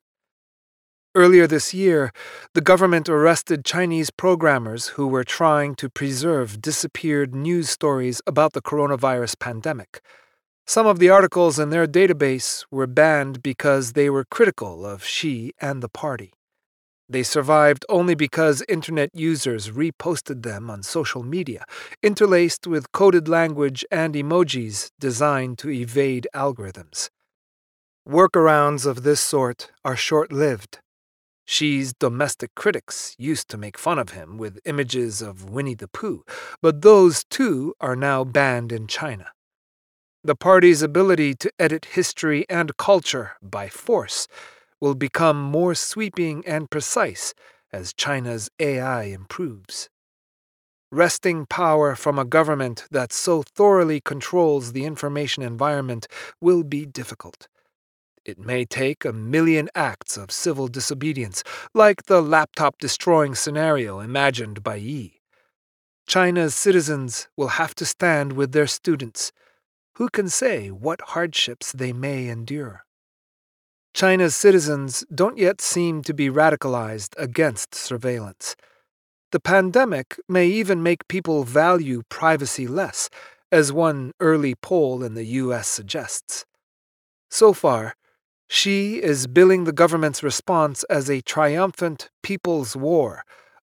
Earlier 1.16 1.48
this 1.48 1.74
year, 1.74 2.12
the 2.54 2.60
government 2.60 3.08
arrested 3.08 3.64
Chinese 3.64 4.10
programmers 4.10 4.88
who 5.00 5.08
were 5.08 5.24
trying 5.24 5.76
to 5.76 5.90
preserve 5.90 6.62
disappeared 6.62 7.34
news 7.34 7.70
stories 7.70 8.22
about 8.28 8.52
the 8.52 8.62
coronavirus 8.62 9.40
pandemic. 9.40 10.02
Some 10.66 10.86
of 10.86 11.00
the 11.00 11.10
articles 11.10 11.60
in 11.60 11.70
their 11.70 11.88
database 11.88 12.66
were 12.70 12.86
banned 12.86 13.42
because 13.42 13.94
they 13.94 14.10
were 14.10 14.26
critical 14.26 14.86
of 14.86 15.06
Xi 15.06 15.54
and 15.62 15.82
the 15.82 15.88
party. 15.88 16.34
They 17.10 17.24
survived 17.24 17.86
only 17.88 18.16
because 18.16 18.64
internet 18.68 19.12
users 19.14 19.70
reposted 19.72 20.44
them 20.44 20.70
on 20.70 20.84
social 20.84 21.24
media, 21.24 21.64
interlaced 22.04 22.68
with 22.68 22.92
coded 22.92 23.30
language 23.30 23.86
and 23.90 24.14
emojis 24.14 24.92
designed 25.00 25.58
to 25.60 25.70
evade 25.70 26.28
algorithms. 26.36 27.10
Workarounds 28.08 28.86
of 28.86 29.04
this 29.04 29.22
sort 29.22 29.72
are 29.86 29.96
short 29.96 30.32
lived. 30.34 30.80
Xi's 31.46 31.94
domestic 31.94 32.54
critics 32.56 33.16
used 33.18 33.48
to 33.50 33.58
make 33.58 33.78
fun 33.78 33.98
of 33.98 34.10
him 34.10 34.38
with 34.38 34.60
images 34.66 35.22
of 35.22 35.50
Winnie 35.50 35.76
the 35.76 35.88
Pooh, 35.88 36.26
but 36.62 36.82
those 36.82 37.24
too 37.30 37.74
are 37.80 37.96
now 37.96 38.26
banned 38.26 38.74
in 38.74 38.86
China. 38.86 39.32
The 40.26 40.36
party's 40.36 40.82
ability 40.82 41.36
to 41.36 41.52
edit 41.58 41.86
history 41.86 42.46
and 42.50 42.76
culture 42.76 43.38
by 43.42 43.70
force 43.70 44.28
will 44.82 44.96
become 44.96 45.42
more 45.42 45.76
sweeping 45.76 46.44
and 46.46 46.70
precise 46.70 47.34
as 47.72 47.94
China's 47.94 48.50
AI 48.60 49.04
improves. 49.04 49.90
Wresting 50.92 51.46
power 51.46 51.96
from 51.96 52.18
a 52.18 52.24
government 52.26 52.86
that 52.92 53.12
so 53.12 53.44
thoroughly 53.44 54.00
controls 54.00 54.72
the 54.72 54.86
information 54.86 55.44
environment 55.44 56.08
will 56.40 56.64
be 56.64 56.86
difficult. 56.86 57.50
It 58.24 58.40
may 58.40 58.66
take 58.66 59.04
a 59.04 59.14
million 59.14 59.70
acts 59.76 60.18
of 60.18 60.32
civil 60.32 60.68
disobedience, 60.68 61.44
like 61.74 62.04
the 62.04 62.22
laptop 62.22 62.78
destroying 62.80 63.36
scenario 63.36 64.00
imagined 64.00 64.64
by 64.64 64.76
Yi. 64.76 65.22
China's 66.08 66.56
citizens 66.56 67.28
will 67.36 67.60
have 67.60 67.76
to 67.76 67.86
stand 67.86 68.34
with 68.34 68.54
their 68.54 68.68
students. 68.68 69.34
Who 69.96 70.08
can 70.08 70.30
say 70.30 70.72
what 70.72 71.02
hardships 71.02 71.74
they 71.74 71.92
may 71.92 72.30
endure? 72.30 72.87
China's 73.98 74.36
citizens 74.36 75.04
don't 75.12 75.40
yet 75.40 75.60
seem 75.60 76.04
to 76.04 76.14
be 76.14 76.30
radicalized 76.30 77.16
against 77.18 77.74
surveillance. 77.74 78.56
The 79.32 79.40
pandemic 79.40 80.20
may 80.30 80.46
even 80.46 80.84
make 80.84 81.08
people 81.08 81.44
value 81.44 82.04
privacy 82.08 82.68
less, 82.68 83.10
as 83.52 83.74
one 83.74 84.12
early 84.20 84.54
poll 84.54 85.02
in 85.02 85.16
the 85.16 85.26
U.S. 85.42 85.68
suggests. 85.68 86.46
So 87.32 87.54
far, 87.54 87.96
Xi 88.48 89.02
is 89.02 89.26
billing 89.26 89.64
the 89.64 89.74
government's 89.74 90.22
response 90.22 90.84
as 90.84 91.10
a 91.10 91.22
triumphant 91.22 92.12
people's 92.22 92.76
war, 92.76 93.24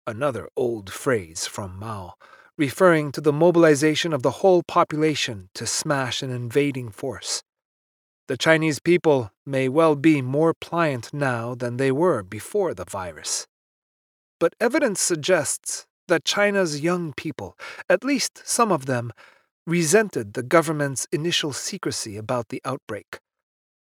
another 0.06 0.48
old 0.56 0.92
phrase 0.92 1.48
from 1.48 1.76
Mao, 1.76 2.14
referring 2.56 3.10
to 3.10 3.20
the 3.20 3.32
mobilization 3.32 4.12
of 4.12 4.22
the 4.22 4.38
whole 4.42 4.62
population 4.62 5.48
to 5.56 5.66
smash 5.66 6.22
an 6.22 6.30
invading 6.30 6.90
force. 6.90 7.42
The 8.30 8.36
Chinese 8.36 8.78
people 8.78 9.32
may 9.44 9.68
well 9.68 9.96
be 9.96 10.22
more 10.22 10.54
pliant 10.54 11.12
now 11.12 11.56
than 11.56 11.78
they 11.78 11.90
were 11.90 12.22
before 12.22 12.74
the 12.74 12.84
virus. 12.84 13.48
But 14.38 14.54
evidence 14.60 15.00
suggests 15.00 15.88
that 16.06 16.24
China's 16.24 16.80
young 16.80 17.12
people, 17.12 17.58
at 17.88 18.04
least 18.04 18.42
some 18.44 18.70
of 18.70 18.86
them, 18.86 19.12
resented 19.66 20.34
the 20.34 20.44
government's 20.44 21.08
initial 21.10 21.52
secrecy 21.52 22.16
about 22.16 22.50
the 22.50 22.62
outbreak. 22.64 23.18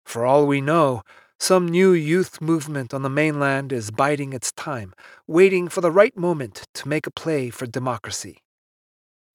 For 0.04 0.26
all 0.26 0.47
we 0.47 0.62
know, 0.62 1.04
some 1.39 1.68
new 1.68 1.93
youth 1.93 2.41
movement 2.41 2.91
on 2.91 3.04
the 3.04 3.08
mainland 3.22 3.72
is 3.72 3.91
biding 3.91 4.34
its 4.34 4.52
time, 4.52 4.95
waiting 5.28 5.68
for 5.68 5.82
the 5.82 5.91
right 5.91 6.18
moment 6.18 6.66
to 6.74 6.88
make 6.88 7.06
a 7.06 7.12
play 7.12 7.52
for 7.52 7.68
democracy. 7.68 8.39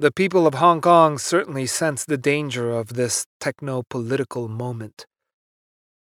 The 0.00 0.10
people 0.10 0.48
of 0.48 0.54
Hong 0.54 0.80
Kong 0.80 1.18
certainly 1.18 1.66
sense 1.66 2.04
the 2.04 2.18
danger 2.18 2.72
of 2.72 2.94
this 2.94 3.26
techno 3.38 3.84
political 3.88 4.48
moment. 4.48 5.06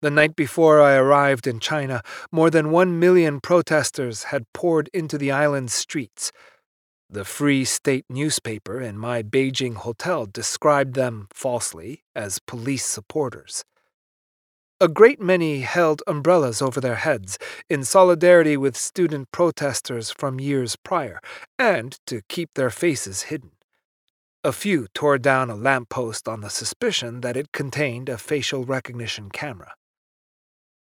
The 0.01 0.09
night 0.09 0.33
before 0.33 0.81
I 0.81 0.93
arrived 0.93 1.45
in 1.45 1.59
China, 1.59 2.01
more 2.31 2.49
than 2.49 2.71
one 2.71 2.99
million 2.99 3.41
protesters 3.41 4.23
had 4.23 4.45
poured 4.53 4.89
into 4.93 5.17
the 5.17 5.31
island's 5.31 5.73
streets. 5.73 6.31
The 7.09 7.25
Free 7.25 7.65
State 7.65 8.05
newspaper 8.09 8.79
in 8.79 8.97
my 8.97 9.23
Beijing 9.23 9.75
hotel 9.75 10.25
described 10.25 10.95
them, 10.95 11.27
falsely, 11.33 12.05
as 12.15 12.39
police 12.39 12.85
supporters. 12.85 13.65
A 14.79 14.87
great 14.87 15.19
many 15.19 15.59
held 15.59 16.01
umbrellas 16.07 16.61
over 16.61 16.79
their 16.79 16.95
heads 16.95 17.37
in 17.69 17.83
solidarity 17.83 18.55
with 18.55 18.77
student 18.77 19.33
protesters 19.33 20.11
from 20.11 20.39
years 20.39 20.77
prior, 20.77 21.19
and 21.59 21.99
to 22.07 22.21
keep 22.29 22.51
their 22.55 22.69
faces 22.69 23.23
hidden. 23.23 23.51
A 24.43 24.51
few 24.51 24.87
tore 24.95 25.19
down 25.19 25.51
a 25.51 25.55
lamppost 25.55 26.27
on 26.27 26.41
the 26.41 26.49
suspicion 26.49 27.21
that 27.21 27.37
it 27.37 27.51
contained 27.51 28.09
a 28.09 28.17
facial 28.17 28.65
recognition 28.65 29.29
camera. 29.29 29.75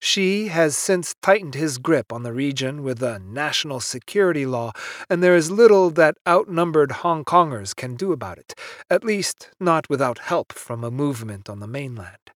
Xi 0.02 0.48
has 0.48 0.78
since 0.78 1.14
tightened 1.22 1.56
his 1.56 1.78
grip 1.78 2.14
on 2.14 2.24
the 2.24 2.32
region 2.32 2.84
with 2.84 3.04
a 3.04 3.20
national 3.20 3.82
security 3.82 4.46
law, 4.46 4.72
and 5.10 5.22
there 5.22 5.36
is 5.36 5.52
little 5.52 5.90
that 5.90 6.16
outnumbered 6.26 7.04
Hong 7.04 7.26
Kongers 7.26 7.76
can 7.76 7.96
do 7.96 8.14
about 8.14 8.38
it, 8.38 8.54
at 8.90 9.04
least 9.04 9.50
not 9.60 9.90
without 9.90 10.20
help 10.20 10.54
from 10.54 10.86
a 10.86 10.90
movement 10.90 11.50
on 11.50 11.60
the 11.60 11.68
mainland. 11.68 12.32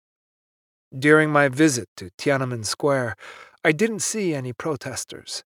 During 0.97 1.29
my 1.29 1.49
visit 1.49 1.87
to 1.97 2.09
Tiananmen 2.17 2.65
Square, 2.65 3.15
I 3.63 3.71
didn't 3.73 4.01
see 4.01 4.33
any 4.33 4.53
protesters. 4.53 5.43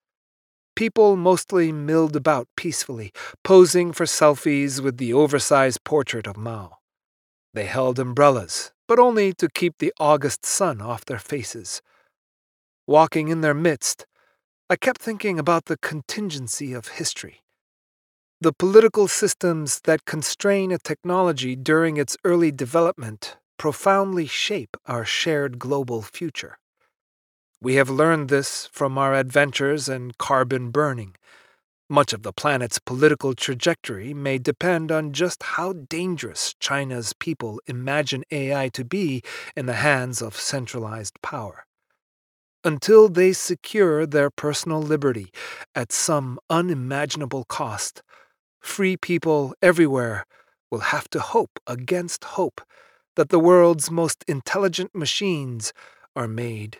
People 0.76 1.16
mostly 1.16 1.72
milled 1.72 2.16
about 2.16 2.48
peacefully, 2.56 3.12
posing 3.44 3.92
for 3.92 4.06
selfies 4.06 4.82
with 4.82 4.98
the 4.98 5.14
oversized 5.14 5.84
portrait 5.84 6.26
of 6.26 6.36
Mao. 6.38 6.78
They 7.54 7.66
held 7.66 8.00
umbrellas, 8.00 8.72
but 8.88 8.98
only 8.98 9.34
to 9.34 9.48
keep 9.48 9.78
the 9.78 9.94
August 10.00 10.46
sun 10.46 10.82
off 10.82 11.06
their 11.06 11.20
faces. 11.20 11.82
Walking 12.88 13.28
in 13.28 13.42
their 13.42 13.54
midst, 13.54 14.08
I 14.70 14.76
kept 14.76 15.02
thinking 15.02 15.38
about 15.38 15.66
the 15.66 15.78
contingency 15.78 16.74
of 16.74 16.88
history. 16.88 17.44
The 18.42 18.52
political 18.52 19.08
systems 19.08 19.82
that 19.82 20.06
constrain 20.06 20.72
a 20.72 20.80
technology 20.80 21.56
during 21.56 21.98
its 21.98 22.18
early 22.26 22.52
development 22.52 23.38
profoundly 23.58 24.26
shape 24.26 24.76
our 24.88 25.06
shared 25.06 25.60
global 25.60 26.02
future. 26.02 26.58
We 27.64 27.76
have 27.76 27.90
learned 27.90 28.28
this 28.28 28.68
from 28.74 28.98
our 28.98 29.14
adventures 29.14 29.88
in 29.88 30.12
carbon 30.18 30.70
burning. 30.70 31.16
Much 31.90 32.12
of 32.12 32.22
the 32.22 32.34
planet's 32.34 32.78
political 32.78 33.34
trajectory 33.34 34.14
may 34.14 34.38
depend 34.38 34.92
on 34.92 35.14
just 35.14 35.42
how 35.42 35.72
dangerous 35.72 36.56
China's 36.60 37.14
people 37.14 37.62
imagine 37.66 38.26
AI 38.32 38.68
to 38.74 38.84
be 38.84 39.22
in 39.56 39.66
the 39.66 39.76
hands 39.76 40.22
of 40.22 40.36
centralized 40.36 41.22
power. 41.22 41.66
Until 42.66 43.08
they 43.08 43.32
secure 43.32 44.06
their 44.06 44.30
personal 44.30 44.82
liberty 44.82 45.32
at 45.74 45.94
some 45.94 46.40
unimaginable 46.50 47.46
cost, 47.46 48.04
free 48.60 48.98
people 48.98 49.56
everywhere 49.62 50.26
will 50.70 50.92
have 50.92 51.10
to 51.12 51.22
hope 51.22 51.62
against 51.66 52.26
hope 52.26 52.60
that 53.16 53.30
the 53.30 53.40
world's 53.40 53.90
most 53.90 54.26
intelligent 54.28 54.94
machines 54.94 55.72
are 56.14 56.28
made 56.28 56.80